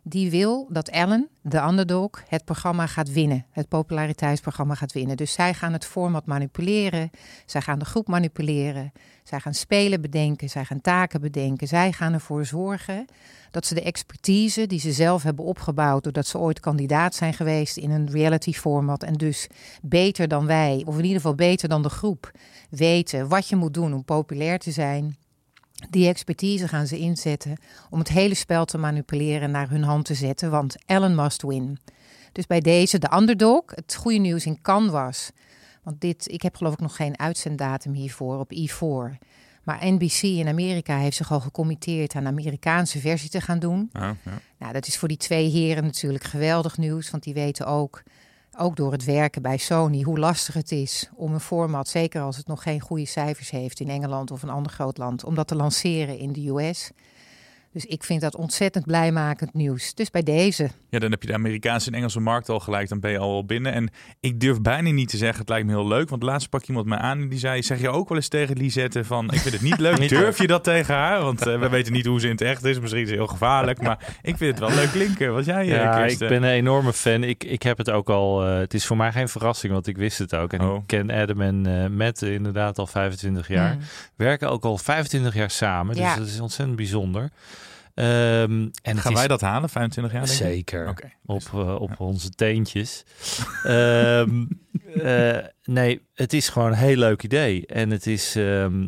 Die 0.09 0.29
wil 0.29 0.67
dat 0.69 0.87
Ellen, 0.87 1.29
de 1.41 1.61
underdog, 1.61 2.09
het 2.27 2.45
programma 2.45 2.87
gaat 2.87 3.11
winnen. 3.11 3.45
Het 3.51 3.67
populariteitsprogramma 3.67 4.75
gaat 4.75 4.93
winnen. 4.93 5.17
Dus 5.17 5.33
zij 5.33 5.53
gaan 5.53 5.73
het 5.73 5.85
format 5.85 6.25
manipuleren. 6.25 7.09
Zij 7.45 7.61
gaan 7.61 7.79
de 7.79 7.85
groep 7.85 8.07
manipuleren. 8.07 8.91
Zij 9.23 9.39
gaan 9.39 9.53
spelen 9.53 10.01
bedenken. 10.01 10.49
Zij 10.49 10.65
gaan 10.65 10.81
taken 10.81 11.21
bedenken. 11.21 11.67
Zij 11.67 11.91
gaan 11.91 12.13
ervoor 12.13 12.45
zorgen 12.45 13.05
dat 13.51 13.65
ze 13.65 13.73
de 13.73 13.81
expertise 13.81 14.67
die 14.67 14.79
ze 14.79 14.91
zelf 14.91 15.23
hebben 15.23 15.45
opgebouwd. 15.45 16.03
doordat 16.03 16.27
ze 16.27 16.37
ooit 16.37 16.59
kandidaat 16.59 17.15
zijn 17.15 17.33
geweest 17.33 17.77
in 17.77 17.91
een 17.91 18.11
reality 18.11 18.53
format. 18.53 19.03
en 19.03 19.13
dus 19.13 19.47
beter 19.81 20.27
dan 20.27 20.45
wij, 20.45 20.83
of 20.85 20.95
in 20.95 21.03
ieder 21.03 21.17
geval 21.17 21.35
beter 21.35 21.69
dan 21.69 21.81
de 21.81 21.89
groep, 21.89 22.31
weten 22.69 23.27
wat 23.27 23.47
je 23.47 23.55
moet 23.55 23.73
doen 23.73 23.93
om 23.93 24.03
populair 24.03 24.59
te 24.59 24.71
zijn. 24.71 25.17
Die 25.89 26.07
expertise 26.07 26.67
gaan 26.67 26.87
ze 26.87 26.97
inzetten 26.97 27.57
om 27.89 27.99
het 27.99 28.07
hele 28.07 28.33
spel 28.33 28.65
te 28.65 28.77
manipuleren 28.77 29.41
en 29.41 29.51
naar 29.51 29.69
hun 29.69 29.83
hand 29.83 30.05
te 30.05 30.13
zetten, 30.13 30.51
want 30.51 30.75
Ellen 30.85 31.15
must 31.15 31.41
win. 31.41 31.79
Dus 32.31 32.47
bij 32.47 32.59
deze, 32.59 32.99
de 32.99 33.15
underdog, 33.15 33.63
het 33.65 33.95
goede 33.95 34.17
nieuws 34.17 34.45
in 34.45 34.61
Canvas. 34.61 35.31
Want 35.83 36.01
dit, 36.01 36.31
ik 36.31 36.41
heb 36.41 36.55
geloof 36.55 36.73
ik 36.73 36.79
nog 36.79 36.95
geen 36.95 37.19
uitzenddatum 37.19 37.93
hiervoor 37.93 38.39
op 38.39 38.53
E4. 38.53 39.25
Maar 39.63 39.79
NBC 39.81 40.21
in 40.21 40.47
Amerika 40.47 40.97
heeft 40.97 41.17
zich 41.17 41.31
al 41.31 41.39
gecommitteerd 41.39 42.15
aan 42.15 42.23
de 42.23 42.29
Amerikaanse 42.29 42.99
versie 42.99 43.29
te 43.29 43.41
gaan 43.41 43.59
doen. 43.59 43.89
Ja. 43.93 44.15
Nou, 44.57 44.73
dat 44.73 44.87
is 44.87 44.97
voor 44.97 45.07
die 45.07 45.17
twee 45.17 45.49
heren 45.49 45.83
natuurlijk 45.83 46.23
geweldig 46.23 46.77
nieuws, 46.77 47.09
want 47.09 47.23
die 47.23 47.33
weten 47.33 47.65
ook, 47.65 48.03
ook 48.57 48.75
door 48.75 48.91
het 48.91 49.03
werken 49.03 49.41
bij 49.41 49.57
Sony, 49.57 50.01
hoe 50.01 50.19
lastig 50.19 50.53
het 50.53 50.71
is 50.71 51.09
om 51.15 51.33
een 51.33 51.39
format, 51.39 51.87
zeker 51.87 52.21
als 52.21 52.37
het 52.37 52.47
nog 52.47 52.63
geen 52.63 52.79
goede 52.79 53.05
cijfers 53.05 53.49
heeft 53.49 53.79
in 53.79 53.89
Engeland 53.89 54.31
of 54.31 54.43
een 54.43 54.49
ander 54.49 54.71
groot 54.71 54.97
land, 54.97 55.23
om 55.23 55.35
dat 55.35 55.47
te 55.47 55.55
lanceren 55.55 56.17
in 56.17 56.31
de 56.33 56.49
US. 56.49 56.91
Dus 57.73 57.85
ik 57.85 58.03
vind 58.03 58.21
dat 58.21 58.35
ontzettend 58.35 58.85
blijmakend 58.85 59.53
nieuws. 59.53 59.93
Dus 59.93 60.09
bij 60.09 60.23
deze. 60.23 60.69
Ja, 60.89 60.99
dan 60.99 61.11
heb 61.11 61.21
je 61.21 61.27
de 61.27 61.33
Amerikaanse 61.33 61.87
en 61.89 61.93
Engelse 61.95 62.19
markt 62.19 62.49
al 62.49 62.59
gelijk. 62.59 62.89
Dan 62.89 62.99
ben 62.99 63.11
je 63.11 63.17
al 63.17 63.45
binnen. 63.45 63.73
En 63.73 63.89
ik 64.19 64.39
durf 64.39 64.61
bijna 64.61 64.89
niet 64.89 65.09
te 65.09 65.17
zeggen, 65.17 65.39
het 65.39 65.49
lijkt 65.49 65.65
me 65.65 65.71
heel 65.71 65.87
leuk. 65.87 66.09
Want 66.09 66.23
laatst 66.23 66.45
sprak 66.45 66.63
iemand 66.63 66.85
me 66.85 66.97
aan 66.97 67.21
en 67.21 67.29
die 67.29 67.39
zei... 67.39 67.63
Zeg 67.63 67.81
je 67.81 67.89
ook 67.89 68.07
wel 68.09 68.17
eens 68.17 68.27
tegen 68.27 68.57
Lisette 68.57 69.03
van... 69.03 69.31
Ik 69.31 69.39
vind 69.39 69.53
het 69.53 69.63
niet 69.63 69.79
leuk. 69.79 70.09
Durf 70.09 70.37
je 70.37 70.47
dat 70.47 70.63
tegen 70.63 70.95
haar? 70.95 71.21
Want 71.21 71.47
uh, 71.47 71.59
we 71.59 71.69
weten 71.69 71.93
niet 71.93 72.05
hoe 72.05 72.19
ze 72.19 72.25
in 72.25 72.31
het 72.31 72.41
echt 72.41 72.63
is. 72.63 72.79
Misschien 72.79 73.01
is 73.01 73.09
het 73.09 73.17
heel 73.17 73.27
gevaarlijk. 73.27 73.81
Maar 73.81 74.15
ik 74.21 74.37
vind 74.37 74.59
het 74.59 74.67
wel 74.69 74.77
leuk 74.77 74.91
klinken. 74.91 75.33
Wat 75.33 75.45
jij, 75.45 75.65
Ja, 75.65 75.97
Kirsten? 75.99 76.27
ik 76.31 76.39
ben 76.39 76.43
een 76.49 76.55
enorme 76.55 76.93
fan. 76.93 77.23
Ik, 77.23 77.43
ik 77.43 77.63
heb 77.63 77.77
het 77.77 77.89
ook 77.89 78.09
al... 78.09 78.47
Uh, 78.47 78.57
het 78.57 78.73
is 78.73 78.85
voor 78.85 78.97
mij 78.97 79.11
geen 79.11 79.29
verrassing, 79.29 79.73
want 79.73 79.87
ik 79.87 79.97
wist 79.97 80.17
het 80.17 80.35
ook. 80.35 80.53
En 80.53 80.61
Oh. 80.61 80.75
ik 80.75 80.81
ken 80.87 81.11
Adam 81.11 81.41
en 81.41 81.67
uh, 81.67 81.87
Matt 81.87 82.21
inderdaad 82.21 82.77
al 82.79 82.87
25 82.87 83.47
jaar. 83.47 83.73
Mm. 83.73 83.79
Werken 84.15 84.49
ook 84.49 84.63
al 84.65 84.77
25 84.77 85.33
jaar 85.33 85.51
samen. 85.51 85.95
Dus 85.95 86.03
Ja. 86.03 86.15
dat 86.15 86.27
is 86.27 86.39
ontzettend 86.39 86.77
bijzonder. 86.77 87.29
Ehm, 87.97 88.67
en 88.81 88.97
Gaan 88.97 89.11
is- 89.11 89.17
wij 89.17 89.27
dat 89.27 89.41
halen, 89.41 89.69
25 89.69 90.13
jaar? 90.13 90.25
denk 90.25 90.37
je? 90.37 90.43
Zeker. 90.45 90.89
Oké. 90.89 91.11
Op, 91.25 91.41
eh, 91.53 91.75
op 91.81 91.99
onze 91.99 92.29
teentjes. 92.29 93.03
Ehm, 93.63 94.45
eh, 94.95 95.37
nee, 95.63 96.01
het 96.13 96.33
is 96.33 96.49
gewoon 96.49 96.67
een 96.67 96.77
heel 96.77 96.95
leuk 96.95 97.23
idee. 97.23 97.65
En 97.65 97.89
het 97.89 98.07
is. 98.07 98.35
ehm, 98.35 98.87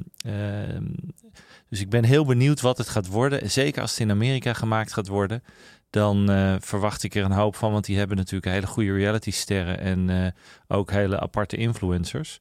dus 1.70 1.80
ik 1.82 1.90
ben 1.90 2.04
heel 2.04 2.26
benieuwd 2.26 2.62
wat 2.62 2.78
het 2.78 2.90
gaat 2.90 3.08
worden. 3.08 3.52
Zeker 3.52 3.82
als 3.82 3.92
het 3.92 4.00
in 4.00 4.12
Amerika 4.12 4.54
gemaakt 4.54 4.94
gaat 4.94 5.08
worden. 5.08 5.44
Dan 5.90 6.30
eh, 6.32 6.56
verwacht 6.60 7.04
ik 7.04 7.16
er 7.16 7.24
een 7.24 7.32
hoop 7.32 7.56
van. 7.56 7.72
Want 7.72 7.86
die 7.86 7.98
hebben 7.98 8.18
natuurlijk 8.18 8.52
hele 8.54 8.68
goede 8.68 8.94
reality 8.94 9.32
sterren. 9.32 9.80
En 9.80 10.34
ook 10.68 10.92
hele 10.92 11.20
aparte 11.20 11.56
influencers. 11.58 12.40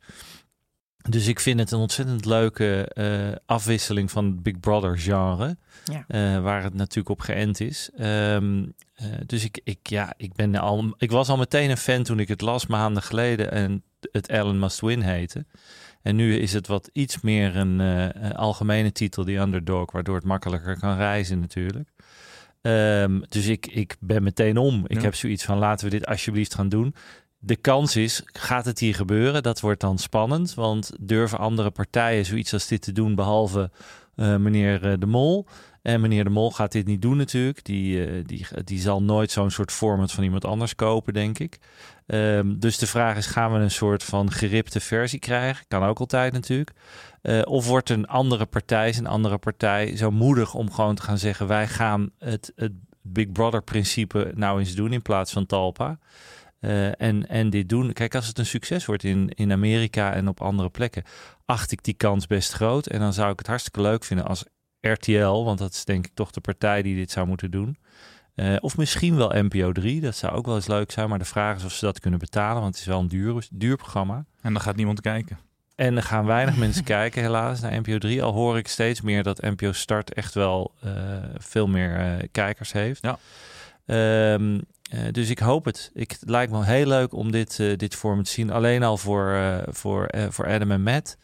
Dus 1.08 1.26
ik 1.26 1.40
vind 1.40 1.58
het 1.60 1.70
een 1.70 1.78
ontzettend 1.78 2.24
leuke 2.24 2.84
eh, 2.88 3.36
afwisseling 3.46 4.10
van 4.10 4.24
het 4.24 4.42
Big 4.42 4.60
Brother 4.60 4.98
genre. 4.98 5.56
Ja. 5.84 6.04
eh, 6.08 6.42
waar 6.42 6.62
het 6.62 6.74
natuurlijk 6.74 7.08
op 7.08 7.20
geënt 7.20 7.60
is. 7.60 7.90
Ehm, 7.96 8.64
eh, 8.94 9.06
dus 9.26 9.44
ik, 9.44 9.60
ik, 9.64 9.78
ja, 9.82 10.12
ik, 10.16 10.32
ben 10.34 10.54
al, 10.54 10.94
ik 10.98 11.10
was 11.10 11.28
al 11.28 11.36
meteen 11.36 11.70
een 11.70 11.76
fan 11.76 12.02
toen 12.02 12.18
ik 12.20 12.28
het 12.28 12.40
las 12.40 12.66
maanden 12.66 13.02
geleden 13.02 13.50
en 13.52 13.82
het 14.12 14.28
Ellen 14.28 14.58
Must 14.58 14.80
Win 14.80 15.00
heette. 15.00 15.46
En 16.02 16.16
nu 16.16 16.36
is 16.36 16.52
het 16.52 16.66
wat 16.66 16.90
iets 16.92 17.20
meer 17.20 17.56
een 17.56 17.80
eh, 17.80 18.22
een 18.22 18.34
algemene 18.34 18.92
titel, 18.92 19.24
die 19.24 19.38
underdog, 19.38 19.92
waardoor 19.92 20.14
het 20.14 20.24
makkelijker 20.24 20.78
kan 20.78 20.96
reizen 20.96 21.40
natuurlijk. 21.40 21.88
Ehm, 22.60 23.20
dus 23.28 23.46
ik, 23.46 23.66
ik 23.66 23.96
ben 24.00 24.22
meteen 24.22 24.56
om. 24.56 24.84
Ik 24.86 24.96
Ja. 24.96 25.02
heb 25.02 25.14
zoiets 25.14 25.44
van 25.44 25.58
laten 25.58 25.84
we 25.84 25.90
dit 25.90 26.06
alsjeblieft 26.06 26.54
gaan 26.54 26.68
doen. 26.68 26.94
De 27.40 27.56
kans 27.56 27.96
is, 27.96 28.22
gaat 28.24 28.64
het 28.64 28.78
hier 28.78 28.94
gebeuren? 28.94 29.42
Dat 29.42 29.60
wordt 29.60 29.80
dan 29.80 29.98
spannend, 29.98 30.54
want 30.54 30.92
durven 31.00 31.38
andere 31.38 31.70
partijen 31.70 32.24
zoiets 32.24 32.52
als 32.52 32.66
dit 32.66 32.82
te 32.82 32.92
doen, 32.92 33.14
behalve 33.14 33.70
eh, 34.14 34.36
meneer 34.36 34.90
eh, 34.90 34.98
De 34.98 35.06
Mol? 35.06 35.46
En 35.82 36.00
meneer 36.00 36.24
De 36.24 36.30
Mol 36.30 36.50
gaat 36.50 36.72
dit 36.72 36.86
niet 36.86 37.02
doen 37.02 37.16
natuurlijk. 37.16 37.64
Die, 37.64 38.06
eh, 38.06 38.24
die, 38.24 38.46
die 38.64 38.80
zal 38.80 39.02
nooit 39.02 39.30
zo'n 39.30 39.50
soort 39.50 39.72
format 39.72 40.12
van 40.12 40.24
iemand 40.24 40.44
anders 40.44 40.74
kopen, 40.74 41.12
denk 41.12 41.38
ik. 41.38 41.58
Ehm, 42.06 42.58
dus 42.58 42.78
de 42.78 42.86
vraag 42.86 43.16
is, 43.16 43.26
gaan 43.26 43.52
we 43.52 43.58
een 43.58 43.70
soort 43.70 44.04
van 44.04 44.32
geripte 44.32 44.80
versie 44.80 45.18
krijgen? 45.18 45.64
Kan 45.68 45.82
ook 45.82 45.98
altijd 45.98 46.32
natuurlijk. 46.32 46.72
Of 47.44 47.66
wordt 47.66 47.90
een 47.90 48.06
andere 48.06 48.46
partij, 48.46 48.94
een 48.96 49.06
andere 49.06 49.38
partij, 49.38 49.96
zo 49.96 50.10
moedig 50.10 50.54
om 50.54 50.72
gewoon 50.72 50.94
te 50.94 51.02
gaan 51.02 51.18
zeggen... 51.18 51.46
wij 51.46 51.68
gaan 51.68 52.10
het, 52.18 52.52
het 52.56 52.72
Big 53.02 53.32
Brother 53.32 53.62
principe 53.62 54.32
nou 54.34 54.58
eens 54.58 54.74
doen 54.74 54.92
in 54.92 55.02
plaats 55.02 55.32
van 55.32 55.46
Talpa. 55.46 55.98
Eh, 56.60 57.00
en, 57.00 57.28
en 57.28 57.50
dit 57.50 57.68
doen. 57.68 57.92
Kijk, 57.92 58.14
als 58.14 58.26
het 58.26 58.38
een 58.38 58.46
succes 58.46 58.86
wordt 58.86 59.04
in, 59.04 59.28
in 59.28 59.52
Amerika 59.52 60.12
en 60.12 60.28
op 60.28 60.40
andere 60.40 60.70
plekken, 60.70 61.02
acht 61.44 61.72
ik 61.72 61.84
die 61.84 61.94
kans 61.94 62.26
best 62.26 62.52
groot. 62.52 62.86
En 62.86 63.00
dan 63.00 63.12
zou 63.12 63.32
ik 63.32 63.38
het 63.38 63.46
hartstikke 63.46 63.80
leuk 63.80 64.04
vinden 64.04 64.26
als 64.26 64.44
RTL, 64.80 65.44
want 65.44 65.58
dat 65.58 65.72
is 65.72 65.84
denk 65.84 66.06
ik 66.06 66.14
toch 66.14 66.30
de 66.30 66.40
partij 66.40 66.82
die 66.82 66.96
dit 66.96 67.10
zou 67.10 67.26
moeten 67.26 67.50
doen. 67.50 67.78
Eh, 68.34 68.56
of 68.60 68.76
misschien 68.76 69.16
wel 69.16 69.32
NPO 69.34 69.72
3, 69.72 70.00
dat 70.00 70.16
zou 70.16 70.32
ook 70.34 70.46
wel 70.46 70.54
eens 70.54 70.66
leuk 70.66 70.90
zijn. 70.90 71.08
Maar 71.08 71.18
de 71.18 71.24
vraag 71.24 71.56
is 71.56 71.64
of 71.64 71.72
ze 71.72 71.84
dat 71.84 72.00
kunnen 72.00 72.18
betalen, 72.18 72.62
want 72.62 72.74
het 72.74 72.82
is 72.82 72.88
wel 72.88 73.00
een 73.00 73.08
duur, 73.08 73.46
duur 73.50 73.76
programma. 73.76 74.24
En 74.40 74.52
dan 74.52 74.62
gaat 74.62 74.76
niemand 74.76 75.00
kijken. 75.00 75.38
En 75.74 75.96
er 75.96 76.02
gaan 76.02 76.26
weinig 76.26 76.56
mensen 76.64 76.84
kijken, 76.84 77.22
helaas, 77.22 77.60
naar 77.60 77.80
NPO 77.80 77.98
3. 77.98 78.22
Al 78.22 78.32
hoor 78.32 78.58
ik 78.58 78.68
steeds 78.68 79.00
meer 79.00 79.22
dat 79.22 79.40
NPO 79.40 79.72
Start 79.72 80.12
echt 80.12 80.34
wel 80.34 80.74
eh, 80.80 80.92
veel 81.36 81.66
meer 81.66 82.28
kijkers 82.32 82.72
heeft. 82.72 83.02
Ja. 83.02 83.18
Ehm, 83.86 84.60
eh, 84.88 85.00
dus 85.12 85.30
ik 85.30 85.38
hoop 85.38 85.64
het. 85.64 85.90
Ik, 85.94 86.10
het 86.10 86.30
lijkt 86.30 86.52
me 86.52 86.64
heel 86.64 86.86
leuk 86.86 87.12
om 87.12 87.32
dit, 87.32 87.58
uh, 87.58 87.76
dit 87.76 87.94
vorm 87.94 88.22
te 88.22 88.30
zien. 88.30 88.50
Alleen 88.50 88.82
al 88.82 88.96
voor, 88.96 89.30
uh, 89.30 89.58
voor, 89.66 90.10
voor 90.30 90.46
Adam 90.46 90.70
en 90.70 90.82
Matt. 90.82 91.16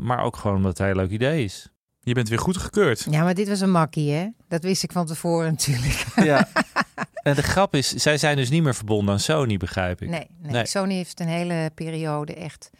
maar 0.00 0.22
ook 0.22 0.36
gewoon 0.36 0.56
omdat 0.56 0.70
het 0.70 0.78
een 0.78 0.86
heel 0.86 1.02
leuk 1.02 1.10
idee 1.10 1.44
is. 1.44 1.68
Je 2.00 2.14
bent 2.14 2.28
weer 2.28 2.38
goed 2.38 2.56
gekeurd. 2.56 3.06
Ja, 3.10 3.22
maar 3.22 3.34
dit 3.34 3.48
was 3.48 3.60
een 3.60 3.70
makkie, 3.70 4.12
hè? 4.12 4.28
Dat 4.48 4.62
wist 4.62 4.82
ik 4.82 4.92
van 4.92 5.06
tevoren 5.06 5.50
natuurlijk. 5.50 6.04
Ja. 6.30 6.48
En 7.22 7.34
de 7.34 7.42
grap 7.42 7.74
is, 7.74 7.88
zij 7.88 8.18
zijn 8.18 8.36
dus 8.36 8.50
niet 8.50 8.62
meer 8.62 8.74
verbonden 8.74 9.14
aan 9.14 9.20
Sony, 9.20 9.56
begrijp 9.56 10.02
ik. 10.02 10.08
Nee, 10.08 10.26
nee. 10.38 10.52
nee. 10.52 10.66
Sony 10.66 10.94
heeft 10.94 11.20
een 11.20 11.28
hele 11.28 11.70
periode 11.74 12.34
echt 12.34 12.70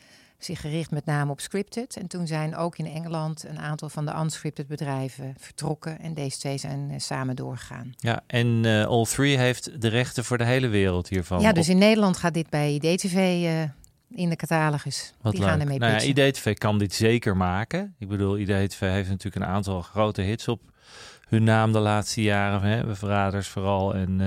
zich 0.44 0.60
gericht 0.60 0.90
met 0.90 1.04
name 1.04 1.30
op 1.30 1.40
scripted. 1.40 1.96
En 1.96 2.06
toen 2.06 2.26
zijn 2.26 2.56
ook 2.56 2.78
in 2.78 2.86
Engeland 2.86 3.44
een 3.48 3.58
aantal 3.58 3.88
van 3.88 4.06
de 4.06 4.12
unscripted 4.22 4.66
bedrijven 4.66 5.34
vertrokken. 5.38 6.00
En 6.00 6.14
deze 6.14 6.38
twee 6.38 6.58
zijn 6.58 6.90
uh, 6.90 6.98
samen 6.98 7.36
doorgegaan. 7.36 7.94
Ja, 7.96 8.22
en 8.26 8.46
uh, 8.64 8.86
All 8.86 9.04
Three 9.04 9.38
heeft 9.38 9.80
de 9.80 9.88
rechten 9.88 10.24
voor 10.24 10.38
de 10.38 10.44
hele 10.44 10.68
wereld 10.68 11.08
hiervan. 11.08 11.40
Ja, 11.40 11.52
dus 11.52 11.68
in 11.68 11.78
Nederland 11.78 12.16
gaat 12.16 12.34
dit 12.34 12.50
bij 12.50 12.72
IDTV 12.72 13.14
uh, 13.14 13.62
eh, 13.62 13.68
in 14.10 14.28
de 14.28 14.36
catalogus. 14.36 15.14
Wat 15.20 15.32
Die 15.32 15.40
leuk. 15.40 15.50
gaan 15.50 15.60
ermee 15.60 15.78
nou 15.78 15.92
ja, 15.92 16.00
IDTV 16.00 16.54
kan 16.54 16.78
dit 16.78 16.94
zeker 16.94 17.36
maken. 17.36 17.94
Ik 17.98 18.08
bedoel, 18.08 18.38
IDTV 18.38 18.80
heeft 18.80 19.08
natuurlijk 19.08 19.44
een 19.44 19.50
aantal 19.50 19.82
grote 19.82 20.22
hits 20.22 20.48
op 20.48 20.60
hun 21.28 21.44
naam 21.44 21.72
de 21.72 21.78
laatste 21.78 22.22
jaren. 22.22 22.62
Hè? 22.62 22.94
Verraders 22.94 23.48
vooral. 23.48 23.94
En, 23.94 24.20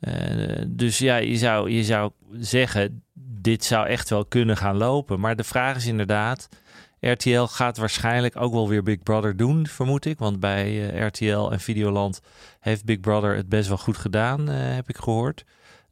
uh, 0.00 0.62
dus 0.68 0.98
ja, 0.98 1.16
je 1.16 1.36
zou, 1.36 1.70
je 1.70 1.84
zou 1.84 2.12
zeggen, 2.32 3.02
dit 3.42 3.64
zou 3.64 3.86
echt 3.86 4.10
wel 4.10 4.24
kunnen 4.24 4.56
gaan 4.56 4.76
lopen. 4.76 5.20
Maar 5.20 5.36
de 5.36 5.44
vraag 5.44 5.76
is 5.76 5.86
inderdaad, 5.86 6.48
RTL 7.00 7.42
gaat 7.42 7.76
waarschijnlijk 7.76 8.36
ook 8.36 8.52
wel 8.52 8.68
weer 8.68 8.82
Big 8.82 9.02
Brother 9.02 9.36
doen, 9.36 9.66
vermoed 9.66 10.04
ik. 10.04 10.18
Want 10.18 10.40
bij 10.40 10.94
uh, 10.94 11.06
RTL 11.06 11.50
en 11.50 11.60
Videoland 11.60 12.20
heeft 12.60 12.84
Big 12.84 13.00
Brother 13.00 13.36
het 13.36 13.48
best 13.48 13.68
wel 13.68 13.78
goed 13.78 13.96
gedaan, 13.96 14.50
uh, 14.50 14.56
heb 14.56 14.88
ik 14.88 14.96
gehoord. 14.96 15.44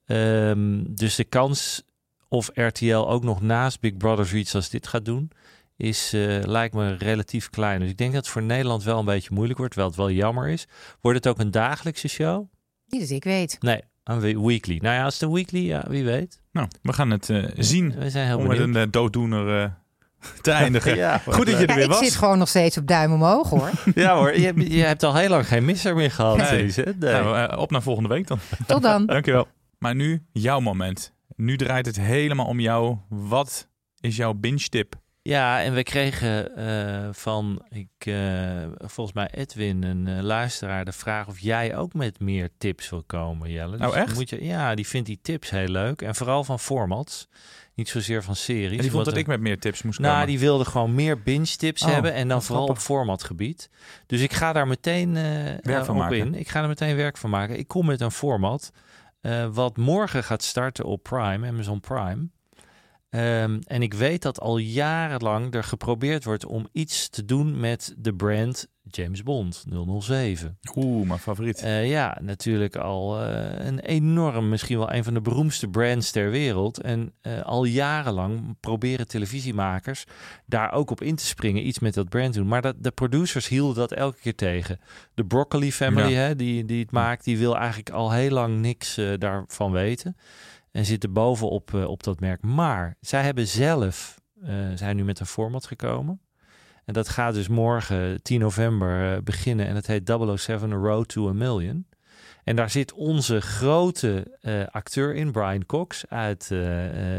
Um, 0.06 0.94
dus 0.94 1.14
de 1.14 1.24
kans 1.24 1.82
of 2.28 2.50
RTL 2.54 2.94
ook 2.96 3.22
nog 3.22 3.40
naast 3.40 3.80
Big 3.80 3.96
Brother 3.96 4.26
zoiets 4.26 4.54
als 4.54 4.70
dit 4.70 4.86
gaat 4.86 5.04
doen, 5.04 5.30
is, 5.76 6.14
uh, 6.14 6.42
lijkt 6.42 6.74
me 6.74 6.94
relatief 6.94 7.50
klein. 7.50 7.80
Dus 7.80 7.90
ik 7.90 7.96
denk 7.96 8.12
dat 8.12 8.22
het 8.24 8.32
voor 8.32 8.42
Nederland 8.42 8.82
wel 8.82 8.98
een 8.98 9.04
beetje 9.04 9.34
moeilijk 9.34 9.58
wordt, 9.58 9.72
terwijl 9.72 9.94
het 9.94 10.02
wel 10.04 10.14
jammer 10.16 10.48
is. 10.48 10.66
Wordt 11.00 11.24
het 11.24 11.28
ook 11.28 11.38
een 11.38 11.50
dagelijkse 11.50 12.08
show? 12.08 12.46
Niet 12.86 13.00
dat 13.00 13.10
ik 13.10 13.24
weet. 13.24 13.56
Nee, 13.60 13.82
een 14.08 14.44
weekly. 14.46 14.78
Nou 14.82 14.94
ja, 14.94 15.04
als 15.04 15.14
het 15.14 15.22
een 15.22 15.32
weekly, 15.34 15.66
ja, 15.66 15.84
wie 15.88 16.04
weet. 16.04 16.40
Nou, 16.52 16.68
we 16.82 16.92
gaan 16.92 17.10
het 17.10 17.28
uh, 17.28 17.48
zien. 17.56 17.94
We 17.98 18.10
zijn 18.10 18.26
heel 18.26 18.38
om 18.38 18.46
met 18.46 18.58
een 18.58 18.76
uh, 18.76 18.82
dooddoener 18.90 19.62
uh, 19.62 19.70
te 20.42 20.50
eindigen. 20.50 20.96
ja, 20.96 21.18
Goed 21.18 21.46
dat 21.46 21.58
je 21.58 21.62
er 21.66 21.68
ja, 21.68 21.74
weer 21.74 21.84
ik 21.84 21.90
was. 21.90 21.98
zit 21.98 22.14
gewoon 22.14 22.38
nog 22.38 22.48
steeds 22.48 22.78
op 22.78 22.86
duim 22.86 23.12
omhoog, 23.12 23.50
hoor. 23.50 23.70
ja 23.94 24.16
hoor, 24.16 24.38
je, 24.38 24.44
hebt- 24.46 24.72
je 24.72 24.82
hebt 24.82 25.02
al 25.02 25.14
heel 25.14 25.28
lang 25.28 25.48
geen 25.48 25.64
misser 25.64 25.94
meer 25.94 26.10
gehad. 26.10 26.36
Nee. 26.36 26.72
Hè? 26.72 26.82
Nee. 26.84 27.12
Nou, 27.12 27.36
eh, 27.36 27.58
op 27.58 27.70
naar 27.70 27.82
volgende 27.82 28.08
week 28.08 28.26
dan. 28.26 28.38
Tot 28.66 28.82
dan. 28.82 29.06
Dankjewel. 29.06 29.46
Maar 29.78 29.94
nu 29.94 30.22
jouw 30.32 30.60
moment. 30.60 31.12
Nu 31.36 31.56
draait 31.56 31.86
het 31.86 32.00
helemaal 32.00 32.46
om 32.46 32.60
jou. 32.60 32.96
Wat 33.08 33.68
is 34.00 34.16
jouw 34.16 34.32
binge 34.34 34.68
tip? 34.68 34.94
Ja, 35.28 35.62
en 35.62 35.74
we 35.74 35.82
kregen 35.82 36.56
eh, 36.56 37.08
van, 37.12 37.62
ik, 37.68 37.88
eh, 37.98 38.64
volgens 38.78 39.16
mij 39.16 39.28
Edwin, 39.30 39.82
een 39.82 40.06
eh, 40.06 40.22
luisteraar, 40.22 40.84
de 40.84 40.92
vraag 40.92 41.26
of 41.28 41.38
jij 41.38 41.76
ook 41.76 41.92
met 41.94 42.20
meer 42.20 42.48
tips 42.58 42.90
wil 42.90 43.02
komen, 43.06 43.50
Jelle. 43.50 43.76
Nou, 43.76 43.92
dan 43.92 44.00
echt? 44.02 44.14
Moet 44.14 44.30
je, 44.30 44.44
ja, 44.44 44.74
die 44.74 44.86
vindt 44.86 45.06
die 45.06 45.18
tips 45.22 45.50
heel 45.50 45.68
leuk. 45.68 46.02
En 46.02 46.14
vooral 46.14 46.44
van 46.44 46.58
formats, 46.58 47.28
niet 47.74 47.88
zozeer 47.88 48.22
van 48.22 48.36
series. 48.36 48.76
En 48.76 48.82
die 48.82 48.90
vond 48.90 49.04
dat 49.04 49.14
er- 49.14 49.20
ik 49.20 49.26
met 49.26 49.40
meer 49.40 49.58
tips 49.58 49.82
moest 49.82 49.98
Nou, 49.98 50.12
komen. 50.12 50.26
die 50.28 50.38
wilde 50.38 50.64
gewoon 50.64 50.94
meer 50.94 51.22
binge 51.22 51.56
tips 51.56 51.82
Oh, 51.82 51.88
hebben 51.92 52.12
en 52.12 52.28
dan 52.28 52.42
vooral 52.42 52.66
op 52.66 52.78
formatgebied. 52.78 53.70
Dus 54.06 54.20
ik 54.20 54.32
ga 54.32 54.52
daar 54.52 54.66
meteen 54.66 55.14
Werk 55.62 55.84
van 55.84 55.94
op 55.94 56.00
maken. 56.00 56.16
in. 56.18 56.34
Ik 56.34 56.48
ga 56.48 56.62
er 56.62 56.68
meteen 56.68 56.96
werk 56.96 57.16
van 57.16 57.30
maken. 57.30 57.58
Ik 57.58 57.68
kom 57.68 57.86
met 57.86 58.00
een 58.00 58.10
format 58.10 58.70
wat 59.52 59.76
morgen 59.76 60.24
gaat 60.24 60.42
starten 60.42 60.84
op 60.84 61.02
Prime, 61.02 61.48
Amazon 61.48 61.80
Prime. 61.80 62.28
Ehm, 63.10 63.58
en 63.64 63.82
ik 63.82 63.94
weet 63.94 64.22
dat 64.22 64.40
al 64.40 64.58
jarenlang 64.58 65.54
er 65.54 65.64
geprobeerd 65.64 66.24
wordt 66.24 66.46
om 66.46 66.68
iets 66.72 67.08
te 67.08 67.24
doen 67.24 67.60
met 67.60 67.94
de 67.98 68.14
brand 68.14 68.68
James 68.90 69.22
Bond 69.22 69.64
007. 70.00 70.58
Oeh, 70.76 71.06
mijn 71.06 71.18
favoriet. 71.18 71.62
Eh, 71.62 71.88
ja, 71.88 72.18
natuurlijk 72.20 72.76
al 72.76 73.22
eh, 73.22 73.66
een 73.66 73.78
enorm, 73.78 74.48
misschien 74.48 74.78
wel 74.78 74.92
een 74.92 75.04
van 75.04 75.14
de 75.14 75.20
beroemdste 75.20 75.68
brands 75.68 76.10
ter 76.10 76.30
wereld. 76.30 76.80
En 76.80 77.12
eh, 77.20 77.42
al 77.42 77.64
jarenlang 77.64 78.56
proberen 78.60 79.08
televisiemakers 79.08 80.04
daar 80.46 80.72
ook 80.72 80.90
op 80.90 81.02
in 81.02 81.16
te 81.16 81.26
springen, 81.26 81.66
iets 81.66 81.78
met 81.78 81.94
dat 81.94 82.08
brand 82.08 82.34
doen. 82.34 82.48
Maar 82.48 82.62
dat, 82.62 82.74
de 82.78 82.90
producers 82.90 83.48
hielden 83.48 83.74
dat 83.76 83.92
elke 83.92 84.18
keer 84.20 84.34
tegen. 84.34 84.80
De 85.14 85.24
Broccoli 85.24 85.72
Family, 85.72 86.10
Ja. 86.12 86.18
hè, 86.18 86.36
die, 86.36 86.64
die 86.64 86.82
het 86.82 86.90
maakt, 86.90 87.24
die 87.24 87.38
wil 87.38 87.56
eigenlijk 87.56 87.90
al 87.90 88.12
heel 88.12 88.30
lang 88.30 88.58
niks 88.60 89.00
daarvan 89.18 89.72
weten. 89.72 90.16
En 90.72 90.84
zitten 90.84 91.12
bovenop 91.12 91.74
eh, 91.74 91.84
op 91.84 92.02
dat 92.02 92.20
merk. 92.20 92.42
Maar 92.42 92.96
zij 93.00 93.22
hebben 93.22 93.46
zelf, 93.46 94.20
eh, 94.42 94.54
zijn 94.74 94.96
nu 94.96 95.04
met 95.04 95.20
een 95.20 95.26
format 95.26 95.66
gekomen. 95.66 96.20
En 96.84 96.94
dat 96.94 97.08
gaat 97.08 97.34
dus 97.34 97.48
morgen, 97.48 98.22
10 98.22 98.40
november, 98.40 99.14
eh, 99.14 99.22
beginnen. 99.22 99.66
En 99.66 99.74
het 99.74 99.86
heet 99.86 100.06
007 100.06 100.72
A 100.72 100.76
Road 100.76 101.08
to 101.08 101.28
a 101.28 101.32
Million. 101.32 101.86
En 102.44 102.56
daar 102.56 102.70
zit 102.70 102.92
onze 102.92 103.40
grote 103.40 104.38
acteur 104.70 105.14
in, 105.14 105.32
Brian 105.32 105.66
Cox, 105.66 106.04
uit 106.08 106.50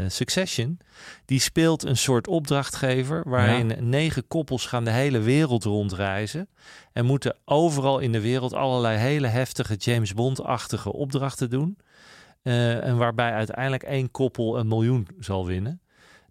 Succession. 0.08 0.80
Die 1.26 1.40
speelt 1.40 1.84
een 1.84 1.98
soort 1.98 2.28
opdrachtgever 2.28 3.30
waarin 3.30 3.90
negen 3.90 4.28
koppels 4.28 4.66
gaan 4.66 4.84
de 4.84 4.92
hele 4.92 5.20
wereld 5.20 5.64
rondreizen. 5.64 6.50
En 6.94 7.06
moeten 7.06 7.36
overal 7.46 8.00
in 8.00 8.12
de 8.12 8.22
wereld 8.22 8.54
allerlei 8.54 8.98
hele 8.98 9.28
heftige 9.28 9.76
James 9.76 10.14
Bond-achtige 10.14 10.94
opdrachten 10.94 11.50
doen. 11.50 11.78
Eh, 12.42 12.84
en 12.86 12.98
waarbij 12.98 13.32
uiteindelijk 13.32 13.84
één 13.84 14.12
koppel 14.12 14.60
een 14.60 14.68
miljoen 14.68 15.08
zal 15.20 15.46
winnen. 15.46 15.82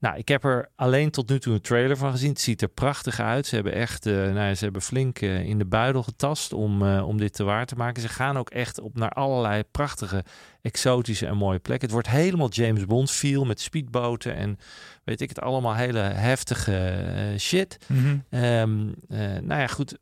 Nou, 0.01 0.17
ik 0.17 0.29
heb 0.29 0.45
er 0.45 0.71
alleen 0.77 1.11
tot 1.11 1.29
nu 1.29 1.39
toe 1.39 1.55
een 1.55 1.61
trailer 1.61 1.97
van 1.97 2.11
gezien. 2.11 2.29
Het 2.29 2.41
ziet 2.41 2.63
er 2.63 2.69
prachtig 2.69 3.21
uit. 3.21 3.47
Ze 3.47 3.55
hebben 3.55 3.73
echt, 3.73 4.07
eh, 4.07 4.15
nou, 4.15 4.35
ja, 4.35 4.55
ze 4.55 4.65
hebben 4.65 4.83
flink 4.83 5.21
eh, 5.21 5.45
in 5.45 5.59
de 5.59 5.65
buidel 5.65 6.03
getast 6.03 6.53
om, 6.53 6.83
om 6.99 7.19
dit 7.19 7.33
te 7.33 7.45
waar 7.45 7.67
te 7.67 7.77
maken. 7.77 8.03
Ze 8.03 8.09
gaan 8.09 8.37
ook 8.39 8.51
echt 8.51 8.81
op 8.81 8.97
naar 8.97 9.11
allerlei 9.11 9.63
prachtige, 9.71 10.25
exotische 10.63 11.27
en 11.27 11.37
mooie 11.37 11.59
plekken. 11.59 11.87
Het 11.87 11.95
wordt 11.95 12.09
helemaal 12.09 12.49
James 12.49 12.87
Bond 12.87 13.11
feel 13.11 13.45
met 13.45 13.61
speedboten 13.61 14.35
en 14.37 14.59
weet 15.05 15.21
ik 15.21 15.29
het 15.29 15.41
allemaal 15.41 15.75
hele 15.75 15.99
heftige 15.99 17.35
shit. 17.39 17.79
Mhm. 17.87 18.17
Ehm, 18.31 18.89
eh, 19.09 19.19
nou 19.19 19.61
ja, 19.61 19.67
goed. 19.67 19.99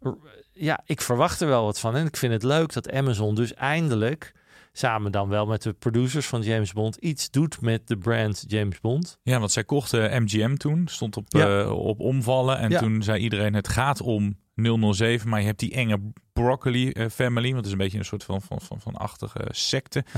Ja, 0.53 0.81
ik 0.85 1.01
verwacht 1.01 1.41
er 1.41 1.49
wel 1.49 1.65
wat 1.65 1.81
van. 1.81 1.97
En 1.97 2.07
ik 2.07 2.17
vind 2.17 2.33
het 2.33 2.43
leuk 2.43 2.73
dat 2.73 2.93
Amazon 2.93 3.35
dus 3.35 3.55
eindelijk, 3.55 4.33
samen 4.79 5.13
dan 5.13 5.29
wel 5.29 5.47
met 5.47 5.63
de 5.63 5.73
producers 5.73 6.27
van 6.27 6.43
James 6.43 6.73
Bond, 6.73 6.97
iets 6.97 7.31
doet 7.31 7.61
met 7.61 7.87
de 7.89 7.99
brand 7.99 8.45
James 8.47 8.81
Bond. 8.81 9.19
Ja, 9.23 9.39
want 9.39 9.53
zij 9.53 9.65
kochten 9.65 10.23
MGM 10.23 10.55
toen. 10.55 10.89
Stond 10.89 11.17
op, 11.17 11.25
Ja. 11.29 11.61
eh, 11.61 11.71
op 11.71 12.01
omvallen. 12.01 12.59
En 12.59 12.71
Ja. 12.71 12.79
toen 12.79 13.03
zei 13.03 13.21
iedereen, 13.23 13.55
het 13.55 13.69
gaat 13.69 14.01
om 14.01 14.37
007. 14.55 15.29
Maar 15.29 15.41
je 15.41 15.47
hebt 15.47 15.59
die 15.61 15.73
enge 15.73 16.01
Broccoli 16.33 16.91
eh, 16.91 17.07
family. 17.09 17.45
Want 17.45 17.57
het 17.57 17.67
is 17.67 17.73
een 17.73 17.79
beetje 17.79 17.99
een 17.99 18.05
soort 18.05 18.25
van, 18.25 18.43
van, 18.43 18.61
van, 18.61 18.81
van 18.81 18.95
achtige 18.95 19.45
secte. 19.51 20.05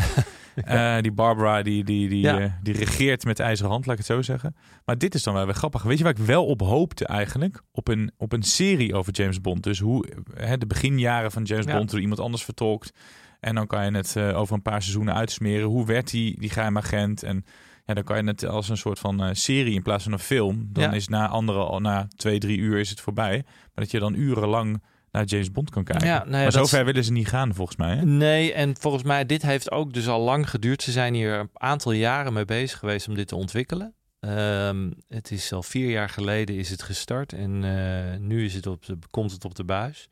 Eh, 0.65 0.97
die 1.01 1.13
Barbara, 1.13 1.63
die, 1.63 1.85
die, 1.85 2.09
die, 2.09 2.21
Ja. 2.21 2.59
die 2.63 2.75
regeert 2.75 3.25
met 3.25 3.41
ijzeren 3.41 3.71
hand, 3.71 3.87
laat 3.87 3.99
ik 3.99 4.07
het 4.07 4.17
zo 4.17 4.23
zeggen. 4.23 4.57
Maar 4.85 4.99
dit 4.99 5.15
is 5.15 5.23
dan 5.23 5.35
wel 5.35 5.45
weer 5.45 5.55
grappig. 5.55 5.83
Weet 5.83 5.99
je 5.99 6.05
waar 6.05 6.13
ik 6.19 6.25
wel 6.27 6.47
op 6.47 6.61
hoopte 6.61 7.07
eigenlijk? 7.07 7.63
Op 7.73 7.89
een, 7.89 8.13
op 8.17 8.33
een 8.33 8.43
serie 8.43 8.95
over 8.95 9.13
James 9.13 9.41
Bond. 9.41 9.63
Dus 9.63 9.79
hoe 9.79 10.05
hè, 10.35 10.59
de 10.59 10.67
beginjaren 10.67 11.31
van 11.31 11.43
James 11.43 11.65
Ja. 11.65 11.77
Bond 11.77 11.91
door 11.91 12.01
iemand 12.01 12.21
anders 12.21 12.45
vertolkt. 12.45 12.93
En 13.41 13.55
dan 13.55 13.67
kan 13.67 13.85
je 13.85 13.97
het 13.97 14.17
eh, 14.17 14.39
over 14.39 14.55
een 14.55 14.63
paar 14.63 14.83
seizoenen 14.83 15.15
uitsmeren. 15.15 15.67
Hoe 15.67 15.87
werd 15.87 16.11
die, 16.11 16.41
die 16.41 16.51
geheimagent? 16.51 17.23
En 17.23 17.45
ja, 17.87 17.95
dan 17.95 18.05
kan 18.05 18.17
je 18.17 18.25
het 18.31 18.47
als 18.47 18.69
een 18.69 18.77
soort 18.77 18.99
van 18.99 19.23
eh, 19.23 19.29
serie 19.33 19.75
in 19.75 19.83
plaats 19.83 20.03
van 20.05 20.13
een 20.13 20.19
film. 20.19 20.69
Dan 20.73 20.85
Ja. 20.85 20.93
is 20.93 21.09
na 21.09 21.29
andere, 21.29 21.81
na 21.81 22.09
twee, 22.17 22.39
drie 22.39 22.59
uur 22.59 22.79
is 22.79 22.91
het 22.91 23.01
voorbij. 23.01 23.43
Maar 23.45 23.85
dat 23.85 23.91
je 23.91 23.99
dan 23.99 24.15
urenlang 24.15 24.83
naar 25.13 25.25
James 25.25 25.53
Bond 25.53 25.71
kan 25.71 25.85
kijken. 25.85 26.07
Ja, 26.07 26.25
nee, 26.27 26.43
maar 26.43 26.53
zover 26.53 26.79
is- 26.79 26.85
willen 26.85 27.05
ze 27.05 27.13
niet 27.13 27.29
gaan 27.29 27.55
volgens 27.55 27.77
mij. 27.77 27.97
Hè? 27.97 28.05
Nee, 28.05 28.53
en 28.53 28.77
volgens 28.81 29.03
mij, 29.03 29.27
dit 29.27 29.43
heeft 29.43 29.71
ook 29.71 29.93
dus 29.93 30.09
al 30.09 30.21
lang 30.21 30.51
geduurd. 30.51 30.83
Ze 30.83 30.93
zijn 30.93 31.15
hier 31.15 31.33
een 31.39 31.51
aantal 31.53 31.93
jaren 31.93 32.33
mee 32.33 32.45
bezig 32.45 32.79
geweest 32.79 33.09
om 33.09 33.15
dit 33.15 33.29
te 33.29 33.37
ontwikkelen. 33.37 33.95
Ehm, 34.21 34.91
het 35.09 35.31
is 35.31 35.53
al 35.53 35.63
vier 35.63 35.91
jaar 35.91 36.09
geleden 36.09 36.57
is 36.57 36.71
het 36.71 36.83
gestart 36.83 37.33
en 37.33 37.65
eh, 37.65 38.19
nu 38.21 38.45
is 38.45 38.55
het 38.55 38.67
op 38.67 38.87
de, 38.87 38.99
komt 39.11 39.33
het 39.33 39.45
op 39.45 39.55
de 39.55 39.65
buis. 39.65 40.09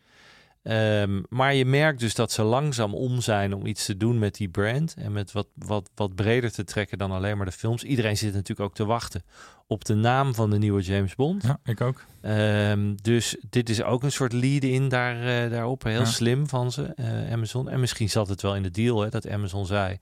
Ehm, 0.67 1.23
maar 1.29 1.55
je 1.55 1.65
merkt 1.65 2.01
dus 2.01 2.15
dat 2.15 2.33
ze 2.33 2.43
langzaam 2.43 2.95
om 2.95 3.21
zijn 3.21 3.55
om 3.55 3.67
iets 3.67 3.85
te 3.85 3.97
doen 3.97 4.19
met 4.19 4.35
die 4.35 4.49
brand. 4.49 4.95
En 4.99 5.13
met 5.13 5.33
wat, 5.33 5.47
wat, 5.55 5.91
wat 5.95 6.15
breder 6.15 6.53
te 6.53 6.65
trekken 6.65 6.99
dan 6.99 7.11
alleen 7.11 7.37
maar 7.37 7.47
de 7.47 7.53
films. 7.53 7.83
Iedereen 7.85 8.17
zit 8.17 8.33
natuurlijk 8.33 8.69
ook 8.69 8.75
te 8.75 8.85
wachten 8.85 9.23
op 9.67 9.85
de 9.85 9.95
naam 9.95 10.35
van 10.35 10.51
de 10.51 10.59
nieuwe 10.59 10.83
James 10.83 11.15
Bond. 11.15 11.43
Ja, 11.43 11.59
ik 11.65 11.81
ook. 11.81 12.05
Ehm, 12.21 12.95
dus 13.03 13.37
dit 13.51 13.69
is 13.69 13.83
ook 13.83 14.03
een 14.03 14.13
soort 14.13 14.33
lead-in 14.33 14.89
daar, 14.89 15.45
eh, 15.45 15.51
daarop. 15.51 15.83
Heel 15.83 15.99
Ja. 15.99 16.05
slim 16.05 16.49
van 16.49 16.73
ze, 16.73 16.83
eh, 16.97 17.33
Amazon. 17.33 17.69
En 17.69 17.81
misschien 17.81 18.11
zat 18.11 18.29
het 18.29 18.43
wel 18.43 18.55
in 18.57 18.63
de 18.63 18.71
deal 18.71 19.01
hè, 19.01 19.09
dat 19.09 19.29
Amazon 19.29 19.67
zei... 19.67 19.99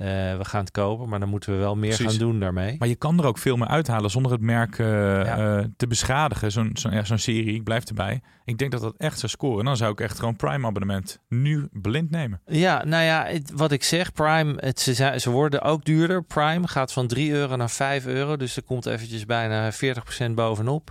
Eh, 0.00 0.06
we 0.36 0.44
gaan 0.44 0.60
het 0.60 0.70
kopen, 0.70 1.08
maar 1.08 1.20
dan 1.20 1.28
moeten 1.28 1.52
we 1.52 1.58
wel 1.58 1.76
meer 1.76 1.94
Precies. 1.94 2.06
gaan 2.06 2.18
doen 2.18 2.40
daarmee. 2.40 2.76
Maar 2.78 2.88
je 2.88 2.94
kan 2.96 3.18
er 3.18 3.26
ook 3.26 3.38
veel 3.38 3.56
meer 3.56 3.66
uithalen 3.68 4.10
zonder 4.10 4.32
het 4.32 4.40
merk 4.40 4.78
eh, 4.78 5.58
eh, 5.58 5.64
te 5.76 5.86
beschadigen. 5.86 6.52
Zo'n 6.52 6.70
zo'n 6.74 6.92
ja, 6.92 7.04
zo'n 7.04 7.18
serie, 7.18 7.54
ik 7.54 7.64
blijf 7.64 7.84
erbij. 7.84 8.20
Ik 8.44 8.58
denk 8.58 8.70
dat 8.70 8.80
dat 8.80 8.94
echt 8.96 9.18
zou 9.18 9.32
scoren. 9.32 9.64
Dan 9.64 9.76
zou 9.76 9.92
ik 9.92 10.00
echt 10.00 10.18
gewoon 10.18 10.36
Prime 10.36 10.66
abonnement 10.66 11.18
nu 11.28 11.68
blind 11.72 12.10
nemen. 12.10 12.40
Ja, 12.46 12.84
nou 12.84 13.04
ja, 13.04 13.24
het- 13.26 13.52
wat 13.54 13.72
ik 13.72 13.82
zeg, 13.84 14.12
Prime, 14.12 14.54
het, 14.56 14.80
ze, 14.80 15.14
ze 15.18 15.30
worden 15.30 15.62
ook 15.62 15.84
duurder. 15.84 16.22
Prime 16.24 16.68
gaat 16.68 16.92
van 16.92 17.06
3 17.06 17.32
euro 17.32 17.56
naar 17.56 17.70
5 17.70 18.06
euro, 18.06 18.36
dus 18.36 18.56
er 18.56 18.62
komt 18.62 18.86
eventjes 18.86 19.26
bijna 19.26 19.72
40% 19.72 20.34
bovenop. 20.34 20.90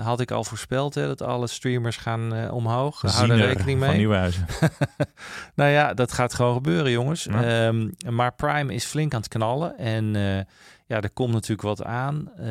Had 0.00 0.20
ik 0.20 0.30
al 0.30 0.44
voorspeld 0.44 0.94
hè, 0.94 1.06
dat 1.06 1.22
alle 1.22 1.46
streamers 1.46 1.96
gaan 1.96 2.50
omhoog. 2.50 3.00
Hou 3.00 3.30
er 3.30 3.36
rekening 3.36 3.78
van 3.78 3.88
mee. 3.88 3.96
Nieuwhuizen. 3.98 4.46
nou 5.54 5.70
ja, 5.70 5.94
dat 5.94 6.12
gaat 6.12 6.34
gewoon 6.34 6.54
gebeuren, 6.54 6.90
jongens. 6.90 7.24
Ja. 7.24 7.66
Ehm, 7.66 7.88
maar 8.14 8.31
Prime 8.36 8.74
is 8.74 8.84
flink 8.84 9.14
aan 9.14 9.20
het 9.20 9.28
knallen. 9.28 9.78
En 9.78 10.16
eh, 10.16 10.36
ja, 10.86 11.00
er 11.00 11.10
komt 11.10 11.32
natuurlijk 11.32 11.62
wat 11.62 11.84
aan. 11.84 12.30
Eh, 12.36 12.44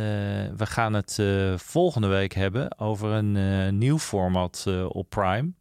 we 0.56 0.66
gaan 0.66 0.94
het 0.94 1.20
eh, 1.20 1.58
volgende 1.58 2.08
week 2.08 2.34
hebben 2.34 2.80
over 2.80 3.10
een 3.10 3.78
nieuw 3.78 4.00
format 4.00 4.68
op 4.88 5.10
Prime. 5.10 5.52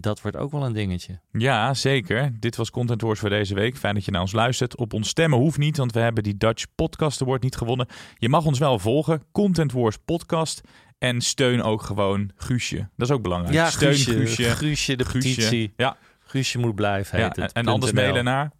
Dat 0.00 0.20
wordt 0.20 0.36
ook 0.36 0.50
wel 0.50 0.64
een 0.64 0.72
dingetje. 0.72 1.18
Ja, 1.32 1.74
zeker. 1.74 2.32
Dit 2.40 2.56
was 2.56 2.70
Content 2.70 3.00
Wars 3.00 3.20
voor 3.20 3.28
deze 3.28 3.54
week. 3.54 3.76
Fijn 3.76 3.94
dat 3.94 4.04
je 4.04 4.10
naar 4.10 4.20
ons 4.20 4.32
luistert. 4.32 4.76
Op 4.76 4.92
ons 4.92 5.08
stemmen 5.08 5.38
hoeft 5.38 5.58
niet, 5.58 5.76
want 5.76 5.92
we 5.92 6.00
hebben 6.00 6.22
die 6.22 6.36
Dutch 6.36 6.64
Podcast 6.74 7.22
Award 7.22 7.42
niet 7.42 7.56
gewonnen. 7.56 7.86
Je 8.18 8.28
mag 8.28 8.44
ons 8.44 8.58
wel 8.58 8.78
volgen. 8.78 9.22
Content 9.32 9.72
Wars 9.72 9.96
Podcast. 10.04 10.60
En 10.98 11.20
steun 11.20 11.62
ook 11.62 11.82
gewoon 11.82 12.30
Guusje. 12.36 12.88
Dat 12.96 13.08
is 13.08 13.14
ook 13.14 13.22
belangrijk. 13.22 13.54
Ja, 13.54 13.70
steun 13.70 13.94
Guusje, 13.94 14.12
Guusje. 14.12 14.42
Guusje, 14.42 14.96
de 14.96 15.04
petitie. 15.12 15.72
Ja. 15.76 15.96
Guusje 16.18 16.58
moet 16.58 16.74
blijven 16.74 17.18
Ja, 17.18 17.24
heet 17.24 17.36
het. 17.36 17.52
en, 17.52 17.62
en 17.62 17.72
anders 17.72 17.92
mailen 17.92 18.24
naar 18.24 18.50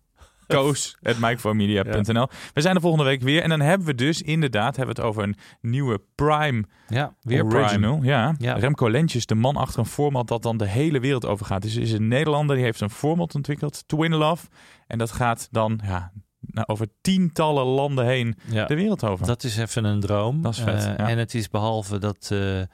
koos.micromedia.nl. 0.47 2.29
We 2.53 2.61
zijn 2.61 2.75
er 2.75 2.81
volgende 2.81 3.05
week 3.05 3.23
weer. 3.23 3.43
En 3.43 3.49
dan 3.49 3.61
hebben 3.61 3.87
we 3.87 3.95
dus 3.95 4.23
inderdaad 4.23 4.77
hebben 4.77 4.95
we 4.95 5.01
het 5.01 5.11
over 5.11 5.23
een 5.23 5.37
nieuwe 5.61 6.01
Prime 6.15 6.65
Ja, 6.89 7.15
weer 7.23 7.45
Original. 7.45 7.93
Prime. 7.99 8.07
Ja. 8.13 8.35
Ja. 8.39 8.53
Remco 8.55 8.91
Lentjes, 8.91 9.27
de 9.27 9.35
man 9.35 9.57
achter 9.57 9.79
een 9.79 9.87
format 9.87 10.29
dat 10.29 10.43
dan 10.43 10.57
de 10.57 10.67
hele 10.69 11.01
wereld 11.01 11.27
over 11.27 11.47
gaat. 11.47 11.63
Dus 11.63 11.77
is 11.77 11.93
een 11.93 12.09
Nederlander, 12.09 12.57
die 12.57 12.65
heeft 12.65 12.81
een 12.81 12.91
format 12.91 13.35
ontwikkeld, 13.35 13.83
Twin 13.89 14.15
Love. 14.15 14.47
En 14.87 14.99
dat 14.99 15.13
gaat 15.13 15.49
dan 15.51 15.81
ja, 15.85 16.13
nou, 16.41 16.67
over 16.67 16.87
tientallen 17.01 17.65
landen 17.65 18.07
heen 18.07 18.37
Ja. 18.51 18.65
de 18.67 18.75
wereld 18.75 19.05
over. 19.05 19.27
Dat 19.27 19.45
is 19.45 19.57
even 19.57 19.85
een 19.85 20.01
droom. 20.01 20.43
Dat 20.43 20.53
is 20.53 20.61
vet, 20.61 20.75
Eh, 20.85 20.97
ja. 20.97 21.09
En 21.09 21.19
het 21.19 21.35
is 21.35 21.49
behalve 21.49 21.99
dat, 21.99 22.29
eh, 22.33 22.61
eh, 22.61 22.67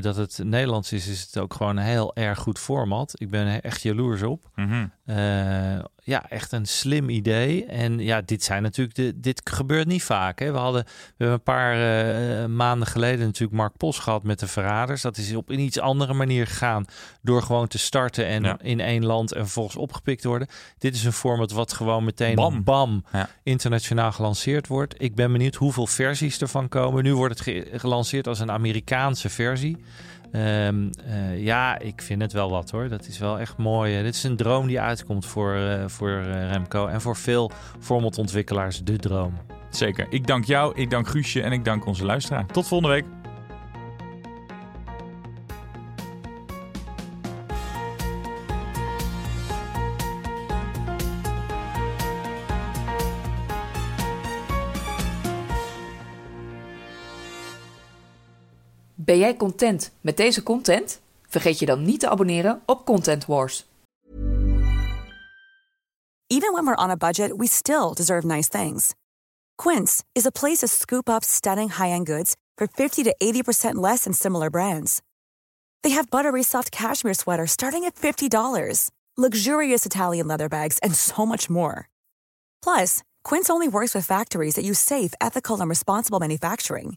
dat 0.00 0.16
het 0.16 0.40
Nederlands 0.44 0.92
is, 0.92 1.08
is 1.08 1.20
het 1.22 1.38
ook 1.38 1.54
gewoon 1.54 1.76
een 1.76 1.84
heel 1.84 2.14
erg 2.16 2.38
goed 2.38 2.58
format. 2.58 3.12
Ik 3.20 3.30
ben 3.30 3.46
er 3.46 3.60
echt 3.60 3.82
jaloers 3.82 4.22
op. 4.22 4.50
Mhm. 4.54 4.86
Eh, 5.06 5.78
ja, 6.02 6.28
echt 6.28 6.52
een 6.52 6.66
slim 6.66 7.08
idee. 7.08 7.64
En 7.64 7.98
ja, 7.98 8.20
dit 8.20 8.42
zijn 8.42 8.62
natuurlijk 8.62 8.96
de, 8.96 9.20
dit 9.20 9.40
gebeurt 9.50 9.86
niet 9.86 10.02
vaak. 10.02 10.38
Hè. 10.38 10.52
We 10.52 10.58
hadden 10.58 10.84
we 10.84 10.90
hebben 11.16 11.34
een 11.36 11.42
paar 11.42 11.72
eh, 12.42 12.44
maanden 12.46 12.88
geleden 12.88 13.26
natuurlijk 13.26 13.56
Mark 13.58 13.76
Pos 13.76 13.98
gehad 13.98 14.22
met 14.22 14.38
de 14.38 14.46
Verraders. 14.46 15.02
Dat 15.02 15.16
is 15.16 15.34
op 15.34 15.48
een 15.50 15.58
iets 15.58 15.78
andere 15.80 16.14
manier 16.14 16.46
gegaan 16.46 16.84
door 17.22 17.42
gewoon 17.42 17.66
te 17.68 17.78
starten 17.78 18.26
en 18.26 18.42
Ja. 18.42 18.58
in 18.62 18.80
één 18.80 19.04
land 19.04 19.32
en 19.32 19.40
vervolgens 19.42 19.76
opgepikt 19.76 20.24
worden. 20.24 20.48
Dit 20.78 20.94
is 20.94 21.04
een 21.04 21.12
format 21.12 21.50
wat 21.50 21.72
gewoon 21.72 22.04
meteen 22.04 22.34
Bam. 22.34 22.64
bam, 22.64 23.04
Ja. 23.12 23.28
internationaal 23.42 24.12
gelanceerd 24.12 24.66
wordt. 24.66 24.94
Ik 25.02 25.14
ben 25.14 25.32
benieuwd 25.32 25.54
hoeveel 25.54 25.86
versies 25.86 26.38
ervan 26.40 26.68
komen. 26.68 27.02
Nu 27.04 27.14
wordt 27.14 27.34
het 27.34 27.42
ge- 27.42 27.68
gelanceerd 27.72 28.26
als 28.28 28.40
een 28.40 28.50
Amerikaanse 28.50 29.28
versie. 29.28 29.76
Ehm, 30.36 30.88
eh, 31.06 31.44
ja, 31.44 31.78
ik 31.78 32.02
vind 32.02 32.22
het 32.22 32.32
wel 32.32 32.50
wat 32.50 32.70
hoor. 32.70 32.88
Dat 32.88 33.06
is 33.06 33.18
wel 33.18 33.38
echt 33.38 33.56
mooi. 33.56 34.02
Dit 34.02 34.14
is 34.14 34.22
een 34.22 34.36
droom 34.36 34.66
die 34.66 34.80
uitkomt 34.80 35.26
voor, 35.26 35.54
eh, 35.54 35.84
voor 35.86 36.10
eh, 36.10 36.50
Remco. 36.50 36.86
En 36.86 37.00
voor 37.00 37.16
veel 37.16 37.50
formatontwikkelaars 37.80 38.84
de 38.84 38.96
droom. 38.96 39.34
Zeker. 39.70 40.06
Ik 40.10 40.26
dank 40.26 40.44
jou, 40.44 40.74
ik 40.74 40.90
dank 40.90 41.08
Guusje 41.08 41.42
en 41.42 41.52
ik 41.52 41.64
dank 41.64 41.86
onze 41.86 42.04
luisteraar. 42.04 42.46
Tot 42.46 42.68
volgende 42.68 42.94
week. 42.94 43.25
Ben 59.06 59.18
jij 59.18 59.36
content 59.36 59.90
met 60.00 60.16
deze 60.16 60.42
content? 60.42 61.00
Vergeet 61.28 61.58
je 61.58 61.66
dan 61.66 61.82
niet 61.82 62.00
te 62.00 62.08
abonneren 62.08 62.62
op 62.66 62.84
Content 62.84 63.26
Wars. 63.26 63.66
Even 66.26 66.52
when 66.52 66.64
we're 66.64 66.82
on 66.82 66.90
a 66.90 66.96
budget, 66.96 67.32
we 67.36 67.46
still 67.46 67.94
deserve 67.94 68.26
nice 68.26 68.48
things. 68.48 68.94
Quince 69.62 70.02
is 70.12 70.26
a 70.26 70.30
place 70.30 70.58
to 70.58 70.66
scoop 70.66 71.08
up 71.08 71.24
stunning 71.24 71.70
high-end 71.70 72.06
goods 72.06 72.34
for 72.56 72.66
50 72.66 73.02
to 73.02 73.14
80% 73.22 73.74
less 73.74 74.02
than 74.02 74.12
similar 74.12 74.50
brands. 74.50 75.00
They 75.82 75.94
have 75.94 76.10
buttery 76.10 76.42
soft 76.42 76.70
cashmere 76.70 77.14
sweaters 77.14 77.50
starting 77.50 77.84
at 77.84 77.94
$50, 77.94 78.90
luxurious 79.16 79.86
Italian 79.86 80.26
leather 80.26 80.48
bags, 80.48 80.78
and 80.82 80.94
so 80.94 81.26
much 81.26 81.48
more. 81.48 81.88
Plus, 82.60 83.02
Quince 83.22 83.50
only 83.50 83.68
works 83.68 83.94
with 83.94 84.06
factories 84.06 84.54
that 84.54 84.64
use 84.64 84.80
safe, 84.80 85.14
ethical, 85.20 85.60
and 85.60 85.70
responsible 85.70 86.18
manufacturing. 86.20 86.96